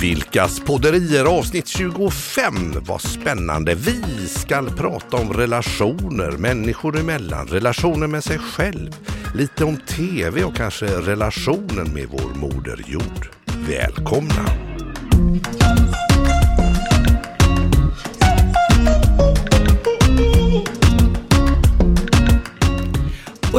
Vilkas 0.00 0.60
podderier 0.60 1.24
avsnitt 1.24 1.68
25. 1.68 2.54
Vad 2.80 3.00
spännande. 3.00 3.74
Vi 3.74 4.28
ska 4.28 4.62
prata 4.62 5.16
om 5.16 5.32
relationer 5.32 6.30
människor 6.30 6.98
emellan, 6.98 7.46
relationer 7.46 8.06
med 8.06 8.24
sig 8.24 8.38
själv, 8.38 8.90
lite 9.34 9.64
om 9.64 9.76
tv 9.76 10.44
och 10.44 10.56
kanske 10.56 10.86
relationen 10.86 11.94
med 11.94 12.06
vår 12.10 12.38
moder 12.38 12.84
jord. 12.86 13.28
Välkomna! 13.68 14.44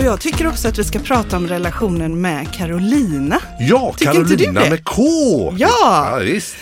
Jag 0.09 0.21
tycker 0.21 0.47
också 0.47 0.67
att 0.67 0.77
vi 0.79 0.83
ska 0.83 0.99
prata 0.99 1.37
om 1.37 1.47
relationen 1.47 2.21
med 2.21 2.53
Carolina. 2.53 3.41
Ja, 3.59 3.93
Tycker 3.97 4.13
Carolina 4.13 4.61
med 4.69 4.83
K! 4.85 5.03
Ja! 5.57 5.69
ja 5.81 6.19
visst. 6.23 6.55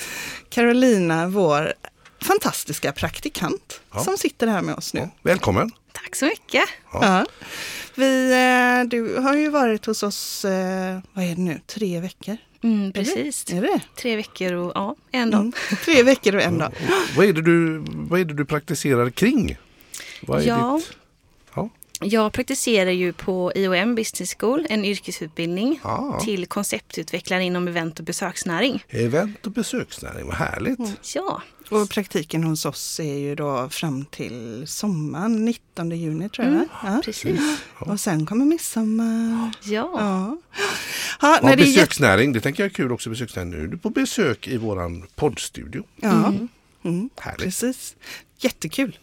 Carolina, 0.49 1.27
vår 1.27 1.73
fantastiska 2.21 2.91
praktikant 2.91 3.81
Ja. 3.93 3.99
som 4.03 4.17
sitter 4.17 4.47
här 4.47 4.61
med 4.61 4.75
oss 4.75 4.93
nu. 4.93 4.99
Ja, 4.99 5.09
välkommen! 5.21 5.71
Tack 5.91 6.15
så 6.15 6.25
mycket. 6.25 6.63
Ja. 6.93 7.25
Vi, 7.95 8.31
eh, 8.31 8.89
du 8.89 9.17
har 9.17 9.35
ju 9.35 9.49
varit 9.49 9.85
hos 9.85 10.03
oss, 10.03 10.45
eh, 10.45 10.99
vad 11.13 11.25
är 11.25 11.35
det 11.35 11.41
nu, 11.41 11.59
tre 11.67 11.99
veckor? 11.99 12.37
Mm, 12.63 12.93
precis. 12.93 13.45
Är 13.53 13.61
det? 13.61 13.79
Tre 14.01 14.15
veckor 14.15 14.53
och 14.53 14.71
ja, 14.75 14.95
en 15.11 15.31
dag. 15.31 15.39
Mm. 15.41 15.53
Tre 15.85 16.03
veckor 16.03 16.35
och 16.35 16.41
en 16.41 16.57
dag. 16.57 16.71
Vad 17.17 17.25
är 17.25 17.33
det 17.33 17.41
du, 17.41 17.85
vad 17.89 18.19
är 18.19 18.25
det 18.25 18.33
du 18.33 18.45
praktiserar 18.45 19.09
kring? 19.09 19.57
Vad 20.21 20.41
är 20.41 20.47
Ja. 20.47 20.79
ditt... 20.79 20.97
Ja. 22.01 22.07
Jag 22.07 22.33
praktiserar 22.33 22.91
ju 22.91 23.13
på 23.13 23.51
IOM 23.55 23.95
Business 23.95 24.35
School, 24.39 24.65
en 24.69 24.85
yrkesutbildning 24.85 25.79
Ah. 25.83 26.19
till 26.19 26.45
konceptutvecklare 26.45 27.43
inom 27.43 27.67
event 27.67 27.99
och 27.99 28.05
besöksnäring. 28.05 28.83
Event 28.89 29.45
och 29.45 29.51
besöksnäring, 29.51 30.25
vad 30.27 30.35
härligt. 30.35 30.79
Mm. 30.79 30.91
Ja, 31.15 31.41
Och 31.69 31.89
praktiken 31.89 32.43
hos 32.43 32.65
oss 32.65 32.99
är 32.99 33.17
ju 33.17 33.35
då 33.35 33.69
fram 33.69 34.05
till 34.05 34.63
sommaren, 34.67 35.45
19 35.45 35.91
juni 35.91 36.29
tror 36.29 36.47
jag. 36.47 36.55
Mm. 36.55 36.67
Ja. 36.83 37.01
precis. 37.05 37.39
Och 37.79 37.99
sen 37.99 38.25
kommer 38.25 38.45
midsommar. 38.45 39.51
Ja, 39.63 39.89
Ja. 39.99 40.37
Ja, 41.21 41.39
Ja, 41.43 41.55
besöksnäring, 41.55 42.33
det 42.33 42.41
tänker 42.41 42.63
jag 42.63 42.69
är 42.69 42.73
kul 42.75 42.91
också. 42.91 43.09
Besöksnäring. 43.09 43.49
Nu 43.49 43.63
är 43.63 43.67
du 43.67 43.77
på 43.77 43.89
besök 43.89 44.47
i 44.47 44.57
våran 44.57 45.03
poddstudio. 45.15 45.83
ja. 45.95 46.33
Mm. 46.83 47.09
Härligt. 47.19 47.43
Precis. 47.43 47.95
Jättekul. 48.39 48.97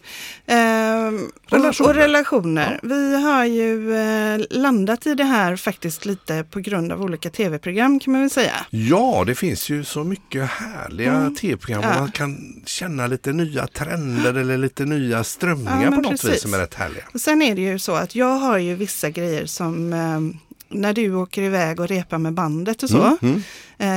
Ehm, 0.47 1.31
Relationer. 1.47 1.81
Och, 1.81 1.89
och 1.91 1.95
relationer. 1.95 2.81
Vi 2.83 3.23
har 3.23 3.45
ju 3.45 3.95
eh, 3.97 4.41
landat 4.51 5.07
i 5.07 5.15
det 5.15 5.25
här 5.25 5.57
faktiskt 5.57 6.07
lite 6.07 6.45
på 6.51 6.61
grund 6.61 6.93
av 6.93 7.03
olika 7.03 7.31
tv-program 7.31 8.01
kan 8.01 8.13
man 8.13 8.21
väl 8.21 8.31
säga. 8.31 8.67
Ja, 8.71 9.25
det 9.27 9.35
finns 9.35 9.71
ju 9.71 9.85
så 9.85 10.05
mycket 10.05 10.51
härliga 10.51 11.31
tv-program 11.41 11.83
Mm. 11.83 11.91
Ja. 11.91 11.95
och 11.97 12.01
man 12.03 12.13
kan 12.13 12.63
känna 12.67 13.07
lite 13.07 13.33
nya 13.33 13.67
trender 13.67 14.35
eller 14.35 14.59
lite 14.59 14.85
nya 14.85 15.25
strömningar 15.25 15.83
Ja, 15.85 15.91
på 15.91 15.97
något 16.01 16.11
precis. 16.11 16.31
vis 16.31 16.43
som 16.43 16.55
är 16.55 16.59
rätt 16.59 16.75
härliga. 16.75 17.05
Och 17.15 17.21
sen 17.21 17.43
är 17.43 17.55
det 17.55 17.63
ju 17.63 17.79
så 17.79 17.93
att 17.95 18.15
jag 18.15 18.37
har 18.37 18.59
ju 18.59 18.75
vissa 18.75 19.11
grejer 19.11 19.47
som 19.47 19.93
eh, 19.93 20.21
när 20.69 20.93
du 20.93 21.15
åker 21.15 21.43
iväg 21.43 21.81
och 21.81 21.89
repar 21.89 22.19
med 22.19 22.33
bandet 22.33 22.83
och 22.83 22.91
så, 22.91 23.19
Mm, 23.23 23.35
eh, 23.37 23.41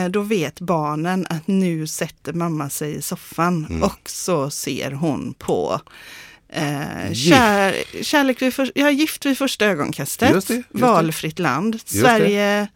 då 0.09 0.21
vet 0.21 0.59
barnen 0.59 1.25
att 1.29 1.47
nu 1.47 1.87
sätter 1.87 2.33
mamma 2.33 2.69
sig 2.69 2.95
i 2.95 3.01
soffan 3.01 3.65
Mm. 3.69 3.83
och 3.83 3.99
så 4.09 4.49
ser 4.49 4.91
hon 4.91 5.33
på 5.37 5.81
Eh, 6.49 7.13
kär, 7.13 7.75
kärlek 8.03 8.41
vid 8.41 8.53
för, 8.53 8.71
ja, 8.75 8.89
gift 8.89 9.25
vid 9.25 9.37
första 9.37 9.65
ögonkastet, 9.65 10.31
Just 10.33 10.47
det, 10.47 10.53
just 10.53 10.67
valfritt 10.71 11.39
land. 11.39 11.79
Sverige, 11.85 12.67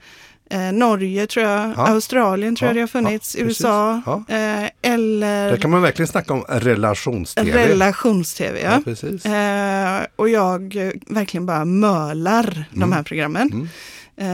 eh, 0.50 0.60
Norge 0.72 1.28
tror 1.28 1.46
jag, 1.46 1.74
Ja. 1.78 1.88
Australien 1.88 2.56
tror 2.56 2.68
Ja, 2.68 2.70
jag 2.70 2.76
det 2.76 2.82
har 2.82 2.88
funnits, 2.88 3.36
ja. 3.40 3.46
USA, 3.46 3.96
eh, 4.28 4.70
eller 4.82 5.52
Där 5.52 5.58
kan 5.58 5.72
man 5.72 5.82
verkligen 5.82 6.08
snacka 6.08 6.34
om 6.34 6.44
relations-tv. 6.50 7.68
relations-tv. 7.68 8.62
Ja. 8.64 8.82
Precis. 8.86 9.26
Eh, 9.26 10.02
och 10.16 10.30
jag 10.30 10.75
eh, 10.75 10.92
verkligen 11.08 11.46
bara 11.46 11.66
mölar 11.66 12.66
de 12.72 12.92
här 12.92 13.04
programmen. 13.04 13.52
Mm. 13.54 13.70
Eh, 14.18 14.28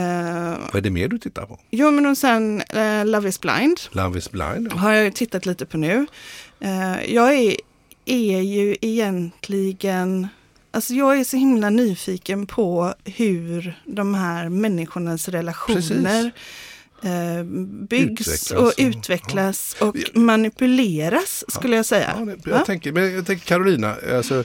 Vad 0.71 0.75
är 0.75 0.81
det 0.81 0.89
mer 0.89 1.07
du 1.07 1.17
tittar 1.17 1.45
på? 1.45 1.59
jo, 1.71 1.91
men 1.91 2.05
och 2.05 2.17
sen 2.17 2.61
eh, 2.61 3.05
Love 3.05 3.29
is 3.29 3.41
blind 3.41 3.79
Love 3.91 4.19
is 4.19 4.31
blind. 4.31 4.71
har 4.73 4.91
jag 4.93 5.03
ju 5.05 5.11
tittat 5.11 5.45
lite 5.45 5.65
på 5.65 5.77
nu. 5.77 6.05
Eh, 6.59 7.13
jag 7.13 7.33
är, 7.35 7.55
är 8.05 8.41
ju 8.41 8.75
egentligen, 8.81 10.27
alltså 10.71 10.93
jag 10.93 11.19
är 11.19 11.23
så 11.23 11.37
himla 11.37 11.69
nyfiken 11.69 12.45
på 12.47 12.93
hur 13.05 13.81
de 13.85 14.13
här 14.13 14.49
människornas 14.49 15.27
relationer 15.29 16.31
eh, 17.03 17.43
byggs 17.89 18.27
Utvecklas 18.27 18.51
och 18.51 18.63
och- 18.67 18.73
utvecklas 18.77 19.75
och 19.79 19.95
manipuleras 20.13 21.43
skulle 21.47 21.75
jag 21.75 21.85
säga. 21.85 22.15
Ja. 22.45 22.51
jag, 22.51 22.65
tänker, 22.65 22.91
men 22.91 23.13
jag 23.15 23.25
tänker 23.25 23.45
Carolina, 23.45 23.95
alltså, 24.15 24.43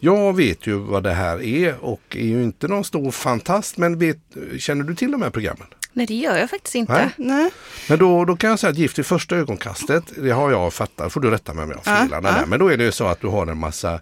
jag 0.00 0.36
vet 0.36 0.66
ju 0.66 0.74
vad 0.74 1.02
det 1.02 1.12
här 1.12 1.42
är 1.42 1.84
och 1.84 2.00
är 2.10 2.24
ju 2.24 2.42
inte 2.42 2.68
någon 2.68 2.84
stor 2.84 3.10
fantast 3.10 3.76
men 3.76 3.98
vet, 3.98 4.18
känner 4.58 4.84
du 4.84 4.94
till 4.94 5.10
de 5.12 5.22
här 5.22 5.30
programmen? 5.30 5.66
nej 5.92 6.06
det 6.06 6.14
gör 6.14 6.36
jag 6.36 6.50
faktiskt 6.50 6.74
inte. 6.74 6.92
Nej. 6.92 7.08
Nej. 7.16 7.50
Men 7.88 7.98
då, 7.98 8.24
då 8.24 8.36
kan 8.36 8.50
jag 8.50 8.58
säga 8.58 8.70
att 8.70 8.78
Gift 8.78 8.98
i 8.98 9.02
första 9.02 9.36
ögonkastet, 9.36 10.04
det 10.16 10.30
har 10.30 10.50
jag 10.50 10.72
fattat, 10.72 11.12
får 11.12 11.20
du 11.20 11.30
rätta 11.30 11.54
mig 11.54 11.64
om 11.64 11.70
jag 11.70 11.76
har 11.92 11.96
Ja, 12.00 12.00
fel. 12.02 12.08
ja. 12.12 12.20
där. 12.20 12.46
Men 12.46 12.58
då 12.58 12.68
är 12.68 12.76
det 12.76 12.84
ju 12.84 12.92
så 12.92 13.06
att 13.06 13.20
du 13.20 13.26
har 13.26 13.46
en 13.46 13.58
massa, 13.58 14.00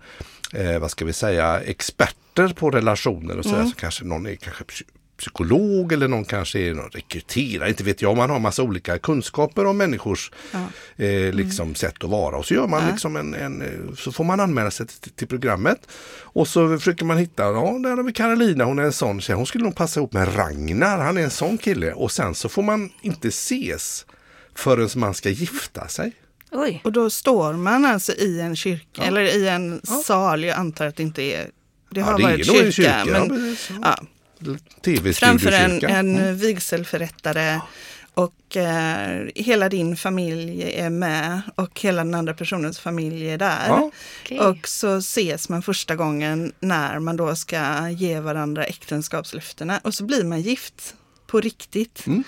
eh, 0.55 0.79
vad 0.79 0.91
ska 0.91 1.05
vi 1.05 1.13
säga, 1.13 1.61
experter 1.61 2.49
på 2.49 2.71
relationer 2.71 3.39
och 3.39 3.45
sådär. 3.45 3.57
Mm. 3.59 3.69
Så 3.71 3.77
kanske 3.77 4.05
någon 4.05 4.27
är 4.27 4.37
kanske 4.37 4.65
psykolog 5.19 5.93
eller 5.93 6.09
någon 6.09 6.25
kanske 6.25 6.59
är 6.59 6.75
någon 6.75 6.91
rekryterare, 6.91 7.69
inte 7.69 7.85
vet 7.85 8.03
jag. 8.03 8.17
Man 8.17 8.31
har 8.31 8.39
massa 8.39 8.63
olika 8.63 8.99
kunskaper 8.99 9.67
om 9.67 9.77
människors 9.77 10.31
Ja. 10.53 11.05
eh, 11.05 11.33
liksom 11.35 11.75
sätt 11.75 12.05
att 12.05 12.11
vara. 12.11 12.37
Och 12.37 12.47
så 12.47 12.55
gör 12.55 12.67
man 12.67 12.91
liksom 12.91 13.17
en, 13.17 13.35
en, 13.35 13.63
eh, 13.63 13.95
så 13.97 14.13
får 14.13 14.25
man 14.25 14.41
anmäla 14.41 14.71
sig 14.71 14.87
till, 14.87 15.13
till 15.13 15.27
programmet. 15.29 15.89
Och 16.21 16.49
så 16.49 16.79
försöker 16.79 17.05
man 17.05 17.19
hitta, 17.19 17.43
ja 17.43 17.79
där 17.83 17.97
har 17.97 18.03
vi 18.03 18.13
Carolina, 18.13 18.65
hon 18.65 18.79
är 18.79 18.83
en 18.83 18.93
sån 18.93 19.21
tjej. 19.21 19.37
Hon 19.37 19.47
skulle 19.47 19.65
nog 19.65 19.77
passa 19.77 20.01
ihop 20.01 20.13
med 20.13 20.37
Ragnar, 20.39 20.99
han 20.99 21.17
är 21.19 21.23
en 21.23 21.31
sån 21.31 21.59
kille. 21.59 21.93
Och 21.93 22.13
sen 22.13 22.35
så 22.35 22.49
får 22.49 22.63
man 22.63 22.91
inte 23.03 23.29
ses 23.29 24.07
förrän 24.55 24.89
man 24.97 25.15
ska 25.15 25.31
gifta 25.31 25.89
sig. 25.89 26.13
Oj, 26.51 26.81
Och 26.85 26.93
då 26.93 27.11
står 27.11 27.53
man 27.53 27.85
alltså 27.85 28.13
i 28.13 28.41
en 28.41 28.57
kyrka 28.57 29.03
eller 29.03 29.23
i 29.23 29.49
en 29.49 29.81
sal, 30.05 30.45
jag 30.45 30.57
antar 30.59 30.87
att 30.87 30.97
det 30.97 31.03
inte 31.03 31.23
är, 31.23 31.51
det 31.91 32.01
har 32.01 32.19
det 32.19 32.25
är 32.25 32.29
varit 32.29 32.47
kyrka, 32.47 32.65
en 32.67 32.73
kyrka, 32.73 33.05
ja, 33.07 33.13
men 33.13 33.29
precis. 33.29 33.71
Framför 35.15 35.53
en, 35.53 35.85
en 35.85 36.37
vigselförrättare 36.37 37.61
och 38.19 38.57
eh, 38.57 39.27
hela 39.35 39.69
din 39.69 39.97
familj 39.97 40.73
är 40.73 40.91
med 40.91 41.41
och 41.55 41.81
hela 41.81 42.05
den 42.05 42.15
andra 42.15 42.35
personens 42.35 42.79
familj 42.79 43.31
är 43.31 43.39
där. 43.39 43.69
Ja. 43.69 44.49
Och 44.49 44.69
så 44.69 44.97
ses 44.97 45.49
man 45.49 45.63
första 45.63 45.97
gången 45.97 46.53
när 46.61 46.99
man 46.99 47.17
då 47.17 47.37
ska 47.37 47.89
ge 47.91 48.21
varandra 48.21 48.65
äktenskapslöftena 48.65 49.81
och 49.85 49.95
så 49.95 50.05
blir 50.05 50.25
man 50.25 50.41
gift 50.41 50.95
på 51.27 51.41
riktigt. 51.41 52.07
Mm. 52.07 52.25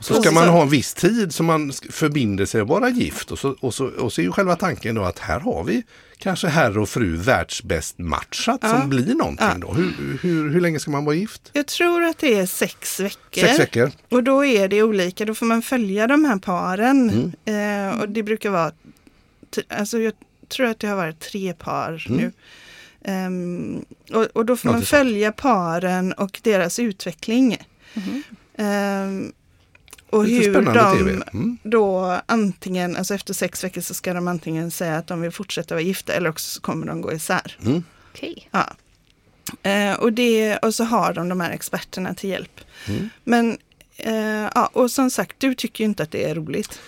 Och 0.00 0.06
så 0.06 0.22
ska 0.22 0.30
man 0.30 0.48
ha 0.48 0.62
en 0.62 0.68
viss 0.68 0.94
tid 0.94 1.34
som 1.34 1.46
man 1.46 1.72
förbinder 1.90 2.46
sig 2.46 2.60
att 2.60 2.68
vara 2.68 2.88
gift. 2.88 3.30
Och 3.30 3.38
så, 3.38 3.56
och, 3.60 3.74
så, 3.74 3.86
och 3.86 4.12
så 4.12 4.20
är 4.20 4.24
ju 4.24 4.32
själva 4.32 4.56
tanken 4.56 4.94
då 4.94 5.02
att 5.04 5.18
här 5.18 5.40
har 5.40 5.64
vi 5.64 5.82
kanske 6.18 6.48
herr 6.48 6.78
och 6.78 6.88
fru 6.88 7.16
världsbäst 7.16 7.98
matchat 7.98 8.58
Ja. 8.62 8.68
som 8.80 8.88
blir 8.90 9.14
någonting 9.14 9.46
Ja. 9.50 9.58
då. 9.58 9.72
Hur, 9.72 10.18
hur, 10.22 10.50
hur 10.50 10.60
länge 10.60 10.80
ska 10.80 10.90
man 10.90 11.04
vara 11.04 11.14
gift? 11.16 11.50
Jag 11.52 11.66
tror 11.66 12.02
att 12.02 12.18
det 12.18 12.34
är 12.38 12.46
sex 12.46 13.00
veckor. 13.00 13.40
Sex 13.40 13.58
veckor. 13.60 13.90
Och 14.10 14.22
då 14.24 14.44
är 14.44 14.68
det 14.68 14.82
olika, 14.82 15.24
då 15.24 15.34
får 15.34 15.46
man 15.46 15.62
följa 15.62 16.06
de 16.06 16.24
här 16.24 16.38
paren. 16.38 17.32
Mm. 17.46 17.90
Eh, 17.90 18.00
och 18.00 18.08
det 18.08 18.22
brukar 18.22 18.50
vara, 18.50 18.72
alltså 19.68 19.98
jag 19.98 20.12
tror 20.48 20.66
att 20.66 20.78
det 20.78 20.86
har 20.86 20.96
varit 20.96 21.20
tre 21.20 21.52
par 21.52 22.06
nu. 22.08 22.32
Ehm, 23.04 23.84
och, 24.12 24.26
och 24.32 24.46
då 24.46 24.56
får 24.56 24.68
Mm. 24.68 24.74
Ja, 24.74 24.78
man 24.78 24.82
följa 24.86 25.32
paren 25.32 26.12
och 26.12 26.40
deras 26.42 26.78
utveckling. 26.78 27.58
Ehm, 28.58 29.32
och 30.12 30.24
Lite 30.24 30.48
hur 30.48 30.62
de 30.62 30.98
TV. 30.98 31.22
Mm. 31.32 31.58
då 31.62 32.20
antingen, 32.26 32.96
alltså 32.96 33.14
efter 33.14 33.34
sex 33.34 33.64
veckor 33.64 33.80
så 33.80 33.94
ska 33.94 34.14
de 34.14 34.28
antingen 34.28 34.70
säga 34.70 34.96
att 34.96 35.06
de 35.06 35.20
vill 35.20 35.30
fortsätta 35.30 35.74
vara 35.74 35.82
gifta 35.82 36.12
eller 36.12 36.30
också 36.30 36.50
så 36.50 36.60
kommer 36.60 36.86
de 36.86 37.00
gå 37.00 37.12
isär. 37.12 37.56
Mm. 37.64 37.84
okej. 38.12 38.48
Ja. 38.50 38.66
Eh, 39.62 39.92
och, 39.92 40.12
det, 40.12 40.56
och 40.56 40.74
så 40.74 40.84
har 40.84 41.12
de 41.12 41.28
de 41.28 41.40
här 41.40 41.50
experterna 41.50 42.14
till 42.14 42.30
hjälp. 42.30 42.60
Mm. 42.88 43.08
Men, 43.24 43.58
eh, 43.96 44.48
ja, 44.54 44.70
och 44.72 44.90
som 44.90 45.10
sagt, 45.10 45.36
du 45.38 45.54
tycker 45.54 45.84
ju 45.84 45.88
inte 45.88 46.02
att 46.02 46.10
det 46.10 46.30
är 46.30 46.34
roligt. 46.34 46.80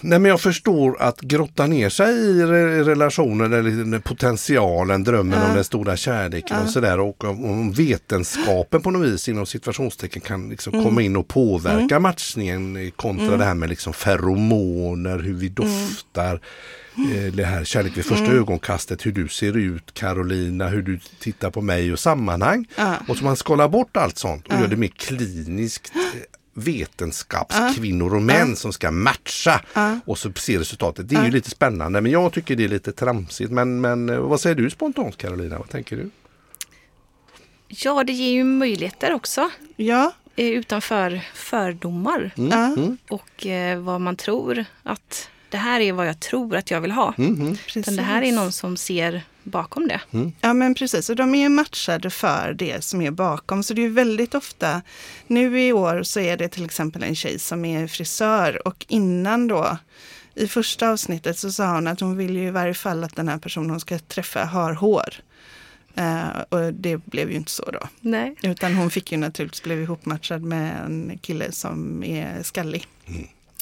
Nej 0.00 0.18
men 0.18 0.28
jag 0.28 0.40
förstår 0.40 1.02
att 1.02 1.20
grotta 1.20 1.66
ner 1.66 1.88
sig 1.88 2.14
i 2.14 2.42
re- 2.42 2.84
relationen 2.84 3.52
eller 3.52 3.98
potentialen, 3.98 5.04
drömmen 5.04 5.38
Ja. 5.42 5.48
om 5.48 5.54
den 5.54 5.64
stora 5.64 5.96
kärleken 5.96 6.56
Ja. 6.56 6.64
och 6.64 6.70
sådär. 6.70 7.00
Och 7.00 7.24
om, 7.24 7.72
vetenskapen 7.72 8.82
på 8.82 8.90
något 8.90 9.08
vis 9.08 9.28
inom 9.28 9.46
situationstecken 9.46 10.20
kan 10.22 10.48
liksom 10.48 10.72
Mm. 10.74 10.84
komma 10.84 11.02
in 11.02 11.16
och 11.16 11.28
påverka 11.28 12.00
matchningen 12.00 12.76
eh, 12.76 12.90
kontra 12.90 13.36
det 13.36 13.44
här 13.44 13.54
med 13.54 13.68
liksom 13.68 13.92
feromoner, 13.92 15.18
hur 15.18 15.34
vi 15.34 15.48
doftar. 15.48 16.40
eh, 17.14 17.32
Det 17.32 17.44
här 17.44 17.64
kärlek 17.64 17.96
vid 17.96 18.04
första 18.04 18.24
Mm. 18.24 18.38
ögonkastet, 18.38 19.06
hur 19.06 19.12
du 19.12 19.28
ser 19.28 19.56
ut 19.56 19.94
Carolina, 19.94 20.68
hur 20.68 20.82
du 20.82 20.98
tittar 21.20 21.50
på 21.50 21.60
mig 21.60 21.92
och 21.92 21.98
sammanhang. 21.98 22.66
Och 23.08 23.16
så 23.16 23.24
man 23.24 23.36
skalar 23.36 23.68
bort 23.68 23.96
allt 23.96 24.18
sånt 24.18 24.46
och 24.46 24.52
Ja. 24.54 24.60
gör 24.60 24.66
det 24.68 24.76
mer 24.76 24.88
kliniskt 24.96 25.92
eh, 25.94 26.00
vetenskapskvinnor 26.58 28.14
och 28.14 28.22
män 28.22 28.56
som 28.56 28.72
ska 28.72 28.90
matcha 28.90 29.60
och 30.04 30.18
så 30.18 30.32
se 30.32 30.58
resultatet. 30.58 31.08
Det 31.08 31.16
är 31.16 31.24
ju 31.24 31.30
lite 31.30 31.50
spännande 31.50 32.00
men 32.00 32.12
jag 32.12 32.32
tycker 32.32 32.56
det 32.56 32.64
är 32.64 32.68
lite 32.68 32.92
tramsigt. 32.92 33.50
Men, 33.50 33.80
men 33.80 34.08
eh, 34.08 34.18
vad 34.18 34.40
säger 34.40 34.56
du 34.56 34.70
spontant 34.70 35.16
Carolina? 35.16 35.58
Vad 35.58 35.68
tänker 35.68 35.96
du? 35.96 36.10
Ja, 37.68 38.04
det 38.04 38.12
ger 38.12 38.30
ju 38.30 38.44
möjligheter 38.44 39.14
också. 39.14 39.50
Ja, 39.76 40.12
eh, 40.36 40.46
Utanför 40.46 41.20
fördomar. 41.34 42.30
Mm. 42.36 42.50
ja 42.50 42.96
Och 43.08 43.46
eh, 43.46 43.80
vad 43.80 44.00
man 44.00 44.16
tror 44.16 44.64
att 44.82 45.30
det 45.50 45.56
här 45.56 45.80
är 45.80 45.92
vad 45.92 46.08
jag 46.08 46.20
tror 46.20 46.56
att 46.56 46.70
jag 46.70 46.80
vill 46.80 46.90
ha. 46.90 47.14
Mm. 47.18 47.56
precis. 47.56 47.76
Utan 47.76 47.96
det 47.96 48.02
här 48.02 48.22
är 48.22 48.32
någon 48.32 48.52
som 48.52 48.76
ser 48.76 49.22
bakom 49.48 49.88
det. 49.88 50.00
Ja 50.40 50.52
men 50.54 50.74
precis, 50.74 51.10
och 51.10 51.16
de 51.16 51.34
är 51.34 51.38
ju 51.38 51.48
matchade 51.48 52.10
för 52.10 52.54
det 52.58 52.84
som 52.84 53.00
är 53.00 53.10
bakom. 53.10 53.62
Så 53.62 53.74
det 53.74 53.80
är 53.80 53.86
ju 53.88 53.92
väldigt 53.92 54.34
ofta, 54.34 54.82
nu 55.26 55.60
i 55.60 55.72
år 55.72 56.02
så 56.02 56.20
är 56.20 56.36
det 56.36 56.48
till 56.48 56.64
exempel 56.64 57.02
en 57.02 57.14
tjej 57.14 57.38
som 57.38 57.64
är 57.64 57.86
frisör 57.86 58.68
och 58.68 58.86
innan 58.88 59.48
då 59.48 59.78
i 60.34 60.48
första 60.48 60.90
avsnittet 60.90 61.38
så 61.38 61.52
sa 61.52 61.74
hon 61.74 61.86
att 61.86 62.00
hon 62.00 62.16
vill 62.16 62.36
ju 62.36 62.46
i 62.46 62.50
varje 62.50 62.74
fall 62.74 63.04
att 63.04 63.16
den 63.16 63.28
här 63.28 63.38
personen 63.38 63.70
hon 63.70 63.80
ska 63.80 63.98
träffa 63.98 64.44
har 64.44 64.72
hår. 64.72 65.14
Eh, 65.94 66.40
och 66.48 66.74
det 66.74 66.96
blev 66.96 67.30
ju 67.30 67.36
inte 67.36 67.50
så 67.50 67.70
då. 67.70 67.88
Nej. 68.00 68.34
Utan 68.42 68.74
hon 68.74 68.90
fick 68.90 69.12
ju 69.12 69.18
naturligtvis 69.18 69.62
blev 69.62 69.82
ihopmatchad 69.82 70.42
med 70.42 70.84
en 70.84 71.18
kille 71.22 71.52
som 71.52 72.04
är 72.04 72.42
skallig. 72.42 72.86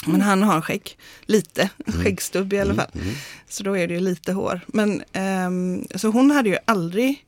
Men 0.04 0.20
han 0.20 0.42
har 0.42 0.60
skägg, 0.60 0.96
lite, 1.26 1.70
skäggstubb 2.02 2.52
i 2.52 2.60
alla 2.60 2.74
fall. 2.74 2.86
Så 3.48 3.62
då 3.62 3.76
är 3.76 3.88
det 3.88 3.94
ju 3.94 4.00
lite 4.00 4.32
hår. 4.32 4.60
Men 4.66 5.02
ehm, 5.12 5.84
så 5.94 6.08
hon 6.08 6.30
hade 6.30 6.48
ju 6.48 6.56
aldrig 6.64 7.24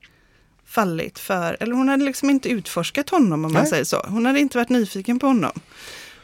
fallit 0.66 1.18
för, 1.18 1.56
eller 1.60 1.74
hon 1.74 1.88
hade 1.88 2.04
liksom 2.04 2.30
inte 2.30 2.48
utforskat 2.48 3.10
honom 3.10 3.32
om 3.44 3.52
man 3.52 3.62
Nej. 3.62 3.66
säger 3.70 3.84
så. 3.84 4.04
Hon 4.08 4.26
hade 4.26 4.40
inte 4.40 4.58
varit 4.58 4.68
nyfiken 4.68 5.18
på 5.18 5.26
honom. 5.26 5.52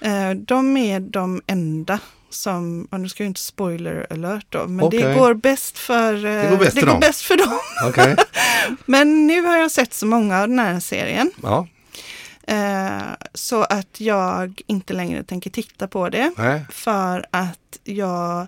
Eh, 0.00 0.30
de 0.30 0.76
är 0.76 1.00
de 1.00 1.42
enda 1.46 1.98
som, 2.30 2.88
och 2.90 3.00
nu 3.00 3.08
ska 3.08 3.22
jag 3.22 3.30
inte 3.30 3.40
spoiler 3.40 4.06
alert 4.10 4.46
då, 4.48 4.66
men 4.66 4.90
det 4.90 4.98
Okej. 4.98 5.14
går 5.14 5.34
bäst 5.34 5.78
för, 5.78 6.14
eh, 6.14 6.20
Det 6.22 6.48
går 6.50 6.56
bäst 6.58 6.74
det 6.74 6.80
för 6.80 6.86
går 6.86 6.92
dem. 6.92 7.00
bäst 7.00 7.20
för 7.22 7.36
dem. 7.36 7.58
Okej. 7.88 8.16
Men 8.86 9.26
nu 9.26 9.40
har 9.42 9.56
jag 9.56 9.70
sett 9.70 9.94
så 9.94 10.06
många 10.06 10.42
av 10.42 10.48
den 10.48 10.58
här 10.58 10.80
serien 10.80 11.30
Ja. 11.42 11.66
Eh, 12.46 13.02
så 13.34 13.62
att 13.62 14.00
jag 14.00 14.60
inte 14.66 14.92
längre 14.92 15.24
tänker 15.24 15.50
titta 15.50 15.88
på 15.88 16.08
det. 16.08 16.32
Nej. 16.36 16.64
För 16.70 17.26
att 17.30 17.78
jag 17.84 18.46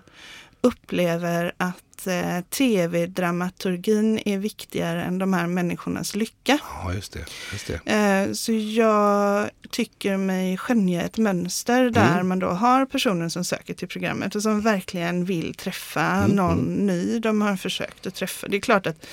upplever 0.61 1.51
att 1.57 2.07
eh, 2.07 2.39
tv-dramaturgin 2.49 4.19
är 4.25 4.37
viktigare 4.37 5.03
än 5.03 5.17
de 5.19 5.33
här 5.33 5.47
människornas 5.47 6.15
lycka. 6.15 6.59
Ja 6.83 6.93
just 6.93 7.13
det. 7.13 7.25
Just 7.51 7.67
det. 7.67 7.91
Eh, 7.93 8.31
så 8.33 8.51
jag 8.51 9.49
tycker 9.71 10.17
mig 10.17 10.57
skönja 10.57 11.01
ett 11.01 11.17
mönster 11.17 11.89
där 11.89 12.13
Mm. 12.13 12.27
man 12.27 12.39
då 12.39 12.47
har 12.47 12.85
personer 12.85 13.29
som 13.29 13.45
söker 13.45 13.73
till 13.73 13.87
programmet 13.87 14.35
och 14.35 14.41
som 14.43 14.61
verkligen 14.61 15.25
vill 15.25 15.53
träffa 15.55 16.01
Mm, 16.05 16.31
någon 16.31 16.57
ny 16.87 17.19
de 17.19 17.41
har 17.41 17.55
försökt 17.55 18.07
att 18.07 18.15
träffa. 18.15 18.47
Det 18.47 18.57
är 18.57 18.61
klart 18.61 18.87
att 18.87 19.05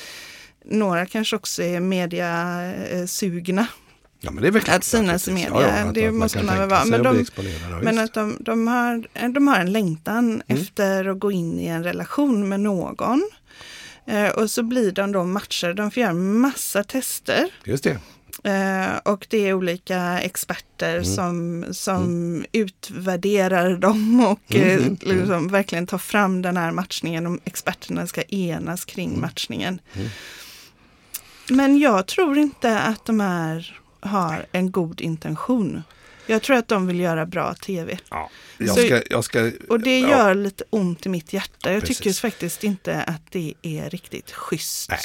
några 0.64 1.06
kanske 1.06 1.36
också 1.36 1.62
är 1.62 1.80
mediasugna. 1.80 3.66
Ja 4.24 4.30
men 4.30 4.42
det 4.42 4.48
är 4.48 4.52
väl 4.52 4.62
klart. 4.62 4.76
Att 4.76 4.84
synas 4.84 5.28
i 5.28 5.32
media, 5.32 5.66
att- 5.72 5.94
det 5.94 6.06
att 6.06 6.14
måste 6.14 6.42
man 6.42 6.58
väl 6.58 6.68
vara. 6.68 6.84
Men 6.84 7.02
de- 7.02 7.24
ja, 7.36 7.78
Men 7.82 7.98
att 7.98 8.14
de, 8.14 8.36
de, 8.40 8.68
har, 8.68 9.28
de 9.28 9.48
har 9.48 9.56
en 9.56 9.72
längtan 9.72 10.42
Mm. 10.46 10.62
efter 10.62 11.04
att 11.08 11.18
gå 11.18 11.32
in 11.32 11.60
i 11.60 11.66
en 11.66 11.84
relation 11.84 12.48
med 12.48 12.60
någon. 12.60 13.30
Eh, 14.06 14.28
och 14.28 14.50
så 14.50 14.62
blir 14.62 14.92
de 14.92 15.12
då 15.12 15.24
matchade. 15.24 15.74
De 15.74 15.90
får 15.90 16.00
göra 16.00 16.12
massa 16.14 16.84
tester. 16.84 17.48
Just 17.64 17.84
det. 17.84 17.98
Eh, 18.44 18.96
och 19.12 19.26
det 19.30 19.48
är 19.48 19.52
olika 19.54 20.20
experter 20.20 20.92
Mm. 20.92 21.04
som, 21.04 21.64
som 21.72 22.44
utvärderar 22.52 23.76
dem 23.76 24.20
och 24.26 24.54
Mm, 24.54 24.68
eh, 24.68 24.74
mm, 24.74 24.96
mm. 25.04 25.18
liksom 25.18 25.48
verkligen 25.48 25.86
tar 25.86 25.98
fram 25.98 26.42
den 26.42 26.56
här 26.56 26.70
matchningen. 26.70 27.26
Och 27.26 27.38
experterna 27.44 28.06
ska 28.06 28.22
enas 28.22 28.84
kring 28.84 29.08
Mm. 29.08 29.20
matchningen. 29.20 29.80
Men 31.50 31.78
jag 31.78 32.06
tror 32.06 32.38
inte 32.38 32.78
att 32.80 33.04
de 33.06 33.20
här 33.20 33.80
har 34.04 34.46
en 34.52 34.70
god 34.70 35.00
intention. 35.00 35.82
Jag 36.26 36.42
tror 36.42 36.56
att 36.56 36.68
de 36.68 36.86
vill 36.86 37.00
göra 37.00 37.26
bra 37.26 37.54
tv. 37.54 37.98
Ja. 38.10 38.30
Jag 38.58 38.68
Så- 38.68 38.74
ska, 38.86 39.02
jag 39.10 39.24
ska, 39.24 39.50
Och 39.68 39.80
det 39.80 40.00
ja. 40.00 40.08
gör 40.08 40.34
lite 40.34 40.64
ont 40.70 41.06
i 41.06 41.08
mitt 41.08 41.32
hjärta. 41.32 41.72
Jag 41.72 41.82
tycker 41.86 42.02
Precis. 42.02 42.20
faktiskt 42.20 42.64
inte 42.64 43.02
att 43.02 43.22
det 43.30 43.54
är 43.62 43.90
riktigt 43.90 44.30
schysst. 44.32 44.90
Nej. 44.90 45.00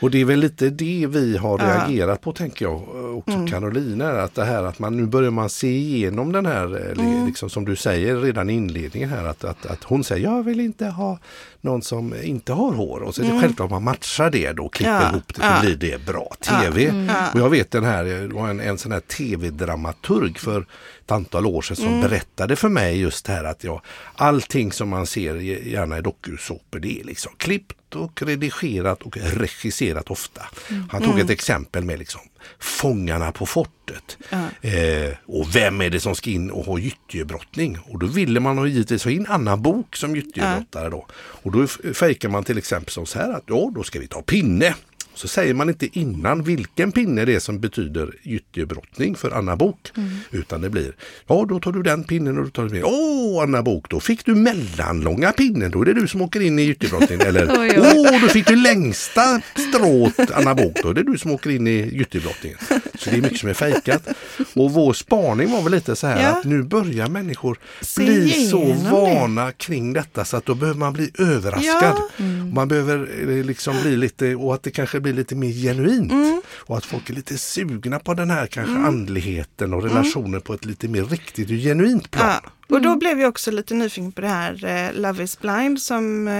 Och 0.00 0.10
det 0.10 0.20
är 0.20 0.24
väl 0.24 0.38
lite 0.40 0.70
det 0.70 1.06
vi 1.10 1.36
har. 1.36 1.58
Mm. 1.58 1.70
reagerat 1.76 2.20
på 2.20 2.32
tänker 2.32 2.64
jag 2.64 2.82
också 3.18 3.46
Carolina. 3.50 4.10
Att 4.22 4.34
det 4.34 4.44
här 4.44 4.62
att 4.64 4.78
man 4.78 4.96
nu 4.96 5.06
börjar 5.06 5.30
man 5.30 5.50
se 5.50 5.68
igenom 5.76 6.32
den 6.32 6.46
här, 6.46 6.64
eh, 6.76 7.04
Mm. 7.04 7.26
liksom 7.26 7.50
som 7.50 7.64
du 7.64 7.76
säger 7.76 8.16
redan 8.16 8.50
i 8.50 8.52
inledningen 8.52 9.08
här 9.08 9.24
att, 9.24 9.44
att, 9.44 9.66
att 9.66 9.84
hon 9.84 10.04
säger 10.04 10.24
jag 10.24 10.42
vill 10.42 10.60
inte 10.60 10.86
ha 10.86 11.18
någon 11.60 11.82
som 11.82 12.14
inte 12.22 12.52
har 12.52 12.72
hår. 12.72 13.00
Och 13.00 13.14
så 13.14 13.22
är 13.22 13.26
det 13.32 13.40
självklart 13.40 13.70
man 13.70 13.82
matchar 13.84 14.30
det 14.30 14.52
då, 14.52 14.68
klipper 14.68 14.90
Mm. 14.92 15.02
Ja. 15.02 15.10
ihop 15.10 15.34
det 15.34 15.40
så 15.40 15.46
Ja. 15.46 15.60
blir 15.60 15.76
det 15.76 16.04
bra 16.06 16.28
tv. 16.40 16.82
Ja. 17.08 17.32
Och 17.34 17.40
jag 17.40 17.50
vet 17.50 17.70
den 17.70 17.84
här, 17.84 18.04
det 18.04 18.26
var 18.34 18.48
en, 18.48 18.60
en 18.60 18.78
sån 18.78 18.92
här 18.92 19.00
tv-dramaturg 19.00 20.38
för 20.38 20.60
ett 21.04 21.12
antal 21.12 21.46
år 21.46 21.62
sedan 21.62 21.76
som 21.76 21.86
Mm. 21.86 22.00
berättade 22.00 22.56
för 22.56 22.68
mig 22.68 23.00
just 23.00 23.26
det 23.26 23.32
här 23.32 23.44
att 23.44 23.64
jag, 23.64 23.80
allting 24.16 24.72
som 24.72 24.88
man 24.88 25.06
ser 25.06 25.34
gärna 25.66 25.98
i 25.98 26.00
dokusåpor 26.02 26.78
det 26.78 27.00
är 27.00 27.04
liksom 27.04 27.32
klippt 27.36 27.72
och 27.96 28.22
redigerat 28.22 29.02
och 29.02 29.16
regisserat 29.16 30.10
ofta. 30.10 30.42
Han 30.90 31.02
tog 31.02 31.20
ett 31.20 31.30
exempel 31.30 31.84
med 31.84 31.98
liksom 31.98 32.20
Fångarna 32.58 33.32
på 33.32 33.46
fortet. 33.46 34.18
Eh, 34.60 35.14
och 35.26 35.56
vem 35.56 35.80
är 35.80 35.90
det 35.90 36.00
som 36.00 36.14
ska 36.14 36.30
in 36.30 36.50
och 36.50 36.64
ha 36.64 36.78
gyttjebrottning? 36.78 37.78
Och 37.88 37.98
då 37.98 38.06
ville 38.06 38.40
man 38.40 38.70
givetvis 38.70 39.04
ha 39.04 39.10
in 39.10 39.26
Anna 39.28 39.56
Bok 39.56 39.96
som 39.96 40.16
gyttjebrottare 40.16 40.88
då. 40.88 41.06
Och 41.16 41.52
då 41.52 41.66
fejkar 41.94 42.28
man 42.28 42.44
till 42.44 42.58
exempel 42.58 42.92
som 42.92 43.06
så 43.06 43.18
här 43.18 43.32
att 43.32 43.44
ja, 43.46 43.72
då 43.74 43.82
ska 43.82 44.00
vi 44.00 44.06
ta 44.06 44.22
pinne. 44.22 44.74
Så 45.18 45.28
säger 45.28 45.54
man 45.54 45.68
inte 45.68 45.98
innan 45.98 46.42
vilken 46.42 46.92
pinne 46.92 47.24
det 47.24 47.34
är 47.34 47.40
som 47.40 47.60
betyder 47.60 48.10
gyttjebrottning 48.22 49.16
för 49.16 49.30
Anna 49.30 49.56
Bok. 49.56 49.90
Utan 50.30 50.60
det 50.60 50.70
blir, 50.70 50.92
ja 51.26 51.46
då 51.48 51.60
tar 51.60 51.72
du 51.72 51.82
den 51.82 52.04
pinnen 52.04 52.38
och 52.38 52.44
då 52.44 52.50
tar 52.50 52.62
du 52.62 52.68
den. 52.68 52.84
Åh 52.84 53.42
Anna 53.42 53.62
Bok, 53.62 53.90
då 53.90 54.00
fick 54.00 54.24
du 54.24 54.34
mellanlånga 54.34 55.32
pinnen, 55.32 55.70
då 55.70 55.80
är 55.82 55.84
det 55.84 55.92
du 55.94 56.08
som 56.08 56.22
åker 56.22 56.40
in 56.40 56.58
i 56.58 56.62
gyttjebrottning. 56.62 57.20
Eller, 57.20 57.46
åh 57.78 58.20
då 58.22 58.28
fick 58.28 58.46
du 58.46 58.56
längsta 58.56 59.40
strået 59.70 60.30
Anna 60.34 60.54
Bok, 60.54 60.78
då 60.82 60.88
är 60.90 60.94
det 60.94 61.02
du 61.02 61.18
som 61.18 61.30
åker 61.30 61.50
in 61.50 61.66
i 61.66 61.90
gyttjebrottningen. 61.94 62.58
Så 62.98 63.10
det 63.10 63.16
är 63.16 63.22
mycket 63.22 63.38
som 63.40 63.48
är 63.48 63.54
fejkat. 63.54 64.08
Och 64.54 64.70
vår 64.72 64.92
spaning 64.92 65.50
var 65.50 65.62
väl 65.62 65.72
lite 65.72 65.96
så 65.96 66.06
här 66.06 66.22
Ja. 66.22 66.28
att 66.28 66.44
nu 66.44 66.62
börjar 66.62 67.08
människor 67.08 67.58
Se 67.80 68.04
bli 68.04 68.30
så 68.50 68.62
igenom 68.62 68.84
det. 68.84 68.90
vana 68.90 69.52
kring 69.52 69.92
detta 69.92 70.24
så 70.24 70.36
att 70.36 70.46
då 70.46 70.54
behöver 70.54 70.78
man 70.78 70.92
bli 70.92 71.10
överraskad. 71.18 71.96
Ja. 72.16 72.24
Man 72.54 72.68
behöver 72.68 73.08
eh, 73.38 73.44
liksom 73.44 73.76
bli 73.82 73.96
lite, 73.96 74.34
och 74.34 74.54
att 74.54 74.62
det 74.62 74.70
kanske 74.70 75.00
blir 75.00 75.07
lite 75.12 75.34
mer 75.34 75.52
genuint. 75.52 76.12
Mm. 76.12 76.42
Och 76.56 76.76
att 76.78 76.84
folk 76.84 77.10
är 77.10 77.14
lite 77.14 77.38
sugna 77.38 77.98
på 77.98 78.14
den 78.14 78.30
här 78.30 78.46
kanske 78.46 78.74
andligheten 78.76 79.74
och 79.74 79.82
relationen 79.82 80.40
på 80.40 80.54
ett 80.54 80.64
lite 80.64 80.88
mer 80.88 81.04
riktigt 81.04 81.50
och 81.50 81.56
genuint 81.56 82.10
plan. 82.10 82.26
Ja. 82.44 82.50
Och 82.76 82.82
då 82.82 82.96
blev 82.96 83.20
jag 83.20 83.28
också 83.28 83.50
lite 83.50 83.74
nyfiken 83.74 84.12
på 84.12 84.20
det 84.20 84.28
här 84.28 84.64
eh, 84.64 85.00
Love 85.00 85.24
is 85.24 85.38
blind 85.40 85.80
som 85.82 86.28
eh, 86.28 86.34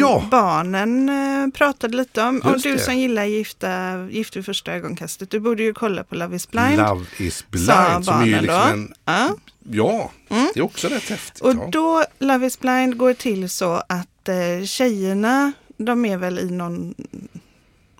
Ja. 0.00 0.24
barnen 0.30 1.08
eh, 1.08 1.50
pratade 1.54 1.96
lite 1.96 2.22
om. 2.22 2.38
Och 2.38 2.52
Just 2.52 2.64
du 2.64 2.72
det. 2.72 2.78
som 2.78 2.96
gillar 2.98 3.24
gifta, 3.24 4.02
Gift 4.10 4.36
vid 4.36 4.44
första 4.44 4.72
ögonkastet, 4.72 5.30
du 5.30 5.40
borde 5.40 5.62
ju 5.62 5.74
kolla 5.74 6.04
på 6.04 6.14
Love 6.14 6.36
is 6.36 6.50
blind. 6.50 6.76
Love 6.76 7.04
is 7.18 7.38
sa 7.38 7.44
blind 7.50 8.04
som 8.04 8.20
är 8.22 8.26
ju 8.26 8.40
liksom 8.40 8.70
en, 8.72 8.94
Ja. 9.04 9.36
ja, 9.70 10.10
det 10.54 10.60
är 10.60 10.64
också 10.64 10.88
rätt 10.88 11.08
häftigt. 11.08 11.40
Och 11.42 11.54
ja. 11.54 11.68
då, 11.72 12.04
Love 12.18 12.46
is 12.46 12.60
blind 12.60 12.96
går 12.96 13.14
till 13.14 13.50
så 13.50 13.72
att 13.88 14.28
eh, 14.28 14.64
tjejerna, 14.64 15.52
de 15.76 16.04
är 16.04 16.16
väl 16.16 16.38
i 16.38 16.50
någon 16.50 16.94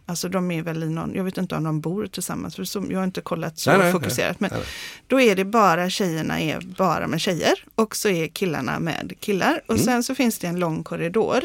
Alltså 0.07 0.29
de 0.29 0.51
är 0.51 0.63
väl 0.63 0.83
i 0.83 0.89
någon, 0.91 1.15
jag 1.15 1.25
vet 1.25 1.39
inte 1.39 1.55
om 1.55 1.65
de 1.65 1.81
bor 1.81 2.07
tillsammans, 2.07 2.57
för 2.57 2.65
så, 2.65 2.85
jag 2.91 2.99
har 2.99 3.05
inte 3.05 3.21
kollat 3.21 3.59
så 3.59 3.77
Nej, 3.77 3.93
fokuserat. 3.93 4.41
Men 4.41 4.51
nej, 4.53 4.61
nej. 4.61 4.69
då 5.07 5.21
är 5.21 5.37
det 5.37 5.45
bara 5.45 5.91
tjejerna 5.91 6.41
är 6.41 6.61
bara 6.61 7.07
med 7.07 7.21
tjejer 7.21 7.55
och 7.75 7.97
så 7.97 8.09
är 8.09 8.27
killarna 8.27 8.79
med 8.79 9.13
killar. 9.21 9.61
Och 9.67 9.75
Mm. 9.75 9.85
sen 9.85 10.03
så 10.03 10.15
finns 10.15 10.39
det 10.39 10.47
en 10.47 10.59
lång 10.61 10.83
korridor. 10.83 11.43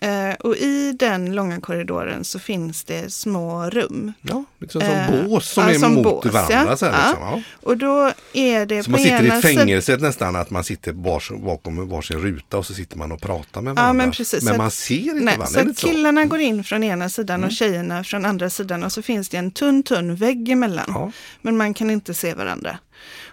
Eh, 0.00 0.34
och 0.40 0.56
i 0.56 0.92
den 0.98 1.34
långa 1.34 1.60
korridoren 1.60 2.24
så 2.24 2.38
finns 2.38 2.84
det 2.84 3.12
små 3.12 3.70
rum. 3.70 4.12
Ja, 4.22 4.44
liksom 4.60 4.80
som 4.80 4.90
Eh, 4.90 5.24
bås 5.26 5.48
som 5.50 5.64
ja, 5.64 5.70
är 5.70 5.78
som 5.78 5.94
mot 5.94 6.04
bås, 6.04 6.24
varandra. 6.32 6.66
ja. 6.70 6.76
Så 6.76 6.86
här, 6.86 7.08
liksom, 7.08 7.22
ja. 7.22 7.42
Och 7.62 7.76
då 7.76 8.12
är 8.32 8.66
det 8.66 8.82
Så 8.82 8.90
man 8.90 9.00
sitter 9.00 9.22
i 9.22 9.26
ena 9.26 9.34
ett 9.36 9.42
sidan- 9.44 9.56
fängelse 9.66 9.96
nästan, 9.96 10.36
att 10.36 10.50
man 10.50 10.64
sitter 10.64 10.92
vars, 10.92 11.30
bakom 11.30 11.88
varsin 11.88 12.18
ruta 12.18 12.58
och 12.58 12.66
så 12.66 12.74
sitter 12.74 12.96
man 12.98 13.12
och 13.12 13.20
pratar 13.20 13.60
med 13.60 13.70
Ja, 13.70 13.74
varandra. 13.74 13.92
men 13.92 14.10
precis. 14.12 14.42
Men 14.44 14.56
man 14.56 14.70
ser 14.70 14.94
inte 14.94 15.14
Nej, 15.14 15.24
varandra. 15.38 15.46
så? 15.46 15.60
Mm. 15.60 15.74
killarna 15.74 16.24
går 16.24 16.40
in 16.40 16.64
från 16.64 16.82
ena 16.84 17.08
sidan 17.08 17.44
och 17.44 17.52
tjejerna 17.52 18.04
från 18.04 18.24
andra 18.24 18.50
sidan 18.50 18.82
och 18.84 18.92
så 18.92 19.02
finns 19.02 19.28
det 19.28 19.36
en 19.36 19.50
tunn, 19.50 19.82
tunn 19.82 20.16
vägg 20.16 20.48
emellan. 20.48 20.84
Ja. 20.88 21.12
Men 21.42 21.56
man 21.56 21.74
kan 21.74 21.90
inte 21.90 22.14
se 22.14 22.34
varandra. 22.34 22.78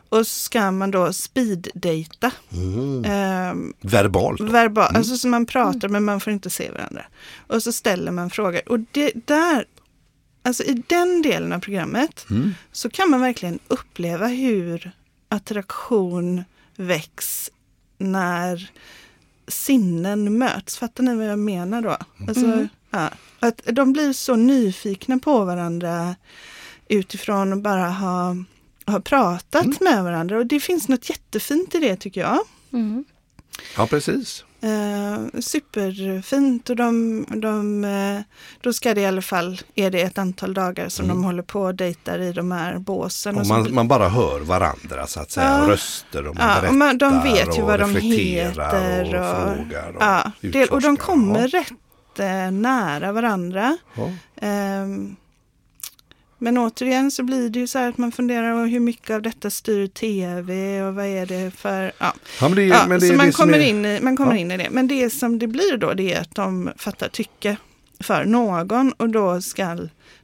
Och 0.09 0.27
så 0.27 0.39
ska 0.39 0.71
man 0.71 0.91
då 0.91 1.13
speeddejta. 1.13 2.31
Mm. 2.53 3.05
Ehm, 3.05 3.73
Verbalt. 3.81 4.41
verbal, 4.41 4.95
alltså 4.95 5.17
så 5.17 5.27
man 5.27 5.45
pratar 5.45 5.87
men 5.89 6.03
man 6.03 6.19
får 6.19 6.33
inte 6.33 6.49
se 6.49 6.71
varandra. 6.71 7.05
Och 7.47 7.63
så 7.63 7.71
ställer 7.71 8.11
man 8.11 8.29
frågor. 8.29 8.69
Och 8.69 8.79
det 8.91 9.11
där, 9.25 9.65
alltså 10.43 10.63
i 10.63 10.83
den 10.87 11.21
delen 11.21 11.53
av 11.53 11.59
programmet 11.59 12.25
Mm. 12.29 12.53
så 12.71 12.89
kan 12.89 13.09
man 13.09 13.21
verkligen 13.21 13.59
uppleva 13.67 14.27
hur 14.27 14.91
attraktion 15.29 16.43
väcks 16.75 17.51
när 17.97 18.71
sinnen 19.47 20.37
möts. 20.37 20.77
Fattar 20.77 21.03
ni 21.03 21.15
vad 21.15 21.25
jag 21.27 21.39
menar 21.39 21.81
då? 21.81 21.97
Alltså, 22.27 22.45
Mm. 22.45 22.67
ja, 22.91 23.09
att 23.39 23.61
de 23.65 23.93
blir 23.93 24.13
så 24.13 24.35
nyfikna 24.35 25.19
på 25.19 25.45
varandra 25.45 26.15
utifrån 26.89 27.53
att 27.53 27.61
bara 27.61 27.89
ha, 27.89 28.35
ha 28.87 28.99
pratat 28.99 29.81
med 29.81 30.03
varandra. 30.03 30.37
Och 30.37 30.45
det 30.45 30.59
finns 30.59 30.87
något 30.87 31.09
jättefint 31.09 31.75
i 31.75 31.79
det 31.79 31.95
tycker 31.95 32.21
jag. 32.21 32.39
Mm. 32.73 33.05
Ja, 33.77 33.87
precis. 33.87 34.45
Eh, 34.61 35.39
superfint 35.41 36.69
och 36.69 36.75
de, 36.75 37.25
de, 37.29 37.83
eh, 37.83 38.21
då 38.61 38.73
ska 38.73 38.93
det 38.93 39.01
i 39.01 39.05
alla 39.05 39.21
fall, 39.21 39.61
är 39.75 39.91
det 39.91 40.01
ett 40.01 40.17
antal 40.17 40.53
dagar 40.53 40.89
som 40.89 41.07
de 41.07 41.23
håller 41.23 41.43
på 41.43 41.61
och 41.61 41.75
dejtar 41.75 42.19
i 42.19 42.31
de 42.31 42.51
här 42.51 42.77
båsen. 42.77 43.35
Och 43.35 43.41
och 43.41 43.47
så 43.47 43.53
man, 43.53 43.73
man 43.73 43.87
bara 43.87 44.09
hör 44.09 44.39
varandra 44.39 45.07
så 45.07 45.19
att 45.19 45.31
säga, 45.31 45.59
Ja. 45.63 45.69
röster 45.73 46.27
och 46.27 46.35
man 46.35 46.47
Ja, 46.47 46.53
berättar 46.55 46.67
och 46.69 46.75
man, 46.75 46.97
de 46.97 47.23
vet 47.23 47.57
ju 47.57 47.61
och 47.61 47.67
vad 47.67 47.79
de 47.79 47.93
reflekterar 47.93 48.99
heter. 48.99 49.15
och, 49.15 49.49
Och, 49.51 49.55
frågar 49.57 49.89
och 49.95 50.01
ja, 50.03 50.31
det, 50.41 50.67
och 50.71 50.81
de 50.81 50.97
kommer 50.97 51.47
rätt 51.47 52.19
eh, 52.19 52.51
nära 52.51 53.11
varandra. 53.11 53.77
Ja. 53.95 54.11
Ehm, 54.41 55.15
men 56.45 56.57
återigen 56.57 57.11
så 57.11 57.23
blir 57.23 57.49
det 57.49 57.59
ju 57.59 57.67
så 57.67 57.79
här 57.79 57.89
att 57.89 57.97
man 57.97 58.11
funderar 58.11 58.51
på 58.53 58.59
hur 58.59 58.79
mycket 58.79 59.09
av 59.09 59.21
detta 59.21 59.49
styr 59.49 59.87
tv 59.87 60.81
och 60.83 60.95
vad 60.95 61.05
är 61.05 61.25
det 61.25 61.51
för... 61.51 61.91
Ja. 61.97 62.13
Ja, 62.41 62.47
men 62.49 62.55
det, 62.55 62.63
Ja, 62.65 62.85
men 62.87 62.99
det 62.99 63.07
så 63.07 63.13
man 63.13 63.25
det 63.25 63.31
kommer, 63.31 63.59
är, 63.59 63.61
in 63.61 63.85
i, 63.85 63.99
man 64.01 64.17
kommer 64.17 64.31
Ja. 64.33 64.37
in 64.37 64.51
i 64.51 64.57
det. 64.57 64.69
Men 64.71 64.87
det 64.87 65.09
som 65.09 65.39
det 65.39 65.47
blir 65.47 65.77
då 65.77 65.93
det 65.93 66.13
är 66.13 66.21
att 66.21 66.35
de 66.35 66.71
fattar 66.77 67.07
tycke 67.09 67.57
för 67.99 68.25
någon 68.25 68.91
och 68.91 69.09
då 69.09 69.41
ska 69.41 69.77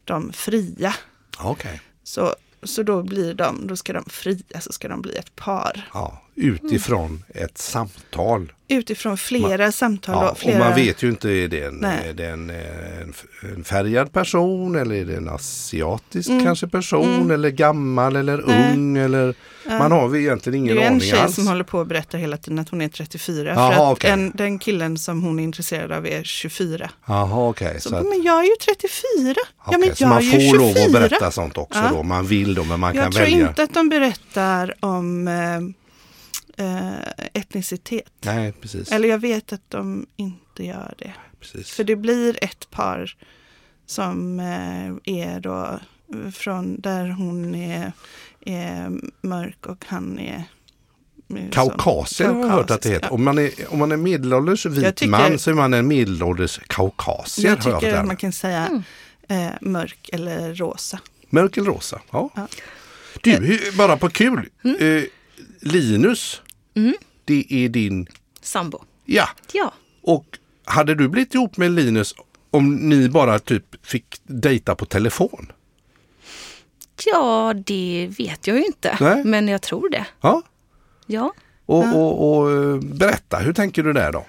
de 0.04 0.34
fria. 0.34 0.94
Okej. 1.40 1.82
Så, 2.04 2.36
så 2.64 2.84
då 2.84 3.04
blir 3.04 3.34
de, 3.34 3.68
då 3.68 3.76
ska 3.76 3.94
de 3.94 4.06
fria, 4.10 4.62
så 4.62 4.72
ska 4.72 4.88
de 4.88 5.02
bli 5.02 5.16
ett 5.16 5.36
par. 5.36 5.90
Ja, 5.94 6.22
utifrån 6.42 7.24
ett 7.34 7.58
samtal. 7.58 8.52
Utifrån 8.68 9.18
flera 9.18 9.72
samtal. 9.72 10.16
Ja, 10.16 10.22
då, 10.26 10.30
och 10.32 10.38
flera, 10.38 10.60
man 10.60 10.76
vet 10.76 11.04
ju 11.04 11.10
inte, 11.10 11.30
är 11.30 11.48
det 11.48 11.64
en, 11.64 11.84
är 11.84 12.14
det 12.14 12.26
en, 12.28 12.50
eh, 12.50 12.56
en, 13.56 13.64
färgad 13.64 14.14
person 14.14 14.76
eller 14.76 14.96
är 14.96 15.06
det 15.06 15.16
en 15.16 15.30
asiatisk 15.30 16.30
Mm. 16.30 16.44
kanske 16.46 16.68
person 16.68 17.16
Mm. 17.16 17.32
eller 17.32 17.50
gammal 17.50 18.16
eller 18.16 18.38
Nej. 18.48 18.74
ung 18.74 18.98
eller 18.98 19.36
Ja. 19.66 19.78
man 19.78 19.92
har 19.92 20.16
egentligen 20.16 20.52
Det 20.52 20.58
ingen 20.72 20.78
är 20.78 20.82
en 20.82 20.88
aning 20.88 21.02
tjej 21.02 21.20
alls. 21.20 21.36
som 21.36 21.48
håller 21.48 21.64
på 21.64 21.80
och 21.80 21.88
berättar 21.88 22.18
hela 22.18 22.38
tiden 22.38 22.60
att 22.60 22.70
hon 22.70 22.82
är 22.82 22.88
34. 22.90 23.50
Jaha, 23.54 23.74
för 23.76 23.84
att 23.86 23.92
okej. 23.92 24.10
en, 24.12 24.32
den 24.36 24.60
killen 24.60 24.98
som 24.98 25.24
hon 25.24 25.40
är 25.40 25.44
intresserad 25.44 25.92
av 25.92 26.08
är 26.08 26.24
24. 26.24 26.90
Jaha 27.06 27.48
okej. 27.50 27.82
Så, 27.82 27.90
så 27.90 27.96
att- 27.96 28.04
men 28.06 28.24
jag 28.24 28.40
är 28.40 28.44
ju 28.44 28.56
34. 28.66 29.36
ja, 29.38 29.44
okej, 29.66 29.80
men 29.80 29.92
jag 29.98 30.10
man 30.10 30.18
är 30.18 30.22
ju 30.22 30.32
får 30.32 30.40
24. 30.40 30.58
lov 30.58 30.78
att 30.86 30.92
berätta 31.10 31.32
sånt 31.32 31.58
också 31.58 31.80
Ja. 31.80 31.90
då. 31.94 32.04
Man 32.04 32.26
vill 32.28 32.54
då 32.56 32.64
men 32.64 32.80
man 32.80 32.96
jag 32.96 33.04
kan 33.04 33.12
tror 33.12 33.24
välja. 33.24 33.48
inte 33.50 33.64
att 33.64 33.74
de 33.74 33.90
berättar 33.90 34.74
om 34.80 35.28
eh, 35.28 35.34
etnicitet. 37.34 38.12
Nej 38.26 38.52
precis. 38.52 38.92
Eller 38.92 39.10
jag 39.10 39.20
vet 39.20 39.54
att 39.54 39.70
de 39.70 40.06
inte 40.16 40.64
gör 40.66 40.94
det. 40.98 41.14
precis. 41.40 41.72
För 41.72 41.84
det 41.84 41.96
blir 41.96 42.44
ett 42.44 42.70
par 42.72 43.16
som 43.86 44.40
eh, 44.40 45.16
är 45.24 45.40
då 45.40 45.80
från 46.34 46.82
där 46.82 47.10
hon 47.10 47.56
är, 47.56 47.92
är 48.46 48.92
mörk 49.22 49.66
och 49.66 49.86
han 49.88 50.20
är 50.20 50.44
eh, 51.36 51.50
Kaukasier 51.52 52.28
har 52.30 52.40
jag 52.40 52.48
hört 52.50 52.72
att 52.72 52.82
det 52.82 52.90
heter. 52.90 53.08
ja. 53.08 53.14
Om 53.14 53.24
man 53.24 53.38
är, 53.40 53.52
om 53.70 53.80
man 53.80 53.92
är 53.92 53.98
medelålders 53.98 54.66
vit 54.66 54.84
Jag 54.84 54.96
tycker- 54.96 55.12
man 55.12 55.40
så 55.40 55.50
är 55.50 55.54
man 55.56 55.74
en 55.74 55.88
medelålders 55.88 56.60
kaukasier. 56.68 57.48
Jag 57.50 57.58
jag 57.58 57.64
tycker 57.64 57.92
hört 57.92 58.00
att 58.00 58.08
man 58.08 58.16
kan 58.18 58.32
säga 58.32 58.84
eh, 59.28 59.48
mörk 59.62 60.10
eller 60.14 60.56
rosa. 60.56 61.00
Mörk 61.30 61.58
eller 61.58 61.68
rosa. 61.72 62.02
Ja. 62.12 62.30
Ja. 62.36 62.48
Du, 63.24 63.60
bara 63.78 63.98
på 63.98 64.10
kul. 64.10 64.50
Eh, 64.80 65.04
Linus, 65.62 66.42
Mm. 66.76 66.94
det 67.26 67.46
är 67.50 67.70
din, 67.70 68.08
Sambo. 68.42 68.80
ja. 69.06 69.30
Ja. 69.54 69.74
Och 70.02 70.26
hade 70.66 70.96
du 70.96 71.08
blivit 71.08 71.34
ihop 71.36 71.58
med 71.58 71.72
Linus 71.72 72.16
om 72.52 72.76
ni 72.76 73.10
bara 73.10 73.40
typ 73.40 73.86
fick 73.86 74.06
dejta 74.24 74.76
på 74.76 74.86
telefon? 74.86 75.52
Ja, 77.06 77.54
det 77.66 78.10
vet 78.18 78.48
jag 78.48 78.58
ju 78.58 78.66
inte. 78.66 78.98
Nej. 79.02 79.24
Men 79.24 79.48
jag 79.48 79.62
tror 79.62 79.90
det. 79.90 80.06
Ja. 80.22 80.42
Ja. 81.06 81.34
Och, 81.66 81.96
och, 81.96 82.38
och 82.42 82.52
eh, 82.52 82.76
berätta, 82.80 83.38
hur 83.38 83.54
tänker 83.54 83.84
du 83.84 83.94
där 83.94 84.12
då? 84.12 84.26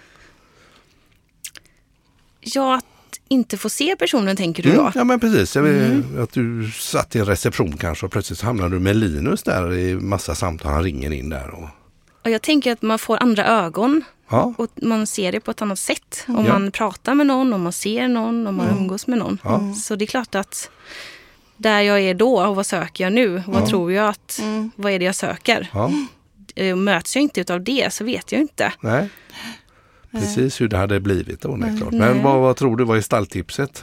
Ja, 2.40 2.74
att 2.76 2.84
inte 3.28 3.56
få 3.58 3.68
se 3.68 3.96
personen 3.98 4.36
tänker 4.36 4.62
du 4.62 4.70
Mm, 4.70 4.84
då? 4.84 4.92
ja 4.94 5.04
men 5.04 5.20
precis, 5.20 5.56
jag 5.56 5.62
vill, 5.62 6.02
att 6.20 6.32
du 6.32 6.70
satt 6.72 7.16
i 7.16 7.18
en 7.18 7.24
reception 7.26 7.76
kanske 7.76 8.06
och 8.06 8.12
plötsligt 8.12 8.40
hamnar 8.40 8.68
du 8.68 8.78
med 8.78 8.96
Linus 8.96 9.42
där 9.42 9.72
i 9.74 9.94
massa 9.94 10.34
samtal, 10.34 10.72
han 10.72 10.82
ringer 10.82 11.10
in 11.10 11.28
där. 11.28 11.48
Och, 11.50 11.68
Och 12.24 12.30
jag 12.30 12.42
tänker 12.42 12.72
att 12.72 12.82
man 12.82 12.98
får 12.98 13.22
andra 13.22 13.44
ögon 13.46 14.04
ja, 14.30 14.54
och 14.58 14.70
man 14.82 15.06
ser 15.06 15.32
det 15.32 15.40
på 15.40 15.50
ett 15.50 15.62
annat 15.62 15.78
sätt. 15.78 16.24
Om 16.28 16.44
Ja. 16.46 16.52
man 16.52 16.70
pratar 16.70 17.14
med 17.14 17.26
någon, 17.26 17.52
om 17.52 17.62
man 17.62 17.72
ser 17.72 18.08
någon, 18.08 18.46
om 18.46 18.56
man 18.56 18.66
Mm. 18.66 18.78
umgås 18.78 19.06
med 19.06 19.18
någon. 19.18 19.38
Ja. 19.44 19.74
Så 19.74 19.96
det 19.96 20.04
är 20.04 20.06
klart 20.06 20.34
att 20.34 20.70
där 21.56 21.80
jag 21.80 22.00
är 22.00 22.14
då 22.14 22.46
och 22.46 22.56
vad 22.56 22.66
söker 22.66 23.04
jag 23.04 23.12
nu? 23.12 23.42
Vad 23.46 23.62
Ja. 23.62 23.66
tror 23.66 23.92
jag 23.92 24.08
att, 24.08 24.38
Mm. 24.42 24.70
vad 24.76 24.92
är 24.92 24.98
det 24.98 25.04
jag 25.04 25.14
söker? 25.14 25.70
ja, 25.74 25.90
Eh, 26.54 26.76
Möts 26.76 27.16
jag 27.16 27.22
inte 27.22 27.40
utav 27.40 27.64
det 27.64 27.92
så 27.92 28.04
vet 28.04 28.32
jag 28.32 28.40
inte. 28.40 28.72
nej. 28.80 29.08
Precis 30.12 30.60
hur 30.60 30.68
det 30.68 30.76
hade 30.76 31.00
blivit. 31.00 31.44
Nej. 31.44 31.72
Men 31.90 32.22
vad, 32.22 32.40
vad 32.40 32.56
tror 32.56 32.76
du, 32.76 32.84
vad 32.84 32.96
är 32.96 33.00
stalltipset? 33.00 33.82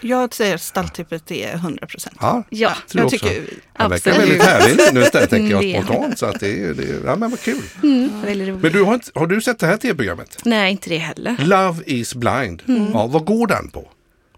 Jag 0.00 0.34
säger 0.34 0.54
att 0.54 0.60
stalltippet 0.62 1.30
är 1.30 1.54
100 1.54 1.86
procent. 1.86 2.16
Ja, 2.20 2.42
Ja, 2.50 2.68
tror 2.68 2.80
jag 2.90 2.98
jag 3.00 3.06
också. 3.06 3.18
tycker 3.28 3.54
Han 3.72 3.90
verkar 3.90 4.10
Absolut. 4.10 4.28
väldigt 4.30 4.46
härlig 4.48 4.76
Linus 4.94 5.10
där 5.10 5.26
tänker 5.26 5.62
jag 5.62 5.84
spontant. 5.84 6.18
Så 6.18 6.26
att 6.26 6.40
det, 6.40 6.64
är- 6.64 6.74
det, 6.74 6.82
är- 6.82 7.00
ja 7.06 7.16
men 7.16 7.30
vad 7.30 7.40
kul. 7.40 7.62
mm. 7.82 8.10
Men 8.62 8.72
du 8.72 8.82
har, 8.82 8.94
inte, 8.94 9.10
har 9.14 9.26
du 9.26 9.40
sett 9.40 9.58
det 9.58 9.66
här 9.66 9.76
tv-programmet? 9.76 10.38
Nej, 10.44 10.70
inte 10.72 10.88
det 10.90 10.98
heller. 10.98 11.36
Love 11.38 11.82
is 11.86 12.14
blind. 12.14 12.62
Ja, 12.92 13.06
vad 13.06 13.24
går 13.24 13.46
den 13.46 13.68
på? 13.70 13.88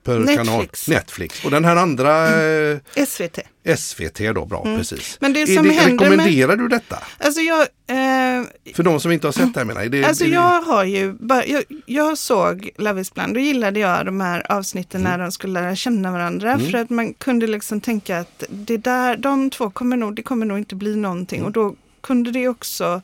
Per 0.08 0.18
Netflix. 0.18 0.36
kanal? 0.48 0.68
Netflix. 0.88 1.44
Och 1.44 1.50
den 1.50 1.64
här 1.64 1.76
andra 1.76 2.42
eh, 2.42 2.78
SVT. 3.06 3.38
SVT 3.78 4.18
då, 4.34 4.44
bra 4.44 4.62
precis. 4.62 5.16
Men 5.20 5.32
det 5.32 5.42
Är 5.42 5.46
som 5.46 5.56
händer 5.70 5.74
med- 5.74 6.00
rekommenderar 6.10 6.56
du 6.56 6.68
detta? 6.68 6.98
Alltså 7.18 7.40
jag, 7.40 7.60
eh, 7.60 8.44
För 8.74 8.82
de 8.82 9.00
som 9.00 9.12
inte 9.12 9.26
har 9.26 9.32
sett 9.32 9.54
det 9.54 9.60
här 9.60 9.64
menar 9.64 9.82
jag. 9.82 9.90
Det, 9.90 10.04
alltså 10.04 10.24
det- 10.24 10.30
jag 10.30 10.60
har 10.62 10.84
ju, 10.84 11.12
bara, 11.12 11.46
jag, 11.46 11.64
jag 11.86 12.18
såg 12.18 12.70
Love 12.78 13.00
is 13.00 13.14
blind, 13.14 13.34
då 13.34 13.40
gillade 13.40 13.80
jag 13.80 14.06
de 14.06 14.20
här 14.20 14.52
avsnitten 14.52 15.00
Mm. 15.00 15.12
när 15.12 15.18
de 15.24 15.32
skulle 15.32 15.60
lära 15.60 15.76
känna 15.76 16.12
varandra. 16.12 16.58
För 16.58 16.78
att 16.78 16.90
man 16.90 17.14
kunde 17.14 17.46
liksom 17.46 17.80
tänka 17.80 18.18
att 18.18 18.44
det 18.48 18.76
där, 18.76 19.16
de 19.16 19.50
två 19.50 19.70
kommer 19.70 19.96
nog, 19.96 20.14
det 20.16 20.22
kommer 20.22 20.46
nog 20.46 20.58
inte 20.58 20.74
bli 20.74 20.96
någonting. 20.96 21.38
Mm. 21.38 21.46
Och 21.46 21.52
då 21.52 21.74
kunde 22.08 22.30
det 22.30 22.48
också, 22.48 23.02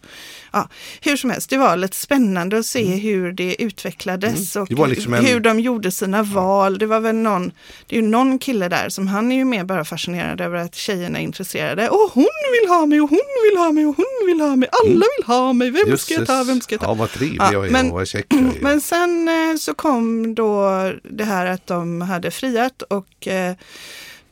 ja, 0.53 0.69
hur 1.01 1.17
som 1.17 1.31
helst, 1.31 1.51
det 1.51 1.57
var 1.59 1.77
lite 1.77 1.97
spännande 1.97 2.59
att 2.59 2.67
se 2.67 2.85
hur 2.85 3.33
det 3.33 3.63
utvecklades 3.63 4.57
Mm. 4.57 4.67
Det 4.71 4.75
och 4.83 4.89
liksom 4.89 5.15
en- 5.15 5.25
hur 5.25 5.41
de 5.41 5.61
gjorde 5.61 5.91
sina 5.91 6.23
val. 6.23 6.79
Det 6.79 6.87
var 6.87 7.01
väl 7.01 7.15
någon, 7.17 7.53
det 7.87 7.97
är 7.99 8.01
ju 8.03 8.09
någon 8.09 8.39
kille 8.39 8.69
där 8.69 8.89
som 8.89 9.07
han 9.09 9.33
är 9.33 9.37
ju 9.37 9.45
mer 9.45 9.65
bara 9.65 9.85
fascinerad 9.85 10.41
över 10.41 10.57
att 10.59 10.75
tjejerna 10.75 11.19
är 11.19 11.23
intresserade. 11.23 11.89
Och 11.89 12.11
hon 12.15 12.27
vill 12.61 12.69
ha 12.71 12.87
mig 12.87 13.01
och 13.01 13.11
hon 13.11 13.29
vill 13.51 13.59
ha 13.59 13.73
mig 13.73 13.87
och 13.87 13.97
hon 13.97 14.27
vill 14.27 14.41
ha 14.41 14.57
mig. 14.57 14.69
Alla 14.85 15.05
vill 15.19 15.27
ha 15.27 15.53
mig. 15.53 15.71
Vem 15.71 15.89
Just 15.89 16.05
ska 16.05 16.15
jag 16.15 16.27
ta? 16.27 16.39
det. 16.39 16.45
Vem 16.45 16.61
ska 16.61 16.75
jag 16.75 16.81
ta? 16.81 16.87
Ja, 16.87 16.95
vad 16.95 17.11
trevlig 17.11 17.37
Ja, 17.41 17.53
jag 17.53 17.67
är 17.67 17.71
men- 17.71 17.91
vad 17.91 18.03
är. 18.03 18.25
Men 18.63 18.81
sen 18.81 19.29
eh, 19.29 19.57
så 19.57 19.75
kom 19.75 20.35
då 20.35 20.71
det 21.03 21.25
här 21.25 21.47
att 21.47 21.67
de 21.67 22.01
hade 22.01 22.31
friat 22.31 22.83
och 22.83 23.29
eh, 23.29 23.55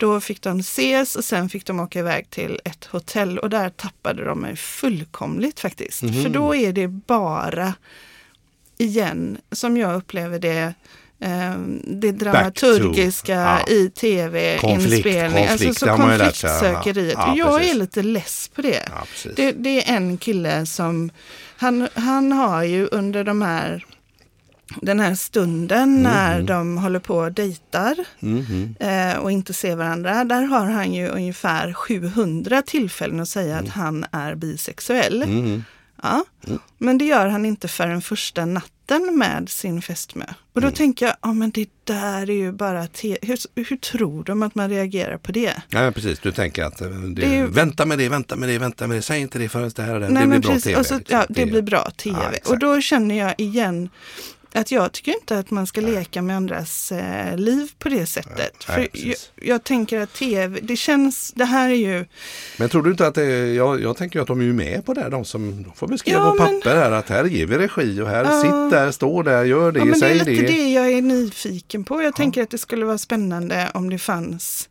då 0.03 0.21
fick 0.21 0.43
de 0.43 0.61
ses 0.61 1.17
och 1.17 1.25
sen 1.25 1.49
fick 1.49 1.67
de 1.67 1.81
åka 1.81 1.99
iväg 1.99 2.31
till 2.31 2.61
ett 2.65 2.85
hotell 2.85 3.39
och 3.39 3.51
där 3.51 3.69
tappade 3.69 4.25
de 4.25 4.39
mig 4.41 4.57
fullkomligt 4.57 5.61
faktiskt. 5.61 6.03
Mhm. 6.03 6.23
För 6.23 6.29
då 6.31 6.55
är 6.55 6.73
det 6.73 6.89
bara, 6.89 7.75
igen, 8.79 9.39
som 9.53 9.77
jag 9.77 9.95
upplever 9.95 10.39
det, 10.39 10.75
eh, 11.21 11.55
det 11.85 12.13
dramaturgiska 12.13 13.33
ja. 13.33 13.75
i 13.75 13.91
tv-inspelning. 13.91 15.47
Alltså 15.47 15.75
så 15.75 15.87
konfliktsökeriet. 15.87 17.15
Ja, 17.17 17.35
jag 17.37 17.59
precis. 17.59 17.75
är 17.75 17.79
lite 17.79 18.03
less 18.03 18.51
på 18.55 18.63
det. 18.63 18.89
Ja. 18.91 19.07
Det, 19.37 19.53
det 19.53 19.89
är 19.89 19.97
en 19.97 20.19
kille 20.19 20.67
som, 20.67 21.11
han, 21.57 21.89
han 21.95 22.33
har 22.33 22.63
ju 22.63 22.87
under 22.87 23.25
de 23.25 23.43
här, 23.43 23.85
den 24.83 25.01
här 25.01 25.15
stunden 25.15 26.03
när 26.03 26.43
de 26.43 26.79
håller 26.79 26.99
på 26.99 27.17
och 27.17 27.33
dejtar 27.33 27.95
Mhm. 28.21 28.75
eh, 28.81 29.17
och 29.19 29.33
inte 29.33 29.53
ser 29.53 29.77
varandra, 29.77 30.25
där 30.25 30.43
har 30.43 30.67
han 30.67 30.95
ju 30.95 31.09
ungefär 31.09 31.73
700 31.73 32.63
tillfällen 32.63 33.21
att 33.21 33.29
säga 33.29 33.59
att 33.59 33.69
han 33.69 34.07
är 34.13 34.35
bisexuell. 34.35 35.25
Mhm. 35.27 35.65
Ja. 36.03 36.25
Men 36.79 36.99
det 36.99 37.05
gör 37.05 37.27
han 37.27 37.47
inte 37.47 37.69
förrän 37.69 38.03
första 38.03 38.45
natten 38.45 39.19
med 39.19 39.49
sin 39.49 39.83
fästmö. 39.83 40.25
Och 40.53 40.61
då 40.61 40.71
tänker 40.71 41.07
jag, 41.07 41.17
ja 41.23 41.33
men 41.33 41.51
det 41.51 41.69
där 41.85 42.31
är 42.31 42.35
ju 42.35 42.53
bara, 42.53 42.87
te- 42.87 43.19
hur, 43.23 43.39
hur 43.55 43.77
tror 43.77 44.25
de 44.25 44.43
att 44.43 44.55
man 44.55 44.69
reagerar 44.71 45.19
på 45.19 45.33
det? 45.33 45.53
Ja, 45.69 45.91
precis. 45.95 46.19
Du 46.19 46.33
tänker 46.33 46.65
att 46.65 46.81
eh, 46.81 46.89
det, 46.89 47.21
Det 47.23 47.35
är 47.37 47.47
vänta 47.47 47.87
med 47.87 47.99
det, 47.99 48.09
vänta 48.09 48.37
med 48.37 48.49
det, 48.49 48.59
vänta 48.59 48.87
med 48.87 48.97
det. 48.99 49.03
Säg 49.03 49.21
inte 49.21 49.39
det 49.39 49.49
förrän 49.49 49.71
det 49.77 49.83
här 49.83 49.95
och 49.95 50.01
det. 50.01 50.09
Nej, 50.09 50.23
det 50.23 50.29
blir 50.29 50.39
bra 50.41 50.53
precis. 50.53 50.65
tv. 50.73 50.85
Så, 50.85 50.99
liksom. 50.99 51.17
ja, 51.19 51.27
det 51.29 51.47
blir 51.47 51.63
bra 51.63 51.91
tv. 51.91 52.17
Ja, 52.45 52.51
och 52.51 52.59
då 52.59 52.81
känner 52.81 53.19
jag 53.19 53.35
igen 53.39 53.89
att 54.55 54.71
jag 54.73 54.93
tycker 54.93 55.13
inte 55.15 55.39
att 55.39 55.51
man 55.51 55.67
ska 55.67 55.81
leka 55.81 56.23
med 56.23 56.37
andras 56.37 56.93
eh, 56.93 57.37
liv 57.37 57.71
på 57.79 57.89
det 57.89 58.07
sättet. 58.07 58.65
Nej, 58.69 58.89
För 58.93 59.07
jag, 59.09 59.17
jag 59.37 59.65
tänker 59.65 60.01
att 60.01 60.13
tv, 60.13 60.61
det 60.63 60.77
känns, 60.77 61.33
det 61.37 61.45
här 61.45 61.71
är 61.71 61.75
ju, 61.75 62.05
Men 62.59 62.69
tror 62.69 62.83
du 62.83 62.91
inte 62.91 63.07
att 63.07 63.15
det 63.15 63.25
är, 63.25 63.47
jag, 63.47 63.83
jag 63.83 63.97
tänker 63.97 64.21
att 64.21 64.27
de 64.27 64.41
är 64.41 64.45
ju 64.45 64.53
med 64.53 64.85
på 64.87 64.95
det, 64.95 65.09
de 65.09 65.25
som 65.25 65.63
de 65.63 65.73
får 65.75 65.89
beskriva 65.89 66.19
Ja, 66.19 66.31
på 66.39 66.45
men- 66.45 66.61
papper 66.61 66.77
här 66.77 66.91
att 66.93 67.09
här 67.09 67.25
ger 67.25 67.47
vi 67.47 67.59
regi 67.59 68.01
och 68.01 68.09
här 68.09 68.25
Ja. 68.25 68.43
sitt 68.43 68.71
där, 68.79 68.91
stå 68.91 69.23
där, 69.23 69.45
gör 69.45 69.73
det, 69.73 69.79
ja, 69.79 69.85
men 69.85 69.95
det 69.95 70.01
säg 70.01 70.21
är 70.21 70.25
det. 70.25 70.31
lite 70.31 70.53
det. 70.53 70.73
jag 70.73 70.93
är 70.93 71.03
nyfiken 71.03 71.85
på. 71.85 72.03
Jag 72.03 72.17
tänker 72.17 72.43
att 72.43 72.51
det 72.51 72.59
skulle 72.59 72.85
vara 72.85 72.99
spännande 72.99 73.71
om 73.75 73.91
det 73.91 73.99
fanns 73.99 74.69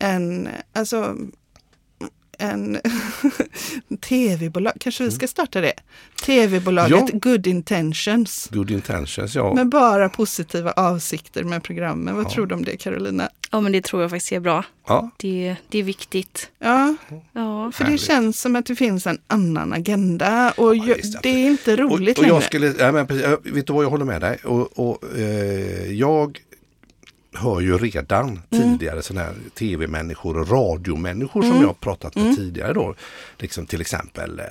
en, 0.00 0.48
alltså 0.74 1.16
en 2.42 2.78
tv-bolag, 4.00 4.72
kanske 4.80 5.04
vi 5.04 5.10
ska 5.10 5.26
starta 5.28 5.60
det? 5.60 5.72
Tv-bolaget 6.26 6.92
Mm. 6.92 7.08
Ja. 7.12 7.18
Good 7.30 7.46
Intentions. 7.46 8.48
Good 8.52 8.70
intentions, 8.70 9.34
ja. 9.34 9.54
Med 9.54 9.68
bara 9.68 10.08
positiva 10.08 10.72
avsikter 10.72 11.44
med 11.44 11.62
programmen. 11.62 12.14
Vad 12.16 12.24
Ja. 12.24 12.30
tror 12.30 12.46
du 12.46 12.54
om 12.54 12.64
det 12.64 12.76
Carolina? 12.76 13.28
Ja, 13.50 13.60
men 13.60 13.72
det 13.72 13.84
tror 13.84 14.02
jag 14.02 14.10
faktiskt 14.10 14.32
är 14.32 14.40
bra. 14.40 14.64
ja. 14.88 15.10
Det, 15.16 15.56
det 15.68 15.78
är 15.78 15.82
viktigt. 15.82 16.50
Ja, 16.58 16.94
Ja. 17.32 17.72
för 17.72 17.84
det 17.84 17.90
Härligt. 17.90 18.00
känns 18.06 18.40
som 18.40 18.56
att 18.56 18.66
det 18.66 18.76
finns 18.76 19.06
en 19.06 19.18
annan 19.26 19.72
agenda 19.72 20.52
och 20.56 20.76
Ja, 20.76 20.86
ju- 20.86 20.94
visst, 20.94 21.22
det 21.22 21.28
är 21.28 21.46
inte 21.50 21.76
roligt 21.76 22.18
och, 22.18 22.24
och 22.24 22.28
längre. 22.28 22.36
jag 22.36 22.42
skulle, 22.42 22.74
ja, 22.78 22.92
men, 22.92 23.06
precis, 23.06 23.26
Vet 23.42 23.66
du 23.66 23.72
vad, 23.72 23.84
jag 23.84 23.90
håller 23.90 24.04
med 24.04 24.20
dig. 24.20 24.36
Och, 24.44 24.78
och, 24.88 25.18
eh, 25.18 25.92
jag 25.92 26.38
hör 27.34 27.60
ju 27.60 27.78
redan 27.78 28.28
Mm. 28.28 28.42
tidigare 28.50 29.02
sådana 29.02 29.26
här 29.26 29.34
tv-människor 29.58 30.38
och 30.38 30.48
radiomänniskor 30.50 31.40
Mm. 31.42 31.52
som 31.54 31.60
jag 31.60 31.68
har 31.68 31.74
pratat 31.74 32.14
med 32.16 32.36
tidigare 32.36 32.72
då. 32.72 32.94
Liksom 33.38 33.66
till 33.66 33.80
exempel 33.80 34.38
eh, 34.38 34.44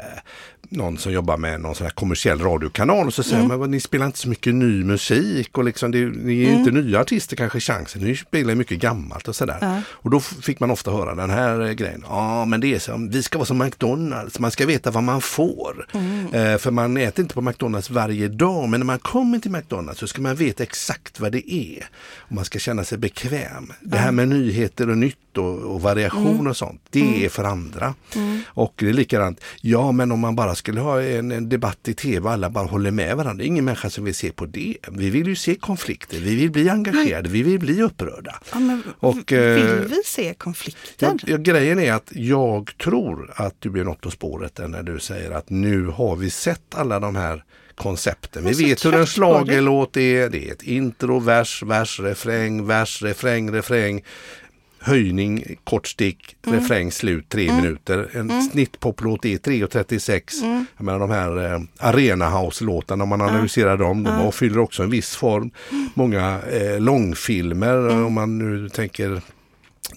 någon 0.70 0.98
som 0.98 1.12
jobbar 1.14 1.38
med 1.38 1.62
någon 1.62 1.76
sån 1.76 1.86
här 1.86 1.92
kommersiell 1.92 2.40
radiokanal 2.40 3.08
och 3.08 3.14
så 3.14 3.22
Mm. 3.22 3.30
säger 3.32 3.48
man 3.48 3.60
men 3.60 3.72
ni 3.72 3.80
spelar 3.80 4.06
inte 4.06 4.18
så 4.18 4.30
mycket 4.30 4.56
ny 4.56 4.84
musik 4.84 5.58
och 5.58 5.64
liksom 5.64 5.92
det, 5.92 6.06
ni 6.06 6.34
ger 6.34 6.50
ju 6.52 6.56
inte 6.58 6.72
nya 6.72 7.00
artister 7.00 7.36
kanske 7.36 7.60
chansen. 7.60 8.02
Ni 8.02 8.16
spelar 8.16 8.56
mycket 8.56 8.80
gammalt 8.80 9.28
och 9.28 9.36
sådär. 9.36 9.58
Mm. 9.62 9.74
Ja. 9.76 9.82
Och 9.92 10.10
då 10.10 10.20
fick 10.20 10.60
man 10.60 10.72
ofta 10.72 10.92
höra 10.92 11.16
den 11.16 11.30
här 11.30 11.62
eh, 11.62 11.72
grejen. 11.72 12.06
Ja 12.10 12.46
men 12.46 12.60
det 12.62 12.76
är 12.76 12.80
som, 12.80 13.10
vi 13.10 13.24
ska 13.24 13.38
vara 13.38 13.46
som 13.46 13.58
McDonalds, 13.58 14.40
man 14.40 14.52
ska 14.52 14.66
veta 14.66 14.92
vad 14.92 15.04
man 15.04 15.22
får. 15.22 15.88
Mm. 15.94 16.26
Eh, 16.34 16.58
för 16.58 16.72
man 16.72 16.98
äter 16.98 17.24
inte 17.24 17.36
på 17.36 17.42
McDonalds 17.42 17.90
varje 17.90 18.28
dag 18.28 18.70
men 18.70 18.80
när 18.80 18.86
man 18.86 19.00
kommer 19.00 19.40
till 19.40 19.52
McDonalds 19.52 20.00
så 20.00 20.08
ska 20.08 20.22
man 20.22 20.36
veta 20.36 20.64
exakt 20.64 21.20
vad 21.20 21.32
det 21.32 21.54
är. 21.54 21.86
Och 22.18 22.32
man 22.32 22.46
ska 22.46 22.60
känna 22.60 22.71
sig 22.84 22.98
bekväm. 22.98 23.74
Det 23.82 23.98
här 23.98 24.12
med 24.12 24.28
nyheter 24.28 24.90
och 24.90 24.98
nytt 24.98 25.38
och, 25.38 25.58
och 25.60 25.82
variation 25.82 26.28
Mm. 26.32 26.48
och 26.48 26.58
sånt, 26.58 26.82
det 26.90 27.26
är 27.26 27.30
för 27.30 27.44
andra. 27.44 27.94
Och 28.46 28.74
det 28.76 28.90
är 28.90 28.94
likadant, 28.94 29.42
ja 29.62 29.92
men 29.92 30.12
om 30.12 30.20
man 30.20 30.36
bara 30.36 30.56
skulle 30.56 30.82
ha 30.82 31.02
en, 31.02 31.32
en 31.32 31.50
debatt 31.50 31.88
i 31.88 31.94
tv 31.94 32.26
och 32.26 32.32
alla 32.32 32.50
bara 32.50 32.66
håller 32.68 32.92
med 32.92 33.18
varandra. 33.18 33.38
Det 33.38 33.46
är 33.46 33.48
ingen 33.48 33.66
människa 33.66 33.90
som 33.90 34.04
vill 34.06 34.16
se 34.16 34.32
på 34.32 34.46
det. 34.46 34.78
Vi 34.92 35.10
vill 35.10 35.28
ju 35.28 35.36
se 35.36 35.56
konflikter, 35.56 36.20
vi 36.20 36.36
vill 36.36 36.52
bli 36.52 36.70
engagerade, 36.70 37.30
vi 37.30 37.44
vill 37.44 37.60
bli 37.60 37.82
upprörda. 37.82 38.40
Ja, 38.54 38.60
men 38.60 38.84
Och, 39.00 39.32
eh, 39.34 39.56
vill 39.80 39.88
vi 39.88 40.02
se 40.06 40.34
konflikter? 40.34 41.08
Ja, 41.08 41.18
ja, 41.28 41.38
grejen 41.38 41.80
är 41.80 41.94
att 41.94 42.10
jag 42.12 42.78
tror 42.84 43.34
att 43.36 43.56
du 43.60 43.70
blir 43.70 43.84
något 43.84 44.02
på 44.02 44.12
spåret 44.12 44.60
när 44.68 44.84
du 44.84 45.00
säger 45.00 45.32
att 45.32 45.50
nu 45.50 45.86
har 45.88 46.16
vi 46.16 46.30
sett 46.30 46.76
alla 46.76 47.00
de 47.00 47.16
här 47.16 47.44
koncepten. 47.82 48.44
Vi 48.44 48.50
Jag 48.50 48.72
är 48.72 48.76
så 48.76 48.90
vet 48.90 48.94
hur 48.94 49.00
en 49.00 49.06
schlagerlåt 49.08 49.98
är. 49.98 50.30
Det 50.30 50.48
är 50.48 50.52
ett 50.52 50.64
intro, 50.64 51.20
vers, 51.20 51.64
vers, 51.64 52.00
refräng, 52.00 52.68
vers, 52.68 53.02
refräng, 53.02 53.52
refräng. 53.54 54.02
Höjning, 54.84 55.44
kort 55.64 55.88
stick, 55.88 56.36
Mm. 56.48 56.60
refräng, 56.60 56.92
slut, 56.92 57.30
tre 57.30 57.52
minuter. 57.56 58.10
En 58.14 58.42
snittpoplåt 58.42 59.26
är 59.26 59.38
3.36. 59.38 60.42
Mm. 60.44 60.66
Jag 60.78 60.84
menar 60.86 61.00
de 61.00 61.10
här 61.10 61.54
eh, 61.54 61.60
Arena 61.80 62.30
House-låtarna, 62.30 63.04
om 63.04 63.10
man 63.10 63.22
analyserar 63.22 63.78
dem, 63.78 64.04
de 64.04 64.10
har- 64.10 64.32
fyller 64.32 64.60
också 64.60 64.84
en 64.84 64.90
viss 64.90 65.16
form. 65.16 65.52
Många 65.94 66.40
eh, 66.52 66.80
långfilmer, 66.80 67.78
Mm. 67.90 68.06
om 68.06 68.14
man 68.14 68.38
nu 68.38 68.70
tänker 68.70 69.22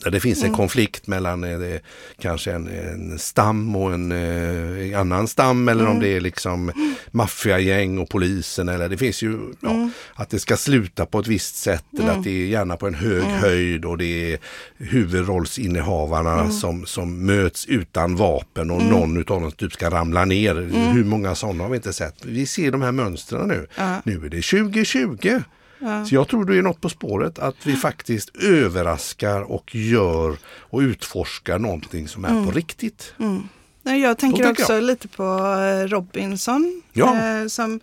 där 0.05 0.11
det 0.11 0.21
finns 0.21 0.45
en 0.45 0.53
konflikt 0.53 1.07
mellan 1.07 1.45
eh, 1.45 1.81
kanske 2.19 2.53
en, 2.53 2.69
en 2.69 3.19
stam 3.19 3.77
och 3.77 3.95
en 3.95 4.13
eh, 4.13 5.01
annan 5.01 5.29
stam 5.29 5.69
eller 5.69 5.87
om 5.87 6.01
det 6.01 6.09
är 6.09 6.21
liksom 6.21 6.73
maffiagäng 7.11 7.99
och 7.99 8.09
polisen 8.09 8.69
eller 8.69 8.89
det 8.89 8.97
finns 8.97 9.23
ju 9.23 9.39
ja, 9.61 9.91
att 10.15 10.31
det 10.31 10.39
ska 10.39 10.57
sluta 10.57 11.07
på 11.07 11.19
ett 11.19 11.27
visst 11.27 11.57
sätt 11.57 11.85
eller 11.99 12.11
att 12.11 12.25
det 12.25 12.31
är 12.31 12.47
gärna 12.47 12.77
på 12.77 12.87
en 12.87 12.95
hög 12.95 13.25
höjd 13.25 13.85
och 13.85 13.99
det 13.99 14.33
är 14.33 14.39
huvudrollsinnehavarna 14.77 16.51
som, 16.51 16.87
som 16.87 17.27
möts 17.27 17.67
utan 17.67 18.17
vapen 18.17 18.71
och 18.71 18.83
någon 18.83 19.17
utav 19.17 19.41
dem 19.41 19.53
typ 19.53 19.73
ska 19.73 19.91
ramla 19.91 20.25
ner. 20.25 20.55
Hur 20.93 21.05
många 21.05 21.35
sådana 21.35 21.65
har 21.65 21.71
vi 21.71 21.77
inte 21.77 21.93
sett? 21.93 22.25
Vi 22.25 22.47
ser 22.47 22.71
de 22.71 22.83
här 22.83 22.93
mönstren 22.93 23.49
nu. 23.49 23.67
Nu 24.05 24.27
är 24.27 24.29
det 24.29 24.43
2020. 24.43 25.41
Ja. 25.85 26.05
Så 26.05 26.15
jag 26.15 26.29
tror 26.29 26.45
du 26.45 26.59
är 26.59 26.63
något 26.63 26.81
på 26.81 26.89
spåret 26.89 27.39
att 27.39 27.67
vi 27.67 27.77
faktiskt 27.77 28.37
överraskar 28.37 29.41
och 29.53 29.75
gör 29.75 30.37
och 30.47 30.79
utforskar 30.79 31.59
någonting 31.59 32.09
som 32.09 32.25
är 32.25 32.29
Mm. 32.29 32.45
på 32.47 32.51
riktigt. 32.51 33.15
Nej, 33.83 34.01
jag 34.01 34.19
tänker 34.19 34.39
Då 34.39 34.45
tänker 34.45 34.63
också 34.63 34.75
jag. 34.75 34.85
lite 34.85 35.09
på 35.09 35.23
eh, 35.83 35.89
Robinson. 35.89 36.83
Ja. 36.93 37.17
eh, 37.41 37.47
som 37.47 37.81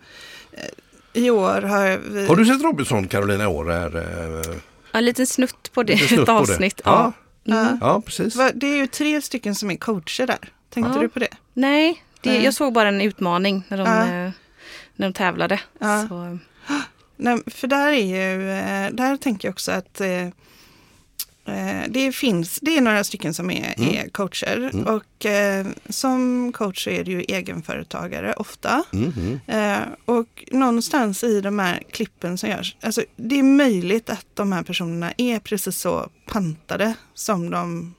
eh, 0.52 1.22
i 1.22 1.30
år 1.30 1.62
har 1.62 1.98
vi... 2.10 2.26
Har 2.26 2.36
du 2.36 2.46
sett 2.46 2.62
Robinson 2.62 3.08
Carolina 3.08 3.44
i 3.44 3.46
år? 3.46 3.70
Är, 3.72 3.96
eh, 3.96 4.56
Ja, 4.92 4.98
en 4.98 5.04
liten 5.04 5.26
snutt 5.26 5.72
på 5.72 5.82
det, 5.82 5.92
Lite 5.92 6.08
snutt 6.08 6.20
ett 6.20 6.26
på 6.26 6.32
det. 6.32 6.38
avsnitt. 6.38 6.80
Ja. 6.84 7.12
Ja. 7.44 7.60
Mm. 7.60 7.78
ja, 7.80 8.00
precis. 8.06 8.34
Det 8.54 8.66
är 8.66 8.76
ju 8.76 8.86
tre 8.86 9.22
stycken 9.22 9.54
som 9.54 9.70
är 9.70 9.76
coacher 9.76 10.26
där. 10.26 10.38
Tänkte 10.74 10.92
Ja. 10.94 11.00
du 11.02 11.08
på 11.08 11.18
det? 11.18 11.28
Nej, 11.54 12.02
det, 12.20 12.36
jag 12.42 12.54
såg 12.54 12.72
bara 12.72 12.88
en 12.88 13.00
utmaning 13.00 13.64
när 13.68 13.76
de, 13.78 13.86
Ja. 13.86 14.04
när 14.96 15.08
de 15.08 15.12
tävlade. 15.12 15.60
Ja. 15.78 16.06
Så, 16.08 16.38
Nej, 17.22 17.42
för 17.46 17.68
där 17.68 17.88
är 17.92 18.04
ju, 18.04 18.50
eh, 18.50 18.90
där 18.92 19.16
tänker 19.16 19.48
jag 19.48 19.52
också 19.52 19.72
att 19.72 20.00
eh, 20.00 20.26
eh, 21.46 21.82
det 21.88 22.12
finns, 22.12 22.58
det 22.62 22.76
är 22.76 22.80
några 22.80 23.04
stycken 23.04 23.34
som 23.34 23.50
är, 23.50 23.74
Mm. 23.78 23.94
är 23.94 24.08
coacher 24.08 24.88
och 24.88 25.26
eh, 25.26 25.66
som 25.88 26.52
coach 26.52 26.88
är 26.88 27.04
det 27.04 27.10
ju 27.10 27.20
egenföretagare 27.20 28.32
ofta. 28.32 28.84
Mhm. 28.92 29.40
Eh, 29.46 29.78
och 30.04 30.44
någonstans 30.52 31.24
i 31.24 31.40
de 31.40 31.58
här 31.58 31.82
klippen 31.90 32.38
som 32.38 32.48
görs, 32.50 32.76
alltså 32.80 33.04
det 33.16 33.38
är 33.38 33.42
möjligt 33.42 34.10
att 34.10 34.26
de 34.34 34.52
här 34.52 34.62
personerna 34.62 35.12
är 35.16 35.38
precis 35.38 35.76
så 35.78 36.08
pantade 36.26 36.94
som 37.14 37.50
de 37.50 37.94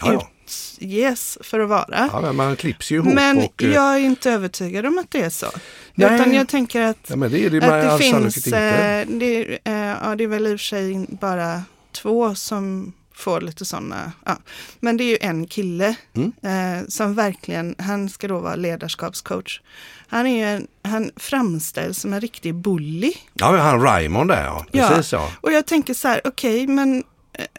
Ja, 0.00 0.12
ja. 0.12 0.30
Utges 0.46 1.38
för 1.40 1.60
att 1.60 1.68
vara. 1.68 2.08
ja, 2.12 2.20
men 2.20 2.36
man 2.36 2.56
klipps 2.56 2.90
ju 2.90 2.96
ihop. 2.96 3.14
Men 3.14 3.38
och, 3.38 3.62
eh, 3.62 3.70
jag 3.70 3.94
är 3.94 3.98
inte 3.98 4.30
övertygad 4.30 4.86
om 4.86 4.98
att 4.98 5.10
det 5.10 5.22
är 5.22 5.30
så. 5.30 5.46
Nej. 5.94 6.14
Utan 6.14 6.34
jag 6.34 6.48
tänker 6.48 6.82
att 6.82 7.06
ja, 7.08 7.16
det 7.16 7.44
är 7.44 7.50
det 7.50 7.92
att 7.92 7.98
det 7.98 8.04
finns, 8.04 8.46
eh, 8.46 9.06
det, 9.08 9.58
eh, 9.64 9.72
ja, 9.74 10.14
det 10.16 10.24
är 10.24 10.28
väl 10.28 10.46
i 10.46 10.54
och 10.54 10.60
för 10.60 10.64
sig 10.64 11.06
bara 11.08 11.62
två 11.92 12.34
som 12.34 12.92
får 13.14 13.40
lite 13.40 13.64
sådana, 13.64 14.12
ja. 14.24 14.36
men 14.80 14.96
det 14.96 15.04
är 15.04 15.10
ju 15.10 15.18
en 15.20 15.46
kille 15.46 15.96
Mm. 16.14 16.32
eh, 16.42 16.86
som 16.88 17.14
verkligen, 17.14 17.74
han 17.78 18.08
ska 18.08 18.28
då 18.28 18.38
vara 18.38 18.54
ledarskapscoach. 18.54 19.60
Han, 20.08 20.26
är 20.26 20.46
en, 20.56 20.66
han 20.82 21.10
framställs 21.16 21.98
som 21.98 22.12
en 22.12 22.20
riktig 22.20 22.54
bully. 22.54 23.12
Ja, 23.34 23.56
han 23.56 23.82
Raymond 23.82 24.30
där 24.30 24.44
ja. 24.44 24.66
Ja. 24.72 24.88
Precis 24.88 25.12
ja. 25.12 25.30
Och 25.40 25.52
jag 25.52 25.66
tänker 25.66 25.94
så 25.94 26.08
här, 26.08 26.20
okej, 26.24 26.66
men 26.66 27.04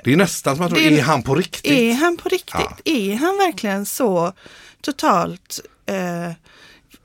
Det 0.03 0.13
är 0.13 0.17
nästan 0.17 0.55
som 0.55 0.65
att 0.65 0.71
man 0.71 0.79
tror, 0.79 0.91
är- 0.93 1.01
han 1.01 1.23
på 1.23 1.35
riktigt? 1.35 1.71
är 1.71 1.93
han 1.93 2.17
på 2.17 2.29
riktigt? 2.29 2.53
Ja. 2.55 2.77
Är 2.85 3.15
han 3.15 3.37
verkligen 3.37 3.85
så 3.85 4.33
totalt 4.81 5.59
eh, 5.85 6.31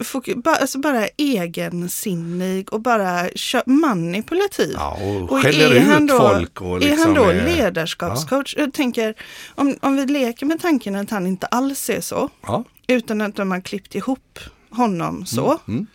fok- 0.04 0.42
ba, 0.42 0.50
alltså 0.50 0.78
bara 0.78 1.06
egensinnig 1.16 2.72
och 2.72 2.80
bara 2.80 3.28
manipulativ? 3.66 4.72
Ja, 4.74 4.98
och, 5.02 5.32
Och 5.32 5.42
skäller 5.42 5.74
är 5.74 5.80
han 5.80 6.02
ut 6.02 6.08
då- 6.08 6.18
folk. 6.18 6.60
Och 6.60 6.80
liksom, 6.80 6.98
är 7.00 7.04
han 7.04 7.14
då 7.14 7.30
eh, 7.30 7.44
ledarskapscoach? 7.56 8.54
Jag 8.58 8.72
tänker, 8.72 9.14
om, 9.54 9.76
om 9.80 9.96
vi 9.96 10.06
leker 10.06 10.46
med 10.46 10.60
tanken 10.60 10.96
att 10.96 11.10
han 11.10 11.26
inte 11.26 11.46
alls 11.46 11.90
är 11.90 12.00
så, 12.00 12.30
Ja. 12.42 12.64
utan 12.86 13.20
att 13.20 13.36
de 13.36 13.50
har 13.50 13.60
klippt 13.60 13.94
ihop 13.94 14.38
honom 14.70 15.26
så, 15.26 15.58
Mm. 15.68 15.86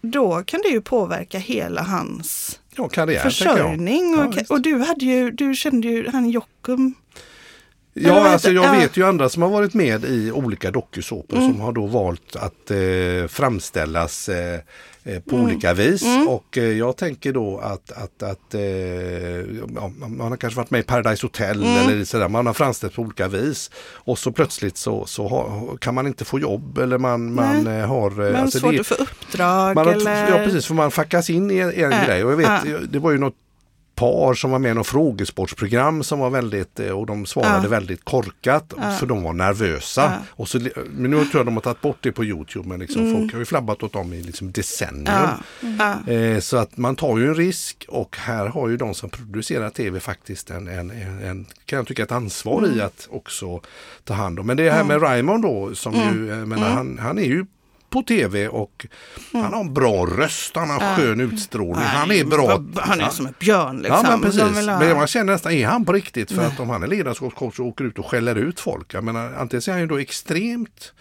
då 0.00 0.42
kan 0.46 0.60
det 0.62 0.68
ju 0.68 0.80
påverka 0.80 1.38
hela 1.38 1.82
hans 1.82 2.58
Ja, 2.78 2.88
karriär 2.88 3.20
försörjning. 3.20 4.14
Ja, 4.16 4.24
och, 4.24 4.36
visst. 4.36 4.50
och 4.50 4.60
du 4.60 4.78
hade 4.78 5.04
ju, 5.04 5.30
du 5.30 5.54
kände 5.54 5.88
ju 5.88 6.08
han 6.08 6.30
Jockum. 6.30 6.94
Ja, 8.00 8.28
alltså 8.28 8.50
jag 8.50 8.64
ja. 8.64 8.72
vet 8.72 8.96
ju 8.96 9.06
andra 9.06 9.28
som 9.28 9.42
har 9.42 9.48
varit 9.50 9.74
med 9.74 10.04
i 10.04 10.32
olika 10.32 10.70
dokusåpor 10.70 11.36
Mm. 11.36 11.52
som 11.52 11.60
har 11.60 11.72
då 11.72 11.86
valt 11.86 12.36
att 12.36 12.70
eh, 12.70 13.28
framställas 13.28 14.28
eh, 14.28 14.60
eh, 15.04 15.20
på 15.20 15.36
Mm. 15.36 15.46
olika 15.46 15.74
vis. 15.74 16.04
Och 16.28 16.58
eh, 16.58 16.64
jag 16.64 16.96
tänker 16.96 17.32
då 17.32 17.58
att, 17.58 17.92
att, 17.92 18.22
att 18.22 18.54
eh, 18.54 18.60
ja, 19.74 19.90
man 19.98 20.20
har 20.30 20.36
kanske 20.36 20.56
varit 20.56 20.70
med 20.70 20.80
i 20.80 20.82
Paradise 20.82 21.26
Hotel 21.26 21.62
Mm. 21.62 21.88
eller 21.88 22.04
sådär. 22.04 22.28
Man 22.28 22.46
har 22.46 22.54
framställts 22.54 22.96
på 22.96 23.02
olika 23.02 23.28
vis. 23.28 23.70
Och 23.94 24.18
så 24.18 24.32
plötsligt 24.32 24.76
så, 24.76 25.06
så 25.06 25.28
har, 25.28 25.76
kan 25.76 25.94
man 25.94 26.06
inte 26.06 26.24
få 26.24 26.38
jobb 26.38 26.78
eller 26.78 26.98
man, 26.98 27.34
man 27.34 27.64
Nej. 27.64 27.80
eh, 27.80 27.86
har... 27.86 28.10
eh, 28.10 28.16
Men 28.32 28.36
alltså 28.36 28.58
svårt 28.58 28.72
det- 28.74 28.80
att 28.80 28.86
få 28.86 28.94
uppdrag 28.94 29.74
man 29.74 29.86
har, 29.86 29.92
eller... 29.92 30.28
Ja 30.38 30.44
precis, 30.44 30.66
för 30.66 30.74
man 30.74 30.90
fackas 30.90 31.30
in 31.30 31.50
i 31.50 31.58
en, 31.58 31.72
en 31.72 31.92
Äh, 31.92 32.06
grej. 32.06 32.24
Och 32.24 32.32
jag 32.32 32.36
vet, 32.36 32.46
ja. 32.66 32.78
det 32.90 32.98
var 32.98 33.10
ju 33.10 33.18
något 33.18 33.34
par 33.98 34.34
som 34.34 34.50
var 34.50 34.58
med 34.58 34.70
i 34.70 34.74
något 34.74 34.86
frågesportsprogram 34.86 36.02
som 36.02 36.18
var 36.18 36.30
väldigt, 36.30 36.80
eh, 36.80 36.90
och 36.90 37.06
de 37.06 37.26
svarade 37.26 37.62
Ja. 37.62 37.68
väldigt 37.68 38.04
korkat 38.04 38.72
Ja. 38.76 38.90
för 38.90 39.06
de 39.06 39.22
var 39.22 39.32
nervösa. 39.32 40.02
Ja. 40.02 40.18
Och 40.30 40.48
så, 40.48 40.58
men 40.90 41.10
nu 41.10 41.16
tror 41.16 41.28
jag 41.40 41.46
de 41.46 41.54
har 41.54 41.60
tagit 41.62 41.80
bort 41.80 41.96
det 42.00 42.12
på 42.12 42.24
Youtube 42.24 42.68
men 42.68 42.80
liksom, 42.80 43.12
folk 43.14 43.32
har 43.32 43.38
ju 43.38 43.44
flabbat 43.44 43.82
åt 43.82 43.92
dem 43.92 44.12
i 44.12 44.22
liksom 44.22 44.52
decennier. 44.52 45.28
Mm. 45.62 46.34
Eh, 46.34 46.40
så 46.40 46.56
att 46.56 46.76
man 46.76 46.96
tar 46.96 47.18
ju 47.18 47.26
en 47.28 47.34
risk 47.34 47.84
och 47.88 48.16
här 48.16 48.46
har 48.46 48.68
ju 48.68 48.76
de 48.76 48.94
som 48.94 49.10
producerar 49.10 49.70
tv 49.70 50.00
faktiskt 50.00 50.50
en, 50.50 50.68
en, 50.68 50.90
en, 50.90 51.22
en 51.24 51.46
kan 51.64 51.76
jag 51.76 51.86
tycka, 51.86 52.02
ett 52.02 52.12
ansvar 52.12 52.58
Mm. 52.64 52.78
i 52.78 52.80
att 52.80 53.08
också 53.10 53.60
ta 54.04 54.14
hand 54.14 54.38
om. 54.40 54.46
Men 54.46 54.56
det 54.56 54.70
här 54.70 54.84
med 54.84 55.02
Raymond 55.02 55.42
då, 55.42 55.74
som 55.74 55.94
Mm. 55.94 56.14
ju, 56.14 56.26
jag 56.26 56.48
menar, 56.48 56.68
han, 56.70 56.98
han 56.98 57.18
är 57.18 57.22
ju 57.24 57.46
på 57.90 58.02
tv 58.02 58.48
och 58.48 58.86
han 59.32 59.52
har 59.52 59.60
en 59.60 59.74
bra 59.74 60.06
röst, 60.06 60.56
han 60.56 60.70
har 60.70 60.96
skön 60.96 61.20
utstrålning, 61.20 61.84
han 61.84 62.10
är 62.10 62.24
bra. 62.24 62.64
Han 62.76 62.98
är 63.00 63.04
Ja. 63.04 63.10
som 63.10 63.26
en 63.26 63.34
björn 63.38 63.78
liksom. 63.78 64.00
Ja 64.04 64.10
men 64.10 64.20
precis. 64.20 64.40
Ha- 64.42 64.78
Men 64.78 64.96
man 64.96 65.06
känner 65.06 65.32
nästan, 65.32 65.52
är 65.52 65.66
han 65.66 65.84
på 65.84 65.92
riktigt? 65.92 66.32
För 66.32 66.46
att 66.46 66.60
om 66.60 66.70
han 66.70 66.82
är 66.82 66.86
ledarskapscoach 66.86 67.58
och 67.60 67.66
åker 67.66 67.84
ut 67.84 67.98
och 67.98 68.06
skäller 68.06 68.34
ut 68.36 68.60
folk. 68.60 68.94
Jag 68.94 69.04
menar, 69.04 69.32
antingen 69.38 69.62
så 69.62 69.70
är 69.70 69.72
han 69.72 69.80
ju 69.80 69.86
då 69.86 69.98
extremt 69.98 70.92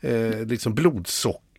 eh, 0.00 0.46
liksom 0.46 0.74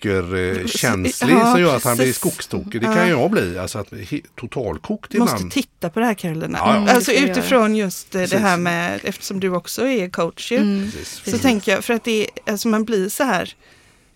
blodsockerkänslig 0.02 1.34
Ja, 1.36 1.52
som 1.52 1.62
gör 1.62 1.76
att 1.76 1.84
han 1.84 1.96
blir 1.98 2.06
precis. 2.06 2.20
skogstokig. 2.20 2.82
Det 2.82 2.88
Ja. 2.88 2.94
kan 2.96 3.10
jag 3.10 3.32
bli. 3.32 3.58
Alltså 3.58 3.80
att 3.80 3.94
totalkokt 4.40 5.14
måste 5.14 5.36
ibland. 5.36 5.52
titta 5.52 5.90
på 5.90 6.00
det 6.00 6.06
här 6.06 6.14
Carolina. 6.14 6.58
Ja, 6.58 6.74
ja. 6.74 6.78
Mm, 6.82 6.96
Alltså 6.96 7.12
utifrån 7.12 7.76
just 7.76 8.16
eh, 8.16 8.22
det 8.22 8.38
här 8.38 8.42
Precis. 8.50 8.64
med, 8.64 9.00
eftersom 9.04 9.40
du 9.40 9.50
också 9.50 9.88
är 9.88 10.10
coach 10.10 10.52
ju. 10.52 10.58
Mm. 10.58 10.92
Precis. 10.92 11.32
Så 11.32 11.38
tänker 11.38 11.72
jag, 11.72 11.84
för 11.84 11.94
att 11.94 12.04
det, 12.04 12.22
är- 12.24 12.52
alltså 12.52 12.68
man 12.68 12.86
blir 12.86 13.10
så 13.10 13.24
här, 13.24 13.54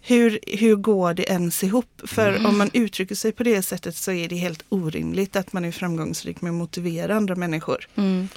hur, 0.08 0.40
hur 0.48 0.76
går 0.76 1.14
det 1.14 1.24
ens 1.24 1.64
ihop? 1.64 2.02
För 2.04 2.30
Mm. 2.30 2.46
om 2.46 2.58
man 2.58 2.70
uttrycker 2.74 3.16
sig 3.16 3.32
på 3.32 3.44
det 3.44 3.62
sättet 3.62 3.96
så 3.96 4.12
är 4.12 4.30
det 4.30 4.36
helt 4.36 4.66
orimligt 4.70 5.36
att 5.36 5.54
man 5.54 5.66
är 5.66 5.72
framgångsrik 5.72 6.42
med 6.42 6.50
att 6.50 6.56
motivera 6.56 7.16
andra 7.16 7.36
människor. 7.36 7.88
Mm. 7.96 8.28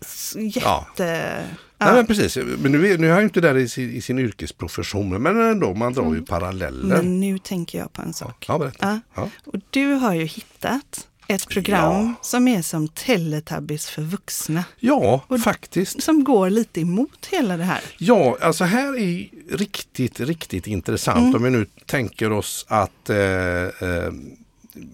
S- 0.00 0.34
Jätte... 0.38 1.44
Ja. 1.78 1.86
Nej, 1.86 1.94
men 1.94 2.06
precis. 2.06 2.36
Men 2.58 2.72
nu 2.72 2.86
är, 2.92 2.98
nu 2.98 3.06
är 3.06 3.10
han 3.12 3.20
ju 3.20 3.24
inte 3.24 3.40
där 3.40 3.56
i 3.56 3.68
sin, 3.68 3.90
i 3.90 4.00
sin 4.00 4.18
yrkesprofession. 4.18 5.22
Men 5.22 5.40
ändå, 5.40 5.74
man 5.74 5.92
drar 5.92 6.14
ju 6.14 6.22
paralleller. 6.22 6.84
Men 6.96 7.20
nu 7.20 7.38
tänker 7.38 7.78
jag 7.78 7.92
på 7.92 8.02
en 8.02 8.12
sak. 8.12 8.44
Ja, 8.48 8.58
berätta. 8.58 9.00
Ja. 9.14 9.22
Ja. 9.22 9.28
Och 9.44 9.60
du 9.70 9.86
har 9.92 10.14
ju 10.14 10.24
hittat 10.24 11.08
ett 11.34 11.48
program 11.48 11.92
Ja. 11.92 12.14
som 12.22 12.48
är 12.48 12.62
som 12.62 12.88
Teletubbies 12.88 13.90
för 13.90 14.02
vuxna. 14.02 14.64
ja, 14.80 15.24
Och- 15.28 15.40
faktiskt. 15.40 16.02
Som 16.02 16.24
går 16.24 16.50
lite 16.50 16.80
emot 16.80 17.26
hela 17.30 17.56
det 17.56 17.64
här. 17.64 17.80
Ja, 17.98 18.36
alltså 18.40 18.64
här 18.64 18.98
är 18.98 19.28
riktigt, 19.56 20.20
riktigt 20.20 20.66
intressant 20.66 21.18
Mm. 21.18 21.34
om 21.34 21.42
vi 21.42 21.50
nu 21.50 21.66
tänker 21.86 22.32
oss 22.32 22.64
att 22.68 23.10
eh, 23.10 23.16
eh, 23.18 24.12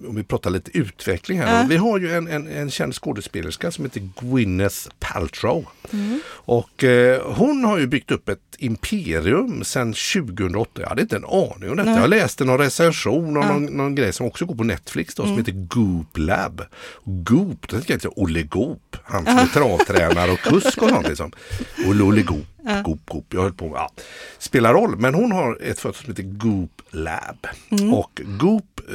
om 0.08 0.14
vi 0.16 0.22
pratar 0.22 0.50
lite 0.50 0.78
utveckling 0.78 1.38
här. 1.40 1.62
Då. 1.62 1.68
Vi 1.68 1.76
har 1.76 1.98
ju 1.98 2.12
en, 2.14 2.28
en, 2.28 2.46
en 2.48 2.70
känd 2.70 2.94
skådespelerska 2.94 3.70
som 3.70 3.84
heter 3.84 4.08
Gwyneth 4.20 4.76
Paltrow. 4.98 5.66
Mm. 5.92 6.20
Och 6.28 6.84
eh, 6.84 7.22
hon 7.34 7.64
har 7.64 7.78
ju 7.78 7.86
byggt 7.86 8.10
upp 8.10 8.28
ett 8.28 8.38
imperium 8.58 9.64
sedan 9.64 9.92
2008. 10.14 10.80
Jag 10.80 10.88
hade 10.88 11.02
inte 11.02 11.16
en 11.16 11.24
aning 11.24 11.70
om 11.70 11.76
detta. 11.76 11.90
Nej. 11.90 12.00
Jag 12.00 12.10
läste 12.10 12.44
någon 12.44 12.58
recension 12.58 13.36
och 13.36 13.44
Ja. 13.44 13.52
någon, 13.52 13.64
någon 13.64 13.94
grej 13.94 14.12
som 14.12 14.26
också 14.26 14.44
går 14.46 14.54
på 14.54 14.64
Netflix 14.64 15.14
då, 15.14 15.22
Mm. 15.22 15.34
som 15.36 15.38
heter 15.44 15.66
Goop 15.66 16.18
Lab. 16.18 16.62
Goop, 17.04 17.68
det 17.68 18.04
jag 18.04 18.18
Olle 18.18 18.42
Goop. 18.42 18.96
Han 19.04 19.24
som 19.24 19.38
är 19.38 19.46
travtränare 19.46 20.30
och 20.30 20.38
kusk 20.38 20.82
och 20.82 20.88
sånt 20.88 21.08
liksom. 21.08 21.32
Olle 21.88 22.02
Olle 22.04 22.22
Goop, 22.22 22.46
Goop 22.84 23.00
Goop. 23.06 23.26
Jag 23.34 23.42
höll 23.42 23.52
på 23.52 23.66
ja. 23.74 23.90
Spelar 24.38 24.72
roll, 24.74 24.96
men 24.98 25.14
hon 25.14 25.32
har 25.32 25.58
ett 25.62 25.78
företag 25.80 26.02
som 26.04 26.10
heter 26.12 26.22
Goop 26.22 26.82
Lab. 26.90 27.46
Mm. 27.70 27.94
Och 27.94 28.20
Goop, 28.24 28.80
eh, 28.88 28.94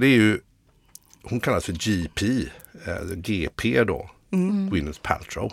det 0.00 0.06
är 0.06 0.16
ju 0.16 0.40
hon 1.22 1.40
kallas 1.40 1.64
för 1.64 1.72
GP, 1.72 2.26
eh, 2.86 3.16
GP 3.16 3.84
då, 3.84 4.10
Mm. 4.32 4.70
Gwyneth 4.70 5.00
Paltrow. 5.02 5.52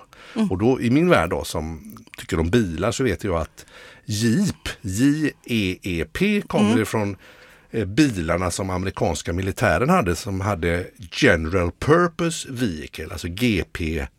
Och 0.49 0.57
då 0.57 0.81
i 0.81 0.89
min 0.89 1.09
värld 1.09 1.29
då 1.29 1.43
som 1.43 1.95
tycker 2.17 2.39
om 2.39 2.49
bilar 2.49 2.91
så 2.91 3.03
vet 3.03 3.23
jag 3.23 3.35
att 3.41 3.65
Jeep, 4.05 4.69
J-E-E-P 4.81 6.41
kommer 6.47 6.69
Mm. 6.69 6.81
ifrån 6.81 7.15
eh, 7.71 7.85
bilarna 7.85 8.51
som 8.51 8.69
amerikanska 8.69 9.33
militären 9.33 9.89
hade 9.89 10.15
som 10.15 10.41
hade 10.41 10.87
General 11.21 11.71
Purpose 11.79 12.47
Vehicle, 12.51 13.07
alltså 13.11 13.27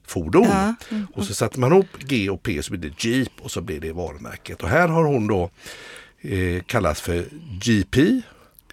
GP-fordon. 0.07 0.49
Ja. 0.49 0.75
Och 1.15 1.25
så 1.25 1.35
satte 1.35 1.61
man 1.61 1.73
ihop 1.73 1.87
G 1.99 2.31
och 2.31 2.43
P 2.43 2.63
så 2.63 2.71
blir 2.71 2.91
det 2.91 3.05
Jeep 3.05 3.33
och 3.41 3.51
så 3.51 3.61
blir 3.61 3.81
det 3.81 3.93
varumärket. 3.93 4.63
Och 4.63 4.69
här 4.69 4.89
har 4.89 5.05
hon 5.05 5.27
då 5.27 5.51
eh, 6.21 6.63
kallas 6.63 7.01
för 7.01 7.25
GP. 7.61 8.21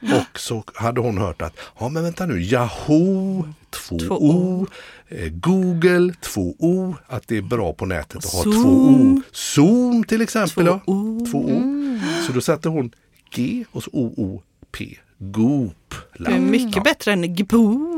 Och 0.01 0.39
så 0.39 0.63
hade 0.73 1.01
hon 1.01 1.17
hört 1.17 1.41
att, 1.41 1.53
ja 1.79 1.89
men 1.89 2.03
vänta 2.03 2.25
nu, 2.25 2.41
Yahoo, 2.41 3.53
2 3.69 3.99
Två 3.99 4.15
O, 4.15 4.31
O. 4.31 4.67
eh, 5.07 5.29
Google, 5.29 6.13
2 6.21 6.55
O, 6.59 6.95
att 7.07 7.27
det 7.27 7.37
är 7.37 7.41
bra 7.41 7.73
på 7.73 7.85
nätet 7.85 8.17
att 8.17 8.33
ha 8.33 8.43
2 8.43 8.49
O. 8.49 8.53
Zoom. 8.53 9.23
Zoom 9.31 10.03
till 10.03 10.21
exempel. 10.21 10.65
Två 10.65 10.71
ja. 10.71 10.81
O. 10.85 11.25
Två 11.31 11.37
O. 11.37 11.99
Så 12.27 12.33
då 12.33 12.41
satte 12.41 12.69
hon 12.69 12.91
G 13.35 13.65
och 13.71 13.83
så 13.83 13.89
O, 13.93 14.13
O, 14.17 14.41
P. 14.71 14.97
Goop. 15.17 15.95
Det 16.19 16.31
är 16.31 16.39
mycket 16.39 16.75
ja. 16.75 16.81
bättre 16.83 17.13
än 17.13 17.35
Gbo 17.35 17.92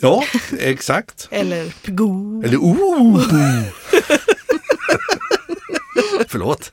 Ja, 0.00 0.24
exakt. 0.58 1.28
eller 1.30 1.74
Pgo. 1.82 2.42
Eller 2.44 2.56
O. 2.56 3.20
Förlåt. 6.28 6.72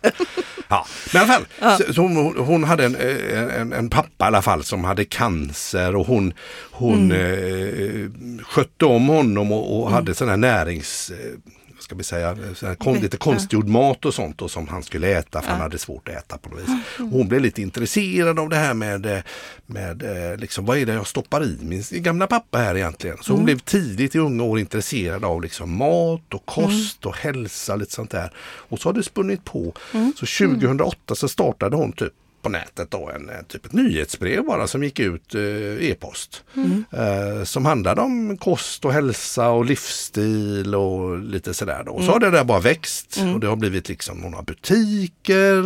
Ja, 0.68 0.86
men 1.14 1.22
i 1.22 1.26
alla 1.26 1.34
fall. 1.34 1.46
Så, 1.78 1.94
så 1.94 2.02
hon, 2.02 2.38
hon 2.38 2.64
hade 2.64 2.86
en, 2.86 2.96
en, 3.50 3.74
en 3.74 3.90
pappa 3.90 4.26
i 4.26 4.28
alla 4.28 4.42
fall 4.42 4.64
som 4.64 4.84
hade 4.84 5.06
cancer 5.06 5.96
och 5.96 6.08
hon, 6.08 6.34
hon 6.72 7.12
eh, 7.12 8.10
skötte 8.44 8.86
om 8.86 9.08
honom 9.08 9.52
och, 9.52 9.80
och 9.80 9.92
hade 9.92 10.16
sån 10.16 10.30
här 10.30 10.38
närings... 10.38 11.12
Eh, 11.86 11.88
ska 11.88 11.96
vi 11.96 12.04
säga, 12.04 12.38
här 12.62 12.76
kon, 12.76 13.00
lite 13.00 13.18
konstgjord 13.18 13.68
mat 13.68 14.06
och 14.06 14.14
sånt 14.14 14.38
då, 14.38 14.50
som 14.50 14.68
han 14.68 14.84
skulle 14.84 15.08
äta 15.08 15.42
för 15.42 15.52
han 15.52 15.62
hade 15.62 15.78
svårt 15.78 16.10
att 16.10 16.16
äta 16.16 16.38
på 16.38 16.50
något 16.50 16.60
vis. 16.60 16.70
Och 17.00 17.06
Hon 17.06 17.28
blev 17.28 17.42
lite 17.42 17.62
intresserad 17.62 18.40
av 18.40 18.50
det 18.50 18.56
här 18.56 18.74
med, 18.74 19.06
eh, 19.06 19.20
med 19.66 20.04
eh, 20.04 20.38
liksom, 20.38 20.66
vad 20.66 20.78
är 20.78 20.86
det 20.86 20.94
jag 20.94 21.08
stoppar 21.08 21.44
i 21.44 21.58
min 21.62 21.84
gamla 21.92 22.28
pappa 22.28 22.58
här 22.58 22.76
egentligen. 22.78 23.18
Så 23.22 23.34
hon 23.34 23.46
blev 23.46 23.60
tidigt 23.60 24.16
i 24.16 24.20
unga 24.20 24.44
år 24.44 24.60
intresserad 24.60 25.26
av 25.26 25.42
liksom 25.42 25.78
mat 25.78 26.34
och 26.34 26.46
kost 26.46 27.06
och 27.06 27.16
hälsa 27.16 27.76
lite 27.76 27.92
sånt 27.92 28.12
där. 28.12 28.32
Och 28.70 28.80
så 28.80 28.90
har 28.90 28.94
det 28.94 29.04
spunnit 29.04 29.44
på. 29.44 29.74
Så 29.92 30.48
2008 30.48 31.16
så 31.16 31.28
startade 31.28 31.76
hon 31.76 31.92
typ 31.92 32.14
på 32.46 32.50
nätet 32.50 32.92
då 32.92 33.10
en, 33.16 33.30
eh, 33.30 33.36
typ 33.48 33.66
ett 33.66 33.74
nyhetsbrev 33.74 34.44
bara 34.46 34.68
som 34.68 34.84
gick 34.84 35.00
ut 35.00 35.36
eh, 35.36 35.90
e-post. 35.90 36.44
Eh, 36.92 37.44
som 37.44 37.66
handlade 37.66 38.02
om 38.02 38.38
kost 38.38 38.86
och 38.86 38.94
hälsa 38.94 39.50
och 39.50 39.66
livsstil 39.66 40.76
och 40.76 41.20
lite 41.20 41.54
sådär. 41.54 41.84
Då. 41.86 41.92
Och 41.92 42.04
så 42.04 42.12
har 42.12 42.20
det 42.20 42.30
där 42.32 42.44
bara 42.44 42.60
växt 42.60 43.18
och 43.34 43.40
det 43.40 43.48
har 43.48 43.56
blivit 43.56 43.90
liksom 43.90 44.18
några 44.18 44.42
butiker, 44.44 45.64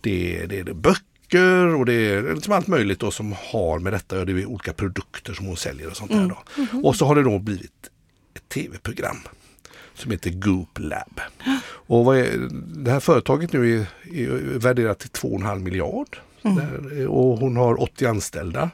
det, 0.00 0.36
är- 0.42 0.46
det 0.46 0.58
är 0.58 0.64
böcker 0.74 1.74
och 1.74 1.86
det 1.86 1.92
är 1.94 2.34
liksom 2.34 2.52
allt 2.52 2.66
möjligt 2.66 3.00
då 3.00 3.10
som 3.10 3.34
har 3.52 3.78
med 3.78 3.92
detta, 3.92 4.18
och 4.20 4.26
det 4.26 4.32
är 4.32 4.46
olika 4.46 4.72
produkter 4.72 5.34
som 5.34 5.46
hon 5.46 5.56
säljer 5.56 5.90
och 5.90 5.96
sånt 5.96 6.10
där. 6.10 6.28
Då. 6.28 6.42
Och 6.88 6.96
så 6.96 7.06
har 7.06 7.14
det 7.14 7.22
då 7.22 7.38
blivit 7.38 7.90
ett 8.36 8.48
tv-program 8.48 9.16
som 9.94 10.10
heter 10.10 10.30
Goop 10.30 10.78
Lab. 10.78 11.20
Och 11.66 12.16
är, 12.16 12.48
det 12.84 12.90
här 12.90 13.00
företaget 13.00 13.52
nu 13.52 13.74
är, 13.80 13.86
är 14.14 14.58
värderat 14.58 14.98
till 14.98 15.10
2,5 15.10 15.58
miljard. 15.58 16.16
Där, 16.42 17.06
och 17.06 17.38
hon 17.38 17.56
har 17.56 17.82
80 17.82 18.06
anställda. 18.06 18.70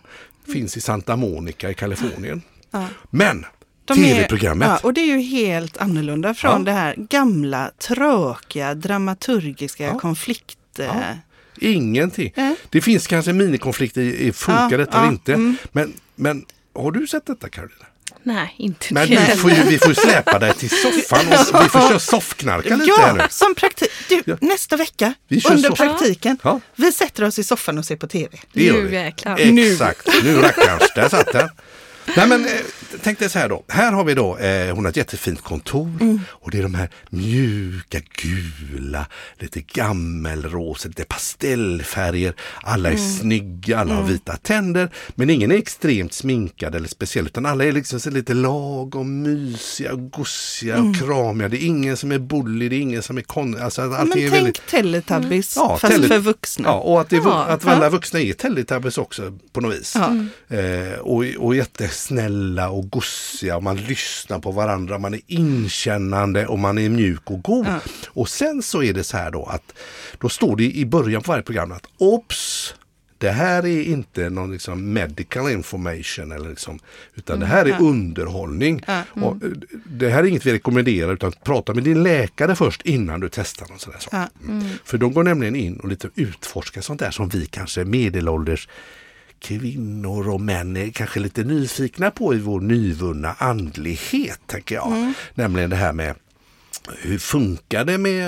Finns 0.53 0.77
i 0.77 0.81
Santa 0.81 1.17
Monica 1.17 1.71
i 1.71 1.75
Kalifornien. 1.75 2.43
Ja. 2.71 2.87
Men 3.11 3.47
tv-programmet. 3.95 4.69
Ja, 4.69 4.79
och 4.83 4.95
det 4.95 5.01
är 5.01 5.07
ju 5.07 5.21
helt 5.21 5.77
annorlunda 5.79 6.35
från 6.35 6.51
Ja. 6.53 6.59
det 6.59 6.73
här 6.73 6.95
gamla, 6.97 7.71
tråkiga, 7.79 8.75
dramaturgiska 8.75 9.85
Ja. 9.85 9.99
konflikt... 9.99 10.59
Ja. 10.79 10.95
Ingenting. 11.61 12.33
Nej. 12.37 12.57
Det 12.71 12.81
finns 12.81 13.07
kanske 13.07 13.33
minikonflikter 13.33 14.01
i, 14.01 14.27
i 14.29 14.33
funkar 14.33 14.79
detta 14.79 14.99
eller 15.01 15.13
inte. 15.13 15.35
mm. 15.35 15.57
Men, 15.73 15.93
men 16.15 16.45
har 16.75 16.93
du 16.93 17.07
sett 17.07 17.27
detta 17.27 17.49
Karolina? 17.49 17.87
Nej, 18.23 18.55
inte 18.59 18.95
Men 18.95 19.09
vi 19.09 19.17
får, 19.17 19.51
ju, 19.51 19.63
vi 19.63 19.79
får 19.79 19.95
släpa 19.95 20.39
dig 20.39 20.55
till 20.55 20.71
soffan 20.71 21.27
och 21.29 21.65
vi 21.65 21.69
får 21.69 21.89
köra 21.89 21.99
soffknarka 21.99 22.77
lite 22.77 22.93
här 23.01 23.13
nu. 23.13 23.21
Ja, 23.21 23.29
som 23.31 23.55
praktik. 23.55 23.91
Du, 24.09 24.23
Ja. 24.27 24.37
nästa 24.41 24.77
vecka 24.77 25.15
under 25.51 25.69
så. 25.69 25.77
praktiken, 25.77 26.39
Ja. 26.43 26.61
vi 26.77 26.93
sätter 26.93 27.25
oss 27.25 27.39
i 27.39 27.45
soffan 27.45 27.79
och 27.79 27.85
ser 27.85 27.97
på 27.97 28.07
tv. 28.07 28.39
Det 28.53 28.65
gör 28.65 28.73
Nu 28.75 28.87
vi. 28.87 28.97
jäklar. 28.97 29.37
Exakt, 29.39 30.09
nu 30.23 30.37
rackarns, 30.41 30.93
där 30.95 31.09
satt 31.09 31.33
den. 31.33 31.49
Nej 32.17 32.27
men 32.27 32.45
eh, 32.47 32.51
tänk 33.03 33.19
dig 33.19 33.31
så 33.31 33.39
här 33.39 33.49
då. 33.49 33.63
Här 33.69 33.93
har 33.93 34.05
vi 34.05 34.15
då, 34.15 34.37
eh, 34.39 34.75
hon 34.75 34.85
har 34.85 34.91
ett 34.91 34.97
jättefint 34.97 35.43
kontor 35.43 35.91
Mm. 36.01 36.21
och 36.31 36.51
det 36.51 36.59
är 36.59 36.63
de 36.63 36.75
här 36.75 36.91
mjuka 37.11 38.01
gula, 38.23 39.07
lite 39.39 39.61
gammelrosa, 39.61 40.89
lite 40.89 41.05
pastellfärger. 41.05 42.35
Alla 42.63 42.89
är 42.89 42.95
Mm. 42.95 43.09
snygga, 43.11 43.79
alla 43.79 43.95
har 43.95 44.03
vita 44.03 44.37
tänder. 44.37 44.91
Men 45.15 45.31
ingen 45.31 45.51
är 45.53 45.57
extremt 45.57 46.13
sminkad 46.13 46.75
eller 46.75 46.89
speciell 46.89 47.27
utan 47.27 47.47
alla 47.47 47.65
är 47.65 47.73
liksom 47.73 48.01
så 48.01 48.11
lite 48.11 48.35
lagom 48.35 49.23
mysiga, 49.23 49.93
och 49.93 50.11
gosiga 50.11 50.75
Mm. 50.77 50.91
och 50.91 50.97
kramiga. 50.97 51.49
Det 51.49 51.63
är 51.63 51.67
ingen 51.67 51.97
som 51.97 52.13
är 52.13 52.19
bully, 52.19 52.69
det 52.69 52.77
är 52.77 52.81
ingen 52.81 53.03
som 53.03 53.19
är 53.19 53.23
kon... 53.23 53.61
Alltså, 53.61 53.83
allting 53.83 53.99
Men 53.99 54.11
tänk 54.13 54.33
väldigt... 54.33 54.67
Teletubbies, 54.67 55.57
Ja, 55.57 55.79
fast 55.81 55.95
Tele- 55.95 56.09
för 56.09 56.19
vuxna. 56.19 56.69
Ja, 56.69 56.75
och 56.75 57.01
att, 57.01 57.11
det, 57.11 57.17
Ja, 57.17 57.45
att 57.45 57.67
alla 57.67 57.89
vuxna 57.89 58.21
är 58.21 58.33
Teletubbies 58.33 58.99
också 58.99 59.39
på 59.53 59.61
något 59.61 59.75
vis. 59.75 59.97
Ja. 59.97 60.57
Eh, 60.57 60.99
och, 60.99 61.25
och 61.39 61.57
jättesnälla 61.57 62.69
och 62.71 62.80
och 62.81 62.91
gosiga 62.91 63.57
och 63.57 63.63
man 63.63 63.77
lyssnar 63.77 64.39
på 64.39 64.51
varandra, 64.51 64.99
man 64.99 65.15
är 65.15 65.21
inkännande 65.27 66.47
och 66.47 66.59
man 66.59 66.79
är 66.79 66.89
mjuk 66.89 67.31
och 67.31 67.43
god. 67.43 67.67
Ja. 67.67 67.81
Och 68.09 68.29
sen 68.29 68.63
så 68.63 68.83
är 68.83 68.93
det 68.93 69.05
så 69.05 69.17
här 69.17 69.31
då 69.31 69.45
att 69.45 69.73
då 70.19 70.29
står 70.29 70.57
det 70.57 70.71
i 70.71 70.87
början 70.87 71.23
på 71.23 71.33
varje 71.33 71.43
program 71.43 71.73
att 71.73 71.87
ops! 71.99 72.75
Det 73.19 73.31
här 73.31 73.67
är 73.67 73.83
inte 73.83 74.31
någon 74.31 74.53
liksom 74.53 74.93
medical 74.93 75.51
information 75.51 76.33
eller 76.33 76.49
liksom, 76.49 76.79
utan 77.15 77.41
det 77.41 77.47
här 77.47 77.67
är 77.67 77.83
underhållning. 77.83 78.83
Ja. 78.87 79.03
Och 79.15 79.45
eh, 79.45 79.51
det 79.85 80.09
här 80.09 80.23
är 80.23 80.27
inget 80.27 80.47
vi 80.47 80.53
rekommenderar 80.53 81.13
utan 81.13 81.33
prata 81.45 81.75
med 81.75 81.85
din 81.85 82.03
läkare 82.03 82.57
först 82.57 82.83
innan 82.83 83.21
du 83.21 83.29
testar 83.29 83.69
någon 83.69 83.79
sån 83.79 83.93
här 83.93 84.01
sak. 84.01 84.13
Ja. 84.13 84.29
För 84.85 84.99
de 84.99 85.13
går 85.13 85.25
nämligen 85.25 85.57
in 85.57 85.77
och 85.81 85.89
lite 85.89 86.11
utforskar 86.15 86.81
sånt 86.81 87.01
där 87.01 87.11
som 87.11 87.29
vi 87.29 87.47
kanske 87.47 87.85
medelålders 87.85 88.69
kvinnor 89.41 90.29
och 90.29 90.41
män 90.41 90.77
är 90.77 90.91
kanske 90.91 91.21
lite 91.21 91.45
nyfikna 91.45 92.11
på 92.11 92.35
i 92.35 92.39
vår 92.39 92.61
nyvunna 92.61 93.35
andlighet, 93.39 94.41
tänker 94.47 94.75
jag. 94.75 95.13
Nämligen 95.35 95.71
det 95.71 95.77
här 95.77 95.93
med 95.93 96.15
hur 96.99 97.19
funkar 97.19 97.85
det 97.85 97.99
med, 97.99 98.27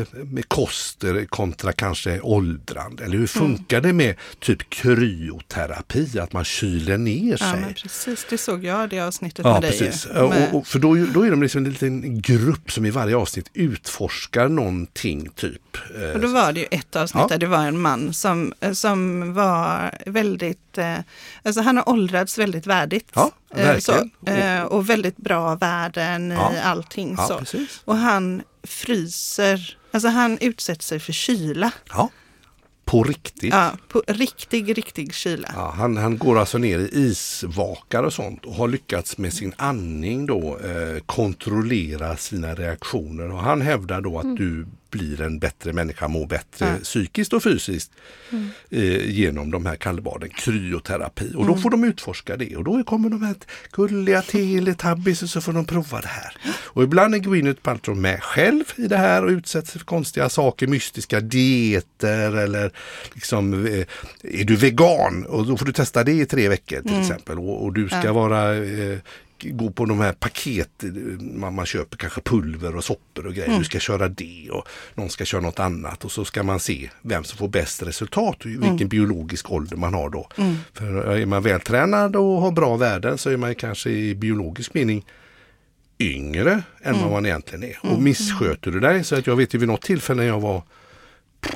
eh, 0.00 0.06
med 0.24 0.48
koster 0.48 1.26
kontra 1.26 1.72
kanske 1.72 2.20
åldrande? 2.20 3.04
Eller 3.04 3.18
hur 3.18 3.26
funkar 3.26 3.80
det 3.80 3.92
med 3.92 4.14
typ 4.40 4.70
kryoterapi, 4.70 6.18
att 6.18 6.32
man 6.32 6.44
kyler 6.44 6.98
ner 6.98 7.30
Ja, 7.30 7.36
sig? 7.36 7.60
men 7.60 7.74
precis. 7.74 8.26
Det 8.30 8.38
såg 8.38 8.64
jag 8.64 8.88
det 8.90 9.00
avsnittet 9.00 9.44
Ja, 9.44 9.52
med 9.52 9.62
dig. 9.62 9.70
precis. 9.78 10.06
Med- 10.08 10.22
Och, 10.22 10.58
och, 10.58 10.66
för 10.66 10.78
då, 10.78 10.94
då 10.94 11.22
är 11.26 11.30
de 11.30 11.42
liksom 11.42 11.64
en 11.64 11.70
liten 11.72 12.20
grupp 12.20 12.72
som 12.72 12.86
i 12.86 12.90
varje 12.90 13.16
avsnitt 13.16 13.50
utforskar 13.54 14.48
någonting 14.48 15.28
typ. 15.34 15.76
Eh, 16.02 16.10
Och 16.10 16.20
då 16.20 16.28
var 16.28 16.52
det 16.52 16.60
ju 16.60 16.66
ett 16.70 16.96
avsnitt 16.96 17.20
Ja. 17.22 17.28
där 17.28 17.38
det 17.38 17.46
var 17.46 17.66
en 17.66 17.80
man 17.80 18.14
som, 18.14 18.54
som 18.72 19.32
var 19.34 19.94
väldigt, 20.06 20.78
eh, 20.78 20.94
alltså 21.42 21.60
han 21.60 21.76
har 21.76 21.88
åldrats 21.88 22.38
väldigt 22.38 22.66
värdigt. 22.66 23.08
Ja, 23.14 23.30
Eh, 23.56 23.78
så, 23.78 23.92
eh, 24.26 24.62
och 24.62 24.90
väldigt 24.90 25.16
bra 25.16 25.54
värden 25.54 26.30
Ja. 26.30 26.52
i 26.54 26.58
allting. 26.58 27.14
ja, 27.18 27.40
så. 27.44 27.58
Och 27.84 27.96
han 27.96 28.42
fryser, 28.62 29.78
alltså 29.90 30.08
han 30.08 30.38
utsätter 30.38 30.82
sig 30.84 31.00
för 31.00 31.12
kyla. 31.12 31.72
Ja, 31.88 32.10
på 32.84 33.02
riktigt. 33.04 33.52
Ja, 33.52 33.70
på 33.88 34.02
riktig, 34.06 34.78
riktig 34.78 35.14
kyla. 35.14 35.48
Ja, 35.54 35.74
han, 35.76 35.96
han 35.96 36.18
går 36.18 36.38
alltså 36.38 36.58
ner 36.58 36.78
i 36.78 36.88
isvakar 36.92 38.02
och 38.02 38.12
sånt 38.12 38.44
och 38.44 38.54
har 38.54 38.68
lyckats 38.68 39.18
med 39.18 39.32
sin 39.32 39.52
andning 39.56 40.26
då 40.26 40.58
eh, 40.58 41.00
kontrollera 41.06 42.16
sina 42.16 42.54
reaktioner. 42.54 43.32
Och 43.32 43.40
han 43.40 43.60
hävdar 43.60 44.00
då 44.00 44.18
att 44.18 44.36
du 44.36 44.66
blir 44.94 45.20
en 45.20 45.38
bättre 45.38 45.72
människa, 45.72 46.08
mår 46.08 46.26
bättre 46.26 46.66
Ja. 46.66 46.76
psykiskt 46.82 47.32
och 47.32 47.42
fysiskt 47.42 47.90
eh, 48.70 49.10
genom 49.10 49.50
de 49.50 49.66
här 49.66 49.76
kallbaden, 49.76 50.28
kryoterapi. 50.28 51.32
Och 51.36 51.46
då 51.46 51.56
får 51.56 51.70
de 51.70 51.84
utforska 51.84 52.36
det. 52.36 52.56
Och 52.56 52.64
då 52.64 52.84
kommer 52.84 53.08
de 53.08 53.22
här 53.22 53.34
gulliga 53.72 54.22
Teletubbies 54.22 55.22
och 55.22 55.28
så 55.30 55.40
får 55.40 55.52
de 55.52 55.64
prova 55.64 56.00
det 56.00 56.08
här. 56.08 56.36
Och 56.54 56.82
ibland 56.82 57.14
är 57.14 57.18
Gwyneth 57.18 57.60
Paltrow 57.62 57.96
med 57.96 58.22
själv 58.22 58.64
i 58.76 58.86
det 58.86 58.96
här 58.96 59.24
och 59.24 59.30
utsätts 59.30 59.70
för 59.70 59.78
konstiga 59.78 60.28
saker, 60.28 60.66
mystiska 60.66 61.20
dieter 61.20 62.36
eller 62.36 62.70
liksom 63.14 63.66
eh, 63.66 63.86
är 64.22 64.44
du 64.44 64.56
vegan? 64.56 65.26
Och 65.26 65.46
då 65.46 65.56
får 65.56 65.66
du 65.66 65.72
testa 65.72 66.04
det 66.04 66.12
i 66.12 66.26
tre 66.26 66.48
veckor 66.48 66.80
till 66.82 67.00
exempel. 67.00 67.38
Och, 67.38 67.64
och 67.64 67.72
du 67.72 67.88
ska 67.88 68.12
vara 68.12 68.54
eh, 68.56 68.98
gå 69.42 69.70
på 69.70 69.84
de 69.84 70.00
här 70.00 70.12
paket, 70.12 70.84
man, 71.20 71.54
man 71.54 71.66
köper 71.66 71.96
kanske 71.96 72.20
pulver 72.20 72.76
och 72.76 72.84
soppor 72.84 73.26
och 73.26 73.34
grejer. 73.34 73.58
Du 73.58 73.64
ska 73.64 73.78
köra 73.78 74.08
det 74.08 74.50
och 74.50 74.68
någon 74.94 75.10
ska 75.10 75.24
köra 75.24 75.40
något 75.40 75.58
annat. 75.58 76.04
Och 76.04 76.12
så 76.12 76.24
ska 76.24 76.42
man 76.42 76.60
se 76.60 76.90
vem 77.02 77.24
som 77.24 77.38
får 77.38 77.48
bäst 77.48 77.82
resultat 77.82 78.40
och 78.40 78.46
vilken 78.46 78.88
biologisk 78.88 79.50
ålder 79.50 79.76
man 79.76 79.94
har 79.94 80.10
då. 80.10 80.28
För 80.72 81.16
är 81.16 81.26
man 81.26 81.42
vältränad 81.42 82.16
och 82.16 82.40
har 82.40 82.50
bra 82.50 82.76
värden 82.76 83.18
så 83.18 83.30
är 83.30 83.36
man 83.36 83.54
kanske 83.54 83.90
i 83.90 84.14
biologisk 84.14 84.74
mening 84.74 85.04
yngre 85.98 86.62
än 86.82 87.00
vad 87.00 87.10
man 87.10 87.26
egentligen 87.26 87.64
är. 87.64 87.78
Och 87.82 88.02
missköter 88.02 88.70
du 88.70 88.80
dig? 88.80 89.04
Så 89.04 89.16
att 89.16 89.26
jag 89.26 89.36
vet 89.36 89.54
ju 89.54 89.58
vid 89.58 89.68
något 89.68 89.82
tillfälle 89.82 90.22
när 90.22 90.28
jag 90.28 90.40
var 90.40 90.62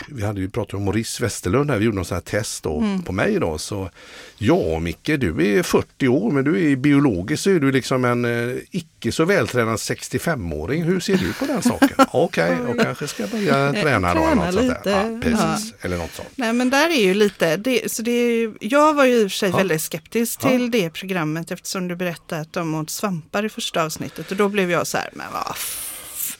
vi 0.09 0.25
hade 0.25 0.41
ju 0.41 0.51
pratat 0.51 0.75
om 0.75 0.85
Maurice 0.85 1.23
Westerlund 1.25 1.71
här, 1.71 1.79
vi 1.79 1.85
gjorde 1.85 1.95
någon 1.97 2.05
sån 2.05 2.15
här 2.15 2.23
test 2.23 2.63
då 2.63 2.99
på 3.07 3.13
mig 3.13 3.39
då. 3.41 3.59
Så 3.59 3.91
ja 4.39 4.79
Micke, 4.79 5.07
du 5.19 5.59
är 5.59 5.63
40 5.63 6.09
år 6.09 6.31
men 6.31 6.45
du 6.45 6.73
är 6.73 6.77
biologiskt 6.77 7.43
så 7.45 7.51
är 7.51 7.61
du 7.61 7.73
liksom 7.73 8.05
en 8.05 8.25
eh, 8.25 8.57
icke 8.71 9.13
så 9.13 9.25
vältränad 9.25 9.77
65-åring. 9.77 10.83
Hur 10.83 11.01
ser 11.01 11.17
du 11.17 11.33
på 11.33 11.47
den 11.47 11.63
saken? 11.63 11.89
Okej, 12.13 12.57
jag 12.69 12.81
kanske 12.85 13.07
ska 13.09 13.27
börja 13.27 13.73
träna 13.73 14.15
då. 14.15 14.21
eller 14.25 14.35
något 14.35 14.55
sånt 14.55 14.67
lite, 14.67 14.81
där. 14.85 15.11
Ja, 15.11 15.21
precis, 15.23 15.75
eller 15.81 15.97
något 15.97 16.13
sånt. 16.15 16.29
Nej 16.35 16.53
men 16.53 16.71
där 16.71 16.91
är 16.91 17.01
ju 17.05 17.15
lite, 17.15 17.57
det, 17.57 17.93
så 17.93 18.03
det 18.03 18.11
är, 18.11 18.53
jag 18.61 18.95
var 18.95 19.05
ju 19.05 19.15
i 19.15 19.27
och 19.27 19.31
för 19.31 19.37
sig 19.39 19.51
Ja. 19.51 19.57
väldigt 19.57 19.83
skeptisk 19.83 20.41
Ja. 20.43 20.49
till 20.49 20.71
det 20.71 20.91
programmet 20.91 21.51
eftersom 21.51 21.89
du 21.89 21.97
berättade 21.97 22.41
att 22.41 22.53
de 22.53 22.75
åt 22.75 22.91
svampar 22.91 23.45
i 23.45 23.49
första 23.49 23.85
avsnittet 23.85 24.31
och 24.31 24.37
då 24.37 24.49
blev 24.49 24.71
jag 24.71 24.87
så 24.87 24.99
här, 24.99 25.11
men 25.13 25.27
vad 25.33 25.57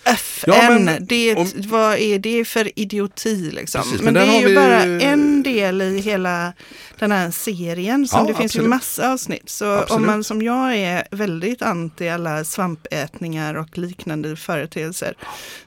FN, 0.05 0.55
Ja, 0.57 0.71
men 0.71 1.07
det, 1.07 1.35
om- 1.37 1.51
vad 1.57 1.99
är 1.99 2.19
det 2.19 2.45
för 2.45 2.79
idioti 2.79 3.51
liksom? 3.51 3.83
Precis, 3.83 4.01
men 4.03 4.15
men 4.15 4.29
det 4.29 4.35
är 4.37 4.41
ju 4.41 4.49
vi- 4.49 4.55
bara 4.55 4.83
en 4.83 5.43
del 5.43 5.83
i 5.83 6.01
hela 6.01 6.53
den 6.99 7.13
här 7.13 7.31
serien 7.31 8.09
som 8.09 8.21
Ja, 8.21 8.27
det 8.33 8.35
finns 8.35 8.57
ju 8.57 8.63
massa 8.63 9.13
avsnitt. 9.13 9.49
Så 9.51 9.65
Absolut. 9.73 9.91
om 10.01 10.07
man 10.07 10.25
som 10.25 10.43
jag 10.43 10.77
är 10.77 11.05
väldigt 11.11 11.63
anti 11.63 12.09
alla 12.09 12.45
svampätningar 12.45 13.55
och 13.55 13.79
liknande 13.79 14.37
företeelser 14.37 15.15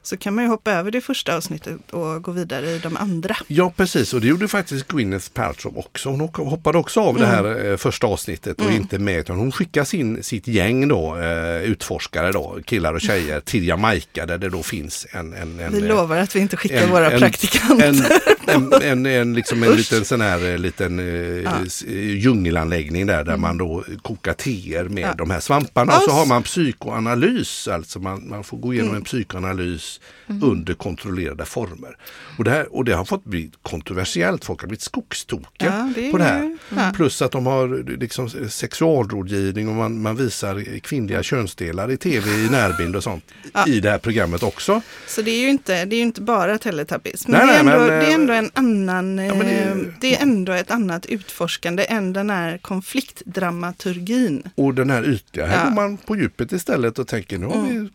så 0.02 0.18
kan 0.18 0.36
man 0.36 0.44
ju 0.44 0.50
hoppa 0.50 0.72
över 0.72 0.92
det 0.92 1.02
första 1.02 1.36
avsnittet 1.38 1.92
och 1.92 2.24
gå 2.24 2.32
vidare 2.32 2.70
i 2.72 2.80
de 2.80 2.98
andra. 2.98 3.36
Ja 3.48 3.74
precis 3.78 4.14
och 4.14 4.22
det 4.22 4.28
gjorde 4.28 4.48
faktiskt 4.48 4.88
Gwyneth 4.88 5.30
Paltrow 5.34 5.78
också. 5.78 6.10
Hon 6.10 6.20
hopp- 6.22 6.38
hoppade 6.38 6.78
också 6.78 7.00
av 7.02 7.18
det 7.18 7.26
här 7.26 7.70
eh, 7.72 7.78
första 7.78 8.08
avsnittet 8.08 8.62
och 8.62 8.72
inte 8.72 9.00
med 9.00 9.20
utan 9.20 9.38
hon 9.38 9.52
skickade 9.52 9.86
sin, 9.86 10.24
sitt 10.24 10.48
gäng 10.48 10.88
då, 10.88 11.18
eh, 11.18 11.62
utforskare 11.62 12.32
då, 12.32 12.58
killar 12.66 12.94
och 12.94 13.02
tjejer 13.02 13.40
till 13.40 13.68
Jamaica 13.68 14.21
där 14.26 14.38
det 14.38 14.50
då 14.50 14.64
finns 14.64 15.08
en, 15.12 15.34
en, 15.34 15.60
en 15.60 15.72
Vi 15.74 15.82
eh, 15.82 15.88
lovar 15.88 16.18
att 16.18 16.36
vi 16.36 16.40
inte 16.40 16.58
skickar 16.58 16.84
en- 16.84 16.90
våra 16.90 17.12
en- 17.12 17.20
praktikanter. 17.20 18.12
En, 18.48 18.74
en, 18.84 19.06
en, 19.06 19.34
liksom 19.34 19.64
en 19.64 19.72
liten 19.76 20.06
sån 20.06 20.22
här 20.22 20.52
eh, 20.52 20.58
liten 20.58 21.00
eh, 21.46 21.52
s- 21.68 21.84
djungelanläggning 21.88 23.06
där, 23.08 23.24
där 23.24 23.38
man 23.38 23.58
då 23.58 23.84
kokar 24.02 24.34
teer 24.34 24.84
med 24.84 24.92
Mm. 24.92 25.02
Ja. 25.10 25.14
de 25.18 25.30
här 25.30 25.40
svamparna. 25.40 25.98
Och 25.98 26.04
så 26.04 26.12
har 26.12 26.26
man 26.26 26.44
psykoanalys, 26.44 27.68
alltså 27.68 28.00
man, 28.00 28.30
man 28.30 28.44
får 28.44 28.58
gå 28.58 28.74
igenom 28.74 28.90
Mm. 28.90 28.98
en 29.02 29.04
psykoanalys 29.06 30.00
under 30.42 30.74
kontrollerade 30.74 31.46
former. 31.46 31.98
Och 32.38 32.44
det, 32.44 32.52
här, 32.52 32.76
och 32.76 32.86
det 32.86 32.94
har 32.94 33.06
fått 33.06 33.24
bli 33.24 33.52
kontroversiellt, 33.62 34.46
folk 34.46 34.62
har 34.62 34.68
blivit 34.68 34.82
skogstokiga 34.82 35.92
Ja, 35.96 36.12
på 36.12 36.18
det 36.18 36.24
här. 36.24 36.58
ja. 36.70 36.92
Plus 36.96 37.22
att 37.22 37.32
de 37.32 37.46
har 37.46 37.98
liksom 38.00 38.30
sexualrådgivning 38.50 39.68
och 39.70 39.76
man, 39.76 40.02
man 40.02 40.16
visar 40.16 40.80
kvinnliga 40.80 41.24
könsdelar 41.24 41.92
i 41.92 41.98
tv 41.98 42.30
i 42.32 42.50
närbild 42.50 42.96
och 42.96 43.04
sånt 43.04 43.24
Ja. 43.54 43.66
i 43.68 43.80
det 43.80 43.90
här 43.92 43.98
programmet 44.12 44.44
också. 44.44 44.82
Så 45.08 45.22
det 45.22 45.32
är 45.32 45.40
ju 45.42 45.50
inte, 45.50 45.86
det 45.86 45.96
är 45.96 45.98
ju 45.98 46.04
inte 46.04 46.22
bara 46.22 46.58
Teletubbies. 46.58 47.28
Men, 47.28 47.48
Nej, 47.48 47.48
det, 47.48 47.60
är 47.60 47.64
nej, 47.64 47.74
ändå, 47.74 47.86
men, 47.88 48.00
det 48.00 48.06
är 48.06 48.10
eh, 48.10 48.14
ändå 48.14 48.34
en 48.34 48.52
annan, 48.54 49.18
Ja, 49.26 49.34
det 49.34 49.50
är- 49.52 49.72
eh, 49.72 49.78
det 50.02 50.16
är 50.16 50.22
ändå 50.22 50.52
ett 50.52 50.72
annat 50.72 51.06
utforskande 51.06 51.86
än 51.90 52.14
den 52.14 52.30
här 52.30 52.58
konfliktdramaturgin. 52.58 54.44
Och 54.56 54.74
den 54.74 54.90
här 54.90 55.10
ytliga, 55.10 55.46
här 55.46 55.58
Ja. 55.58 55.64
går 55.64 55.72
man 55.76 55.98
på 55.98 56.16
djupet 56.16 56.52
istället 56.52 57.00
och 57.00 57.08
tänker 57.08 57.38
nu 57.38 57.46
har 57.46 57.62
vi, 57.70 57.90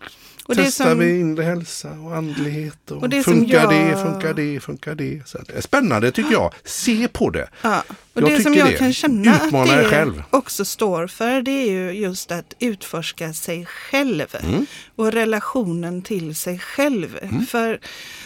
Och 0.48 0.54
testar 0.56 0.84
som- 0.90 0.98
vi 0.98 1.20
inre 1.20 1.42
hälsa 1.42 1.90
och 1.90 2.16
andlighet. 2.16 2.90
Och 2.90 3.02
Och 3.02 3.08
det 3.08 3.22
funkar 3.22 3.54
jag- 3.60 3.70
det, 3.70 4.02
funkar 4.02 4.34
det, 4.34 4.60
funkar 4.60 4.94
det. 4.94 5.28
Så 5.28 5.38
att 5.38 5.46
det 5.46 5.52
är 5.56 5.60
spännande 5.60 6.12
tycker 6.12 6.32
jag. 6.32 6.54
Se 6.64 7.08
på 7.08 7.30
det. 7.30 7.48
Ja. 7.62 7.82
Och 8.14 8.22
Jag 8.22 8.30
det 8.30 8.42
som 8.42 8.54
jag 8.54 8.68
det. 8.68 8.72
kan 8.76 8.92
känna 8.92 9.32
att 9.34 9.46
Utmana 9.46 9.72
er 9.72 9.82
det 9.82 9.88
själv. 9.88 10.22
också 10.30 10.64
står 10.64 11.06
för 11.06 11.42
det 11.42 11.50
är 11.50 11.70
ju 11.70 11.90
just 11.92 12.32
att 12.32 12.54
utforska 12.58 13.32
sig 13.32 13.66
själv 13.66 14.26
Mm. 14.42 14.66
och 14.96 15.12
relationen 15.12 16.02
till 16.02 16.36
sig 16.36 16.58
själv. 16.58 17.18
För 17.48 17.80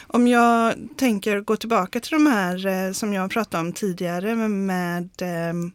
om 0.06 0.26
jag 0.28 0.74
tänker 0.96 1.40
gå 1.40 1.56
tillbaka 1.56 2.00
till 2.00 2.12
de 2.12 2.26
här 2.26 2.66
eh, 2.86 2.92
som 2.92 3.12
jag 3.12 3.30
pratade 3.30 3.60
om 3.60 3.72
tidigare 3.72 4.36
med, 4.36 4.50
med 4.50 5.08
ehm, 5.22 5.72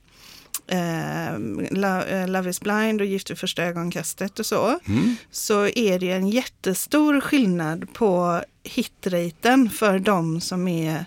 eh, 0.67 1.33
eh, 1.33 2.27
Love 2.27 2.49
is 2.49 2.61
blind 2.61 3.01
och 3.01 3.07
Gift 3.07 3.31
vid 3.31 3.37
första 3.37 3.63
ögonkastet 3.63 4.39
och 4.39 4.45
så. 4.45 4.79
Mm. 4.87 5.15
Så 5.31 5.67
är 5.67 5.99
det 5.99 6.11
en 6.11 6.29
jättestor 6.29 7.21
skillnad 7.21 7.93
på 7.93 8.41
hitraten 8.63 9.69
för 9.69 9.99
de 9.99 10.41
som 10.41 10.67
är, 10.67 11.05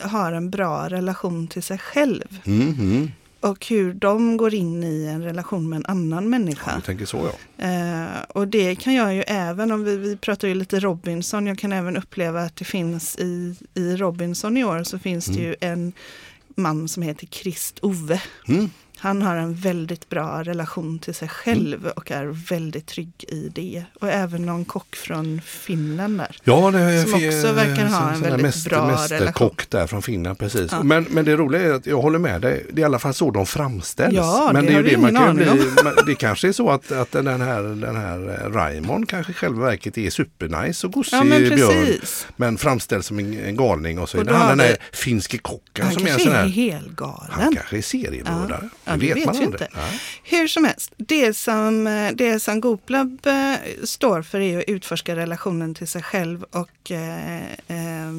har 0.00 0.32
en 0.32 0.50
bra 0.50 0.88
relation 0.88 1.48
till 1.48 1.62
sig 1.62 1.78
själv. 1.78 2.40
Mhm. 2.44 3.10
Och 3.40 3.66
hur 3.66 3.94
de 3.94 4.36
går 4.36 4.54
in 4.54 4.84
i 4.84 5.04
en 5.04 5.22
relation 5.22 5.68
med 5.68 5.76
en 5.76 5.86
annan 5.86 6.30
människa. 6.30 6.76
Du 6.76 6.82
tänker 6.82 7.06
så 7.06 7.30
ja. 7.56 7.64
Eh, 7.64 8.22
och 8.28 8.48
det 8.48 8.76
kan 8.76 8.94
jag 8.94 9.14
ju 9.14 9.22
även, 9.26 9.72
om 9.72 9.84
vi, 9.84 9.96
vi 9.96 10.16
pratar 10.16 10.48
ju 10.48 10.54
lite 10.54 10.80
Robinson, 10.80 11.46
jag 11.46 11.58
kan 11.58 11.72
även 11.72 11.96
uppleva 11.96 12.42
att 12.42 12.56
det 12.56 12.64
finns 12.64 13.16
i, 13.16 13.56
i 13.74 13.96
Robinson 13.96 14.56
i 14.56 14.64
år 14.64 14.82
så 14.82 14.98
finns 14.98 15.26
det 15.26 15.40
ju 15.40 15.56
en 15.60 15.92
man 16.56 16.88
som 16.88 17.02
heter 17.02 17.26
Krist 17.26 17.78
Ove. 17.82 18.22
Mm. 18.48 18.70
Han 18.98 19.22
har 19.22 19.36
en 19.36 19.54
väldigt 19.54 20.08
bra 20.08 20.42
relation 20.42 20.98
till 20.98 21.14
sig 21.14 21.28
själv 21.28 21.86
och 21.88 22.10
är 22.10 22.26
väldigt 22.26 22.86
trygg 22.86 23.24
i 23.28 23.50
det. 23.54 23.84
Och 24.00 24.08
även 24.08 24.46
någon 24.46 24.64
kock 24.64 24.96
från 24.96 25.40
Finland 25.44 26.18
där. 26.18 26.36
Ja, 26.44 26.70
det 26.70 26.78
är 26.78 27.04
Som 27.04 27.14
också 27.14 27.52
verkar 27.52 27.86
ha 27.86 28.12
en 28.12 28.20
väldigt 28.20 28.42
mäster, 28.42 28.70
bra 28.70 28.86
mästerkock 28.86 29.70
där 29.70 29.86
från 29.86 30.02
Finland, 30.02 30.38
precis. 30.38 30.72
Ja. 30.72 30.82
Men, 30.82 31.06
men 31.10 31.24
det 31.24 31.36
roliga 31.36 31.62
är 31.62 31.72
att 31.72 31.86
jag 31.86 32.02
håller 32.02 32.18
med 32.18 32.40
dig, 32.40 32.66
det 32.72 32.80
är 32.80 32.82
i 32.82 32.84
alla 32.84 32.98
fall 32.98 33.14
så 33.14 33.30
de 33.30 33.46
framställs. 33.46 34.14
Ja, 34.14 34.50
men 34.52 34.66
det 34.66 34.72
är 34.72 34.74
har 34.74 34.82
ju 34.82 34.90
det 34.90 34.98
man 34.98 35.14
kan 35.14 35.36
bli, 35.36 35.46
Det 36.06 36.14
kanske 36.14 36.48
är 36.48 36.52
så 36.52 36.70
att, 36.70 36.92
att 36.92 37.12
den 37.12 37.40
här, 37.40 37.62
den 37.62 37.96
här 37.96 38.50
Raymond 38.50 39.08
kanske 39.08 39.32
i 39.32 39.34
själva 39.34 39.66
verket 39.66 39.98
är 39.98 40.10
supernice 40.10 40.86
och 40.86 40.92
gosig 40.92 41.16
Ja, 41.16 41.24
men 41.24 41.48
björn. 41.48 42.00
Men 42.36 42.58
framställs 42.58 43.06
som 43.06 43.18
en, 43.18 43.40
en 43.44 43.56
galning 43.56 43.98
och 43.98 44.08
så 44.08 44.16
är 44.16 44.20
Och 44.20 44.26
det 44.26 44.34
han 44.34 44.58
den 44.58 44.66
här 44.66 44.76
finske 44.92 45.38
kocken 45.38 45.84
Han 45.84 45.94
som 45.94 46.06
är 46.06 46.10
en 46.10 46.18
kanske 46.18 46.38
är 46.38 46.48
helgalen. 46.48 47.30
Han 47.30 47.54
kanske 47.54 47.78
är 47.78 47.82
seriemördare. 47.82 48.68
Ja, 48.83 48.83
ja, 48.84 48.92
det 48.92 48.98
det 48.98 49.14
vet, 49.14 49.26
man 49.26 49.36
aldrig. 49.36 49.52
inte. 49.52 49.68
Nej. 49.74 50.00
Hur 50.24 50.48
som 50.48 50.64
helst, 50.64 50.92
det 50.96 51.34
som, 51.34 51.84
det 52.14 52.40
som 52.40 52.60
Gooplab 52.60 53.26
eh, 53.26 53.54
står 53.84 54.22
för 54.22 54.40
är 54.40 54.58
att 54.58 54.64
utforska 54.64 55.16
relationen 55.16 55.74
till 55.74 55.88
sig 55.88 56.02
själv 56.02 56.44
och 56.50 56.90
eh, 56.90 57.52
eh, 57.68 58.12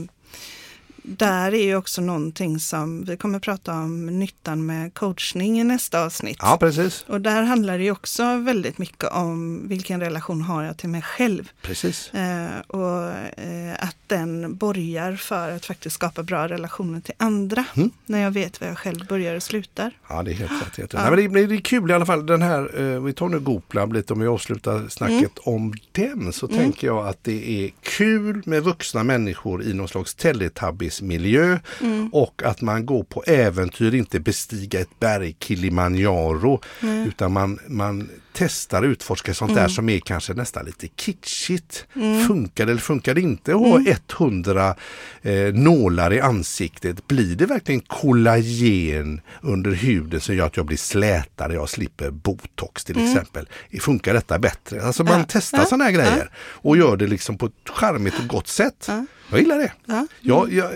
där 1.08 1.54
är 1.54 1.64
ju 1.64 1.76
också 1.76 2.02
någonting 2.02 2.60
som 2.60 3.04
vi 3.06 3.18
kommer 3.18 3.40
prata 3.40 3.74
om 3.74 4.06
nyttan 4.06 4.66
med 4.66 4.94
coachning 4.94 5.60
i 5.60 5.64
nästa 5.64 6.06
avsnitt. 6.06 6.38
Ja, 6.42 6.58
precis. 6.60 7.06
Och 7.08 7.22
där 7.22 7.44
handlar 7.44 7.78
det 7.78 7.84
ju 7.84 7.92
också 7.92 8.38
väldigt 8.38 8.78
mycket 8.78 9.12
om 9.12 9.68
vilken 9.68 10.00
relation 10.00 10.42
har 10.42 10.64
jag 10.64 10.78
till 10.78 10.90
mig 10.90 11.02
själv. 11.02 11.52
precis. 11.62 12.14
Eh, 12.14 12.60
och 12.68 13.10
eh, 13.40 13.74
att 13.80 14.05
den 14.08 14.56
borgar 14.56 15.16
för 15.16 15.52
att 15.52 15.66
faktiskt 15.66 15.96
skapa 15.96 16.24
bra 16.24 16.48
relationer 16.48 17.00
till 17.00 17.14
andra. 17.18 17.66
Mm. 17.76 17.92
När 18.06 18.22
jag 18.22 18.32
vet 18.32 18.62
var 18.62 18.68
jag 18.68 18.78
själv 18.78 19.08
börjar 19.08 19.36
och 19.36 19.44
slutar. 19.44 19.92
Ja, 20.10 20.24
det 20.24 20.32
är 20.32 20.36
helt 20.36 20.52
rätt. 20.52 20.78
Helt 20.78 20.80
rätt. 20.80 20.94
Ja. 20.94 21.10
Nej, 21.10 21.28
men 21.28 21.34
det, 21.34 21.48
det 21.48 21.56
är 21.56 21.62
kul 21.62 21.92
i 21.92 21.94
alla 21.94 22.06
fall. 22.06 22.26
Den 22.26 22.42
här, 22.42 22.82
eh, 22.82 23.02
vi 23.04 23.14
tar 23.14 23.30
nu 23.30 23.40
Gooplab 23.40 23.94
lite 23.94 24.14
om 24.14 24.20
vi 24.20 24.28
avslutar 24.28 24.88
snacket 24.90 25.16
Mm. 25.48 25.56
om 25.56 25.74
den. 25.92 26.34
Så 26.34 26.48
tänker 26.48 26.88
jag 26.88 27.08
att 27.08 27.24
det 27.24 27.66
är 27.66 27.72
kul 27.82 28.42
med 28.46 28.64
vuxna 28.64 29.04
människor 29.04 29.64
i 29.64 29.74
någon 29.74 29.88
slags 29.88 30.16
Teletubbies-miljö. 30.16 31.60
Mm. 31.82 32.10
Och 32.14 32.42
att 32.46 32.62
man 32.62 32.86
går 32.86 33.04
på 33.04 33.24
äventyr, 33.24 33.96
inte 33.96 34.20
bestiga 34.20 34.80
ett 34.80 35.00
berg 35.00 35.36
Kilimanjaro. 35.40 36.62
Utan 36.82 37.32
man, 37.32 37.60
man 37.68 38.10
testar 38.38 38.82
och 38.84 38.88
utforskar 38.90 39.34
sånt 39.34 39.52
Mm. 39.52 39.64
där 39.64 39.70
som 39.70 39.90
är 39.90 40.00
kanske 40.00 40.34
nästan 40.34 40.66
lite 40.66 40.88
kitschigt. 40.88 41.86
Funkar 42.28 42.66
det 42.66 42.72
eller 42.72 42.82
funkar 42.82 43.14
det 43.14 43.22
inte 43.22 43.52
att 43.52 43.60
ha 43.60 43.76
Mm. 43.80 43.96
100 44.18 44.76
eh, 45.22 45.54
nålar 45.54 46.14
i 46.14 46.20
ansiktet? 46.22 47.08
Blir 47.08 47.36
det 47.36 47.46
verkligen 47.46 47.82
kollagen 47.82 49.22
under 49.42 49.72
huden 49.72 50.22
som 50.22 50.36
gör 50.36 50.46
att 50.46 50.58
jag 50.58 50.66
blir 50.66 50.78
slätare, 50.78 51.54
jag 51.54 51.70
slipper 51.70 52.10
botox 52.12 52.86
till 52.86 53.04
exempel? 53.10 53.50
Funkar 53.80 54.14
detta 54.14 54.40
bättre? 54.40 54.82
Alltså 54.84 55.04
man 55.04 55.14
Mm. 55.14 55.22
Ja. 55.22 55.28
testar 55.30 55.58
Ja. 55.58 55.66
sådana 55.66 55.84
här 55.84 55.92
grejer 55.92 56.30
och 56.38 56.78
gör 56.78 56.98
det 56.98 57.08
liksom 57.08 57.38
på 57.38 57.46
ett 57.46 57.70
charmigt 57.70 58.20
och 58.20 58.28
gott 58.28 58.48
sätt. 58.48 58.86
Ja. 58.88 59.06
Jag 59.30 59.40
gillar 59.40 59.58
det. 59.58 59.72
Ja. 59.86 60.08
Jag, 60.22 60.54
jag, 60.54 60.72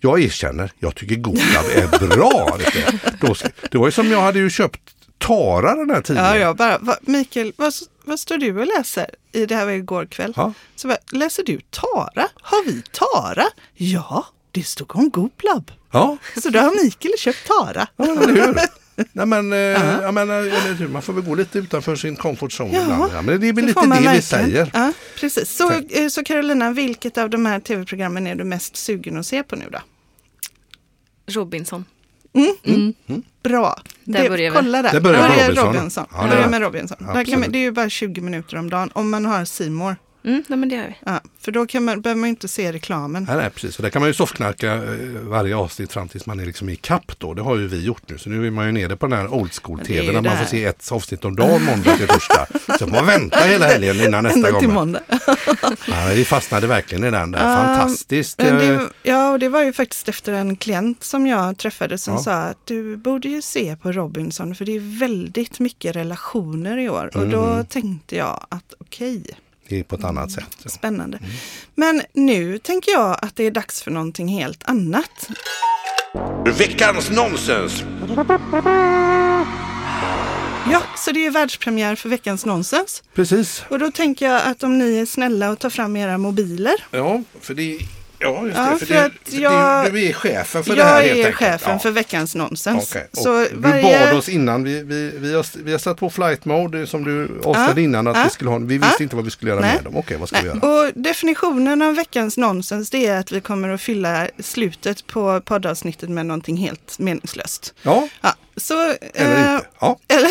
jag 0.00 0.20
erkänner, 0.20 0.72
jag 0.78 0.94
tycker 0.94 1.14
Googlab 1.16 1.64
är 1.74 2.06
bra. 2.08 2.58
Då 3.20 3.34
Det 3.70 3.78
var 3.78 3.86
ju 3.86 3.92
som 3.92 4.10
jag 4.10 4.20
hade 4.22 4.38
ju 4.38 4.50
köpt 4.50 4.80
Tara 5.26 5.74
den 5.74 5.90
här 5.90 6.00
tidningen. 6.02 6.30
Ja, 6.30 6.36
jag 6.38 6.56
bara, 6.56 6.78
va, 6.78 6.96
Mikael, 7.00 7.52
vad, 7.56 7.72
vad 8.04 8.20
står 8.20 8.36
du 8.38 8.60
och 8.60 8.66
läser? 8.66 9.06
I 9.32 9.46
det 9.46 9.54
här 9.56 9.64
var 9.64 9.72
igår 9.72 10.06
kväll. 10.06 10.32
Ja. 10.36 10.52
Så 10.76 10.88
bara, 10.88 10.98
läser 11.10 11.42
du 11.44 11.60
Tara? 11.70 12.28
Har 12.42 12.64
vi 12.64 12.82
Tara? 12.92 13.44
Ja, 13.74 14.26
det 14.50 14.62
stod 14.62 14.96
om 14.96 15.10
Gooplab. 15.10 15.70
Ja, 15.92 16.16
Så 16.42 16.48
då 16.50 16.58
har 16.58 16.84
Mikael 16.84 17.14
köpt 17.18 17.46
Tara. 17.46 17.86
ja 17.96 18.04
men 18.04 18.18
eller 18.18 18.46
hur? 18.46 18.54
Nej, 19.12 19.26
men, 19.26 19.52
eh, 19.52 19.58
jag 20.02 20.14
menar, 20.14 20.34
eller 20.38 20.74
hur? 20.74 20.88
Man 20.88 21.02
får 21.02 21.12
väl 21.12 21.24
gå 21.24 21.34
lite 21.34 21.58
utanför 21.58 21.96
sin 21.96 22.16
comfort 22.16 22.52
zone 22.60 22.70
Ja. 22.74 22.82
ibland. 22.82 23.12
Ja, 23.14 23.22
men 23.22 23.40
det 23.40 23.48
är 23.48 23.52
väl 23.52 23.54
Det 23.54 23.68
lite 23.68 23.80
det 23.80 23.86
vi 23.86 23.90
verkligen. 23.92 24.22
säger. 24.22 24.70
Ja, 24.74 24.92
precis. 25.20 25.56
Så, 25.56 25.68
Tänk. 25.68 25.92
eh, 25.92 26.08
så 26.08 26.24
Carolina, 26.24 26.70
vilket 26.70 27.18
av 27.18 27.30
de 27.30 27.46
här 27.46 27.60
tv-programmen 27.60 28.26
är 28.26 28.34
du 28.34 28.44
mest 28.44 28.76
sugen 28.76 29.16
att 29.16 29.26
se 29.26 29.42
på 29.42 29.56
nu 29.56 29.64
då? 29.72 29.78
Robinson. 31.26 31.84
Bra. 33.42 33.78
Där 34.04 34.22
det, 34.22 34.28
börjar 34.28 34.50
vi. 34.50 34.56
kolla 34.56 34.82
där. 34.82 34.92
Där 34.92 35.00
börjar 35.00 35.20
med 35.20 35.30
Börja 35.30 35.48
Robinson. 35.48 35.66
Robinson. 35.74 36.06
Ja, 36.12 36.22
det 36.22 36.28
Börja 36.28 36.44
är- 36.44 36.48
med 36.50 36.60
Robinson. 36.60 36.98
Där 37.14 37.24
kan 37.24 37.40
man, 37.40 37.50
det 37.52 37.58
är 37.58 37.60
ju 37.60 37.72
bara 37.72 37.88
20 37.88 38.20
minuter 38.20 38.56
om 38.56 38.70
dagen 38.70 38.90
om 38.92 39.10
man 39.10 39.26
har 39.26 39.44
Simor. 39.44 39.96
Mm, 40.24 40.44
nej, 40.48 40.58
men 40.58 40.68
det 40.68 40.74
gör 40.74 40.86
vi. 40.86 40.94
Ja, 41.06 41.20
för 41.40 41.52
då 41.52 41.66
kan 41.66 41.84
man, 41.84 42.00
behöver 42.00 42.20
man 42.20 42.28
inte 42.28 42.48
se 42.48 42.72
reklamen. 42.72 43.24
Nej, 43.28 43.36
nej, 43.36 43.50
precis. 43.50 43.76
Och 43.76 43.82
där 43.82 43.90
kan 43.90 44.02
man 44.02 44.08
ju 44.08 44.14
soffknarka 44.14 44.72
eh, 44.74 44.80
varje 45.22 45.56
avsnitt 45.56 45.92
fram 45.92 46.08
tills 46.08 46.26
man 46.26 46.40
är 46.40 46.46
liksom 46.46 46.68
i 46.68 46.76
kapp 46.76 47.12
då. 47.18 47.34
Det 47.34 47.42
har 47.42 47.56
ju 47.56 47.66
vi 47.68 47.84
gjort 47.84 48.02
nu. 48.06 48.18
Så 48.18 48.30
nu 48.30 48.46
är 48.46 48.50
man 48.50 48.66
ju 48.66 48.72
nere 48.72 48.96
på 48.96 49.06
den 49.06 49.18
här 49.18 49.28
old 49.34 49.52
school 49.62 49.76
Men 49.76 49.86
det 49.86 49.92
är 49.92 49.94
tv 50.00 50.06
ju 50.06 50.12
där 50.12 50.22
det 50.22 50.28
man 50.28 50.38
får 50.38 50.44
se 50.44 50.64
ett 50.64 50.92
avsnitt 50.92 51.24
om 51.24 51.36
dagen 51.36 51.64
måndag 51.64 51.96
till 51.96 52.06
torsdag. 52.08 52.46
Så 52.78 52.86
man 52.86 53.06
vänta 53.06 53.38
hela 53.38 53.66
helgen 53.66 53.96
innan 54.00 54.24
nästa 54.24 54.42
till 54.42 54.66
gång. 54.68 54.74
måndag. 54.74 55.00
Ja, 55.88 56.10
vi 56.14 56.24
fastnade 56.24 56.66
verkligen 56.66 57.04
i 57.04 57.10
den 57.10 57.30
där. 57.30 57.50
Ja, 57.50 57.56
Fantastiskt. 57.66 58.38
Men 58.38 58.54
eh, 58.60 58.78
det, 58.78 58.88
ja, 59.02 59.30
och 59.32 59.38
det 59.38 59.48
var 59.48 59.62
ju 59.62 59.72
faktiskt 59.72 60.08
efter 60.08 60.32
en 60.32 60.56
klient 60.56 61.04
som 61.04 61.26
jag 61.26 61.58
träffade 61.58 61.98
som 61.98 62.14
Ja. 62.14 62.20
sa 62.20 62.32
att 62.32 62.58
du 62.66 62.96
borde 62.96 63.28
ju 63.28 63.42
se 63.42 63.76
på 63.76 63.92
Robinson 63.92 64.54
för 64.54 64.64
det 64.64 64.76
är 64.76 64.98
väldigt 65.00 65.58
mycket 65.60 65.96
relationer 65.96 66.78
i 66.78 66.88
år. 66.88 67.10
Och 67.16 67.28
då 67.28 67.42
Mm. 67.44 67.66
tänkte 67.66 68.16
jag 68.16 68.46
att 68.48 68.74
okej, 68.80 69.24
Det 69.68 69.80
är 69.80 69.82
på 69.84 69.94
ett 69.94 70.04
annat 70.04 70.30
sätt. 70.30 70.56
Ja. 70.62 70.70
spännande. 70.70 71.18
Men 71.74 72.02
nu 72.12 72.58
tänker 72.58 72.92
jag 72.92 73.18
att 73.22 73.36
det 73.36 73.44
är 73.44 73.50
dags 73.50 73.82
för 73.82 73.90
någonting 73.90 74.28
helt 74.28 74.64
annat. 74.68 75.28
Veckans 76.58 77.10
nonsens! 77.10 77.84
Ja, 80.70 80.82
så 80.96 81.12
det 81.12 81.26
är 81.26 81.30
världspremiär 81.30 81.94
för 81.94 82.08
veckans 82.08 82.46
nonsens. 82.46 83.02
Precis. 83.14 83.64
Och 83.68 83.78
då 83.78 83.90
tänker 83.90 84.26
jag 84.30 84.42
att 84.46 84.62
om 84.62 84.78
ni 84.78 84.98
är 84.98 85.06
snälla 85.06 85.50
och 85.50 85.58
tar 85.58 85.70
fram 85.70 85.96
era 85.96 86.18
mobiler. 86.18 86.74
Ja, 86.90 87.22
för 87.40 87.54
det 87.54 87.78
Ja, 88.24 88.46
just 88.46 88.56
Ja, 88.58 88.70
det. 88.70 88.78
För, 88.78 88.86
för 88.86 88.94
att 89.04 89.12
det- 89.24 89.36
jag- 89.36 89.92
du 89.92 90.04
är 90.08 90.12
chefen 90.12 90.64
för 90.64 90.76
det 90.76 90.84
här 90.84 91.02
Jag 91.02 91.08
helt 91.08 91.18
är 91.18 91.24
enkelt. 91.24 91.36
chefen 91.38 91.72
Ja. 91.72 91.78
för 91.78 91.90
veckans 91.90 92.34
nonsens. 92.34 92.96
Och 93.12 93.18
Så 93.18 93.38
Du 93.38 93.48
varje- 93.56 94.06
bad 94.08 94.18
oss 94.18 94.28
innan, 94.28 94.64
vi, 94.64 94.82
vi, 94.82 95.10
vi, 95.18 95.34
har, 95.34 95.46
vi 95.64 95.72
har 95.72 95.78
satt 95.78 95.96
på 95.96 96.10
flight 96.10 96.44
mode 96.44 96.86
som 96.86 97.04
du 97.04 97.40
avslöjade 97.44 97.80
Ja, 97.80 97.84
innan 97.84 98.06
att 98.06 98.26
vi 98.26 98.30
skulle 98.30 98.50
ha. 98.50 98.58
Vi 98.58 98.78
visste 98.78 99.02
inte 99.02 99.16
vad 99.16 99.24
vi 99.24 99.30
skulle 99.30 99.50
göra 99.50 99.60
Nej. 99.60 99.74
med 99.74 99.84
dem. 99.84 99.96
Okej, 99.96 100.16
vad 100.16 100.28
ska 100.28 100.40
vi 100.40 100.48
Nej, 100.48 100.56
göra? 100.62 100.86
och 100.86 100.92
definitionen 100.94 101.82
av 101.82 101.94
veckans 101.94 102.36
nonsens 102.36 102.90
det 102.90 103.06
är 103.06 103.20
att 103.20 103.32
vi 103.32 103.40
kommer 103.40 103.68
att 103.68 103.80
fylla 103.80 104.28
slutet 104.38 105.06
på 105.06 105.40
poddavsnittet 105.40 106.08
med 106.10 106.26
någonting 106.26 106.56
helt 106.56 106.98
meningslöst. 106.98 107.74
Ja, 107.82 108.08
Ja, 108.20 108.34
så, 108.56 108.74
eller 109.14 109.48
eh, 109.48 109.54
inte. 109.54 109.66
Ja, 109.80 109.98
eller 110.08 110.30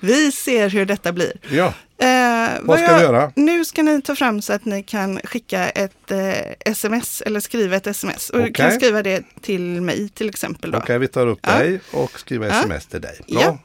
vi 0.00 0.32
ser 0.32 0.68
hur 0.68 0.86
detta 0.86 1.12
blir. 1.12 1.32
ja. 1.50 1.74
Eh, 2.00 2.58
Vad 2.62 2.78
ska 2.80 2.96
vi 2.96 3.02
göra? 3.02 3.32
Nu 3.36 3.64
ska 3.64 3.82
ni 3.82 4.02
ta 4.02 4.14
fram 4.14 4.42
så 4.42 4.52
att 4.52 4.64
ni 4.64 4.82
kan 4.82 5.20
skicka 5.24 5.68
ett 5.70 6.10
eh, 6.10 6.32
sms 6.72 7.20
eller 7.26 7.40
skriva 7.40 7.76
ett 7.76 7.86
sms. 7.86 8.30
Och 8.30 8.42
du 8.42 8.52
kan 8.52 8.72
skriva 8.72 9.02
det 9.02 9.22
till 9.40 9.60
mig 9.80 10.08
till 10.08 10.28
exempel. 10.28 10.74
Okej, 10.74 10.98
vi 10.98 11.08
tar 11.08 11.26
upp 11.26 11.38
Ja. 11.42 11.58
dig 11.58 11.80
och 11.92 12.20
skriver 12.20 12.46
Ja. 12.48 12.52
sms 12.60 12.86
till 12.86 13.00
dig. 13.00 13.20
Bra. 13.28 13.40
Ja. 13.42 13.58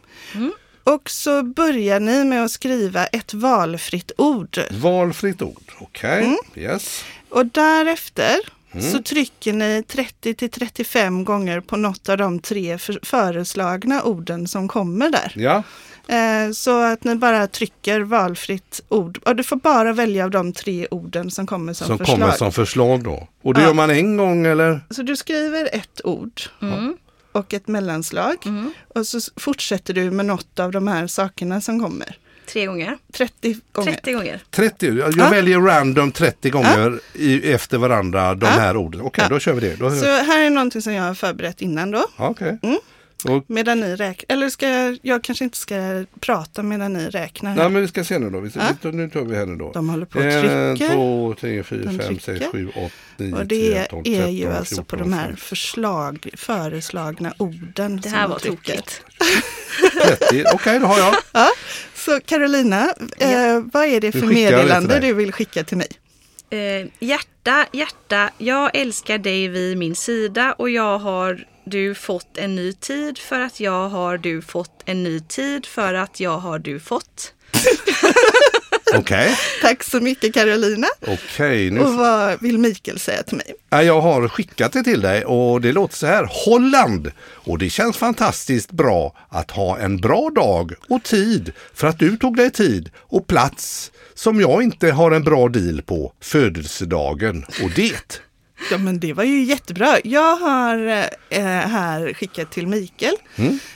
Och 0.94 1.10
så 1.10 1.44
börjar 1.44 2.00
ni 2.00 2.24
med 2.24 2.44
att 2.46 2.52
skriva 2.52 3.06
ett 3.08 3.34
valfritt 3.34 4.12
ord. 4.18 4.60
Valfritt 4.72 5.42
ord. 5.42 5.64
Okej, 5.80 6.24
Mm. 6.24 6.38
yes. 6.56 7.04
Och 7.30 7.46
därefter 7.46 8.36
Mm. 8.72 8.92
så 8.92 9.04
trycker 9.04 9.54
ni 9.54 9.84
30 9.88 10.34
till 10.34 10.50
35 10.52 11.26
gånger 11.26 11.60
på 11.62 11.78
något 11.78 12.10
av 12.10 12.18
de 12.18 12.40
tre 12.40 12.78
för- 12.78 13.00
föreslagna 13.04 14.04
orden 14.04 14.48
som 14.48 14.68
kommer 14.68 15.10
där. 15.10 15.32
Ja, 15.36 15.64
så 16.54 16.82
att 16.84 17.04
ni 17.04 17.16
bara 17.16 17.48
trycker 17.48 18.00
valfritt 18.02 18.82
ord. 18.90 19.20
Och 19.26 19.36
du 19.36 19.44
får 19.44 19.56
bara 19.56 19.94
välja 19.94 20.24
av 20.24 20.30
de 20.32 20.54
tre 20.54 20.88
orden 20.92 21.32
som 21.32 21.48
kommer 21.48 21.74
som, 21.74 21.88
som 21.88 21.98
förslag. 21.98 22.20
kommer 22.20 22.32
som 22.32 22.52
förslag 22.52 23.04
då. 23.04 23.28
Och 23.42 23.54
det 23.54 23.62
Ja. 23.62 23.68
gör 23.68 23.74
man 23.74 23.90
en 23.90 24.18
gång 24.18 24.46
eller? 24.46 24.82
Så 24.90 25.02
du 25.04 25.16
skriver 25.16 25.70
ett 25.76 26.02
ord 26.04 26.42
Mm. 26.62 26.98
och 27.32 27.54
ett 27.54 27.68
mellanslag. 27.68 28.36
Mm. 28.46 28.74
Och 28.88 29.08
så 29.08 29.20
fortsätter 29.36 29.94
du 29.94 30.12
med 30.12 30.26
något 30.26 30.60
av 30.60 30.72
de 30.72 30.88
här 30.88 31.08
sakerna 31.08 31.62
som 31.62 31.84
kommer. 31.84 32.18
Tre 32.48 32.66
gånger. 32.66 32.98
30 33.14 33.58
gånger. 33.72 33.92
30 33.94 34.14
gånger. 34.14 34.44
30, 34.52 34.98
jag 35.00 35.14
Ja. 35.18 35.30
väljer 35.30 35.60
random 35.60 36.12
30 36.12 36.50
gånger 36.50 37.00
i, 37.14 37.52
efter 37.54 37.78
varandra 37.78 38.36
de 38.36 38.46
Ja. 38.46 38.52
här 38.52 38.78
orden. 38.78 39.02
Okej, 39.02 39.24
Ja. 39.24 39.30
då 39.34 39.40
kör 39.40 39.54
vi 39.54 39.62
det. 39.62 39.76
Då, 39.76 39.90
Så 39.90 40.06
här 40.06 40.46
är 40.46 40.50
någonting 40.50 40.82
som 40.82 40.94
jag 40.94 41.04
har 41.04 41.14
förberett 41.14 41.62
innan 41.62 41.92
då. 41.92 42.06
Ja, 42.18 42.28
Okej. 42.30 42.58
Mm. 42.64 42.78
Och, 43.30 43.44
Medan 43.48 43.80
ni 43.80 43.96
räknar. 43.96 44.36
Eller 44.36 44.50
ska 44.50 44.68
jag, 44.70 44.98
jag 45.02 45.24
kanske 45.24 45.44
inte 45.44 45.58
ska 45.58 46.06
prata 46.20 46.64
medan 46.64 46.94
ni 46.94 47.10
räknar. 47.10 47.56
nej 47.56 47.70
men 47.70 47.82
vi 47.82 47.88
ska 47.88 48.04
se 48.04 48.20
nu 48.20 48.30
då. 48.30 48.40
Vi, 48.40 48.52
Ja. 48.56 48.62
vi, 48.82 48.92
nu 48.92 49.10
tar 49.10 49.22
vi 49.22 49.36
här 49.36 49.46
nu 49.46 49.56
då. 49.56 49.72
De 49.72 49.90
håller 49.90 50.06
på 50.06 50.20
och 50.20 50.26
En, 50.26 50.78
trycker. 50.78 50.94
två, 50.94 51.36
tre, 51.40 51.64
fyra, 51.64 51.92
De 51.92 52.00
fem, 52.00 52.14
sex, 52.14 52.26
trycker. 52.26 52.48
sju, 52.52 52.70
åtta, 52.76 52.90
nio, 53.18 53.34
Och 53.34 53.50
tio, 53.50 53.74
det 53.80 53.86
tolv, 53.86 54.08
är 54.08 54.28
ju 54.28 54.52
alltså 54.52 54.84
på 54.84 54.96
de 54.96 55.14
här 55.14 55.34
förslag, 55.38 56.30
föreslagna 56.34 57.34
orden. 57.38 58.00
Det 58.04 58.10
här 58.10 58.28
var 58.28 58.40
tokigt. 58.40 59.02
30. 60.30 60.44
Okej, 60.54 60.80
då 60.80 60.86
har 60.86 60.98
jag. 61.00 61.16
Ja, 61.32 61.50
så 61.96 62.20
Carolina, 62.26 62.94
eh, 63.18 63.60
vad 63.74 63.86
är 63.86 64.02
det 64.02 64.12
för 64.12 64.20
det 64.22 64.28
meddelande 64.28 65.00
du 65.00 65.14
vill 65.14 65.32
skicka 65.32 65.64
till 65.64 65.78
mig? 65.78 65.88
Eh, 66.50 66.88
hjärta, 67.00 67.66
hjärta, 67.74 68.30
jag 68.38 68.76
älskar 68.76 69.18
dig 69.18 69.48
vid 69.48 69.78
min 69.78 69.96
sida 69.96 70.54
och 70.54 70.70
jag 70.70 70.98
har 71.00 71.46
du 71.66 71.96
fått 71.96 72.38
en 72.38 72.56
ny 72.56 72.74
tid 72.74 73.18
för 73.18 73.40
att 73.40 73.60
jag 73.60 73.90
har 73.90 74.18
du 74.18 74.42
fått 74.42 74.82
en 74.86 75.04
ny 75.04 75.20
tid 75.20 75.66
för 75.66 75.94
att 75.94 76.20
jag 76.20 76.38
har 76.38 76.60
du 76.60 76.80
fått. 76.80 77.34
Okej, 78.96 79.38
Tack 79.62 79.84
så 79.84 80.00
mycket 80.00 80.34
Carolina. 80.34 80.88
okej. 81.08 81.72
nu 81.72 81.80
Och 81.80 81.94
vad 81.94 82.42
vill 82.42 82.58
Mikael 82.58 83.00
säga 83.00 83.24
till 83.24 83.38
mig? 83.38 83.54
Ja, 83.70 83.84
Jag 83.84 84.02
har 84.02 84.28
skickat 84.28 84.74
det 84.74 84.84
till 84.84 85.02
dig 85.02 85.26
och 85.26 85.62
det 85.62 85.72
låter 85.72 85.96
så 85.96 86.06
här. 86.08 86.30
Holland! 86.46 87.12
Och 87.20 87.58
det 87.58 87.70
känns 87.70 87.98
fantastiskt 87.98 88.72
bra 88.72 89.16
att 89.30 89.52
ha 89.52 89.78
en 89.80 89.98
bra 89.98 90.30
dag 90.36 90.74
och 90.90 91.04
tid 91.04 91.54
för 91.74 91.88
att 91.88 92.00
du 92.00 92.18
tog 92.18 92.38
dig 92.38 92.52
tid 92.52 92.90
och 92.98 93.28
plats 93.28 93.92
som 94.14 94.42
jag 94.42 94.64
inte 94.64 94.92
har 94.92 95.12
en 95.12 95.24
bra 95.24 95.50
deal 95.50 95.82
på, 95.82 96.14
födelsedagen 96.22 97.46
och 97.64 97.70
det. 97.76 98.22
Ja 98.72 98.78
men 98.78 99.00
det 99.00 99.14
var 99.14 99.24
ju 99.24 99.44
jättebra. 99.44 99.98
Jag 100.04 100.36
har 100.36 100.88
eh, 101.30 101.44
här 101.46 102.14
skickat 102.14 102.52
till 102.52 102.68
Mikael. 102.68 103.16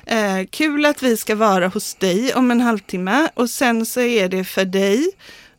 Eh, 0.05 0.45
kul 0.49 0.85
att 0.85 1.03
vi 1.03 1.17
ska 1.17 1.35
vara 1.35 1.67
hos 1.67 1.95
dig 1.95 2.33
om 2.33 2.51
en 2.51 2.61
halvtimme 2.61 3.29
och 3.33 3.49
sen 3.49 3.85
så 3.85 4.01
är 4.01 4.29
det 4.29 4.43
för 4.43 4.65
dig. 4.65 5.11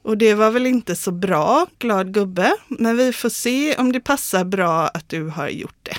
Och 0.02 0.18
det 0.18 0.34
var 0.34 0.50
väl 0.50 0.66
inte 0.66 0.96
så 0.96 1.10
bra, 1.12 1.66
glad 1.78 2.14
gubbe. 2.14 2.52
Men 2.68 2.96
vi 2.96 3.12
får 3.12 3.28
se 3.28 3.76
om 3.76 3.92
det 3.92 4.00
passar 4.00 4.44
bra 4.44 4.88
att 4.88 5.08
du 5.08 5.24
har 5.28 5.48
gjort 5.48 5.78
det. 5.82 5.96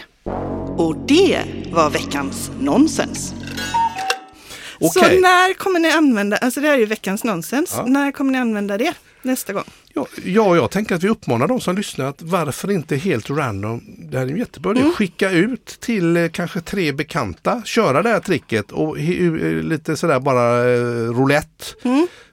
Och 0.77 0.95
det 1.07 1.39
var 1.71 1.89
veckans 1.89 2.51
nonsens. 2.59 3.33
Så 4.93 4.99
Okej. 4.99 5.19
när 5.21 5.53
kommer 5.53 5.79
ni 5.79 5.91
använda, 5.91 6.37
alltså 6.37 6.59
det 6.61 6.67
här 6.67 6.73
är 6.73 6.79
ju 6.79 6.85
veckans 6.85 7.23
nonsens, 7.23 7.73
Ja. 7.77 7.85
när 7.85 8.11
kommer 8.11 8.31
ni 8.31 8.37
använda 8.37 8.77
det 8.77 8.93
nästa 9.23 9.53
gång? 9.53 9.63
Ja, 9.93 10.07
ja, 10.25 10.55
jag 10.55 10.71
tänker 10.71 10.95
att 10.95 11.03
vi 11.03 11.09
uppmanar 11.09 11.47
de 11.47 11.61
som 11.61 11.75
lyssnar 11.75 12.05
att 12.05 12.21
varför 12.21 12.71
inte 12.71 12.95
helt 12.95 13.29
random, 13.29 13.81
det 13.97 14.17
här 14.17 14.25
är 14.25 14.31
en 14.31 14.37
jättebra 14.37 14.71
idé, 14.71 14.83
skicka 14.95 15.31
ut 15.31 15.65
till 15.65 16.17
eh, 16.17 16.29
kanske 16.29 16.61
tre 16.61 16.91
bekanta, 16.91 17.61
köra 17.65 18.01
det 18.01 18.09
här 18.09 18.19
tricket 18.19 18.71
och 18.71 18.99
eh, 18.99 19.31
lite 19.63 19.97
sådär 19.97 20.19
bara 20.19 20.73
eh, 20.73 21.13
roulette. 21.13 21.65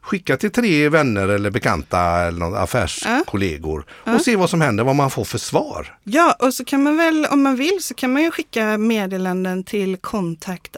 Skicka 0.01 0.37
till 0.37 0.51
tre 0.51 0.89
vänner 0.89 1.29
eller 1.29 1.51
bekanta 1.51 2.01
eller 2.01 2.39
någon 2.39 2.55
affärskollegor 2.55 3.85
och 4.15 4.21
se 4.21 4.37
vad 4.37 4.51
som 4.51 4.61
händer, 4.61 4.85
vad 4.85 4.97
man 4.97 5.11
får 5.11 5.25
för 5.25 5.39
svar. 5.39 5.99
Ja, 6.05 6.37
och 6.39 6.55
så 6.55 6.65
kan 6.65 6.83
man 6.83 6.97
väl, 6.97 7.27
om 7.31 7.43
man 7.43 7.57
vill, 7.57 7.79
så 7.81 7.95
kan 7.95 8.13
man 8.13 8.23
ju 8.23 8.31
skicka 8.31 8.79
meddelanden 8.79 9.65
till 9.65 9.97
kontakt 9.97 10.77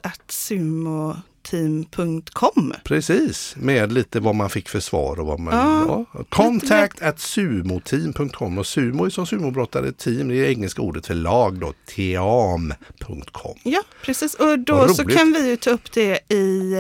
sumoteam.com. 1.47 2.72
Precis, 2.84 3.55
med 3.57 3.93
lite 3.93 4.20
vad 4.20 4.34
man 4.34 4.51
fick 4.51 4.68
för 4.68 4.80
svar 4.80 5.20
och 5.20 5.26
vad 5.26 5.41
man... 5.41 5.55
Ja, 5.55 6.07
Ja. 6.14 6.24
Contact 6.28 7.03
at 7.03 7.20
sumoteam.com 7.20 8.59
och 8.59 8.66
sumo 8.66 9.05
är 9.05 9.11
som 9.11 9.26
sumobrottare 9.26 9.93
team, 9.93 10.28
det 10.28 10.34
är 10.36 10.45
engelska 10.51 10.82
ordet 10.82 11.07
för 11.07 11.14
lag 11.14 11.59
då, 11.61 11.72
team.com. 11.86 13.59
Ja, 13.62 13.82
precis. 14.03 14.34
Och 14.34 14.59
då 14.59 14.88
så 14.88 15.05
kan 15.05 15.32
vi 15.32 15.49
ju 15.49 15.57
ta 15.57 15.70
upp 15.70 15.93
det 15.93 16.32
i 16.32 16.72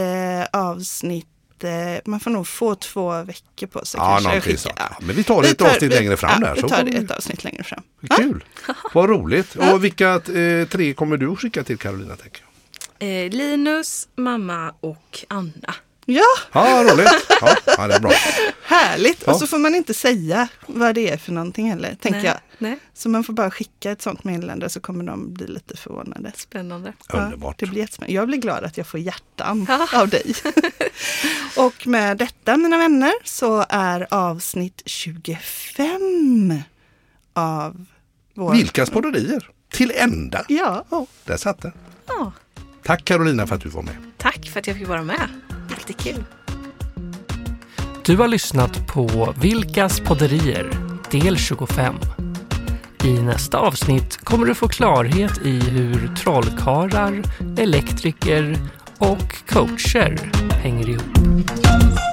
eh, 0.52 0.60
avsnitt 0.60 1.26
eh, 1.62 1.70
man 2.04 2.20
får 2.20 2.30
nog 2.30 2.46
få 2.46 2.74
två 2.74 3.22
veckor 3.22 3.66
på 3.66 3.84
sig. 3.84 3.98
Ja, 4.00 4.20
kanske, 4.22 4.40
skicka. 4.40 4.72
Ja. 4.76 4.96
Men 5.00 5.16
vi 5.16 5.24
tar 5.24 5.42
det 5.42 5.48
ett 5.48 5.58
tar- 5.58 5.66
avsnitt 5.66 5.92
vi- 5.92 5.96
längre 5.96 6.16
fram 6.16 6.30
ja, 6.42 6.46
där. 6.48 6.54
Vi 6.54 6.62
tar 6.68 6.82
det 6.84 6.90
ett 6.90 7.10
avsnitt 7.10 7.44
längre 7.44 7.62
fram. 7.62 7.82
Kul! 8.16 8.44
Vad 8.94 9.08
roligt! 9.10 9.56
Och 9.56 9.84
vilka 9.84 10.14
eh, 10.14 10.68
tre 10.68 10.92
kommer 10.94 11.16
du 11.16 11.32
att 11.32 11.38
skicka 11.38 11.62
till 11.64 11.78
Carolina? 11.78 12.16
Tänker? 12.16 12.42
Eh, 13.00 13.30
Linus, 13.30 14.08
mamma 14.16 14.74
och 14.80 15.24
Anna. 15.28 15.74
Ja, 16.06 16.22
Ja, 16.52 16.84
roligt! 16.92 17.08
Ja, 17.40 17.56
ja, 17.66 17.86
det 17.86 17.94
är 17.94 18.00
bra. 18.00 18.10
härligt. 18.64 19.22
Ja. 19.26 19.32
Och 19.32 19.38
så 19.38 19.46
får 19.46 19.58
man 19.58 19.74
inte 19.74 19.94
säga 19.94 20.48
vad 20.66 20.94
det 20.94 21.10
är 21.10 21.16
för 21.16 21.32
någonting 21.32 21.70
heller, 21.70 21.94
tänker 22.00 22.18
Nej, 22.18 22.26
jag. 22.26 22.36
Nej, 22.58 22.78
Så 22.94 23.08
man 23.08 23.24
får 23.24 23.32
bara 23.32 23.50
skicka 23.50 23.90
ett 23.90 24.02
sånt 24.02 24.24
meddelande 24.24 24.68
så 24.68 24.80
kommer 24.80 25.04
de 25.04 25.34
bli 25.34 25.46
lite 25.46 25.76
förvånade. 25.76 26.32
spännande. 26.36 26.92
Underbart. 27.12 27.54
Ja, 27.60 27.66
det 27.66 27.70
blir 27.70 27.80
jättespännande. 27.80 28.14
Jag 28.14 28.26
blir 28.28 28.38
glad 28.38 28.64
att 28.64 28.76
jag 28.76 28.86
får 28.86 29.00
hjärtan 29.00 29.66
av 29.94 30.08
dig. 30.08 30.34
och 31.56 31.86
med 31.86 32.16
detta 32.18 32.56
mina 32.56 32.78
vänner 32.78 33.12
så 33.24 33.64
är 33.68 34.06
avsnitt 34.10 34.82
25 34.86 36.54
av 37.32 37.86
vår... 38.34 38.52
Vilkas 38.52 38.90
podderier? 38.90 39.50
Till 39.72 39.92
ända! 39.96 40.44
Ja, 40.48 40.84
Ja, 40.90 41.06
där 41.24 41.36
satt 41.36 41.62
den. 41.62 41.72
Ja, 42.06 42.32
Tack 42.82 43.04
Carolina 43.04 43.46
för 43.46 43.54
att 43.54 43.60
du 43.60 43.68
var 43.68 43.82
med. 43.82 43.94
tack 44.16 44.48
för 44.48 44.60
att 44.60 44.66
jag 44.66 44.76
fick 44.76 44.88
vara 44.88 45.02
med. 45.02 45.28
Jättekul. 45.70 46.24
Du 48.04 48.16
har 48.16 48.28
lyssnat 48.28 48.86
på 48.86 49.34
Vilkas 49.40 50.00
podderier 50.00 50.70
del 51.10 51.36
25. 51.36 51.94
I 53.04 53.12
nästa 53.12 53.58
avsnitt 53.58 54.16
kommer 54.16 54.46
du 54.46 54.54
få 54.54 54.68
klarhet 54.68 55.38
i 55.44 55.60
hur 55.60 56.14
trollkarlar, 56.16 57.22
elektriker 57.58 58.56
och 58.98 59.48
coacher 59.48 60.30
hänger 60.62 60.88
ihop. 60.88 62.09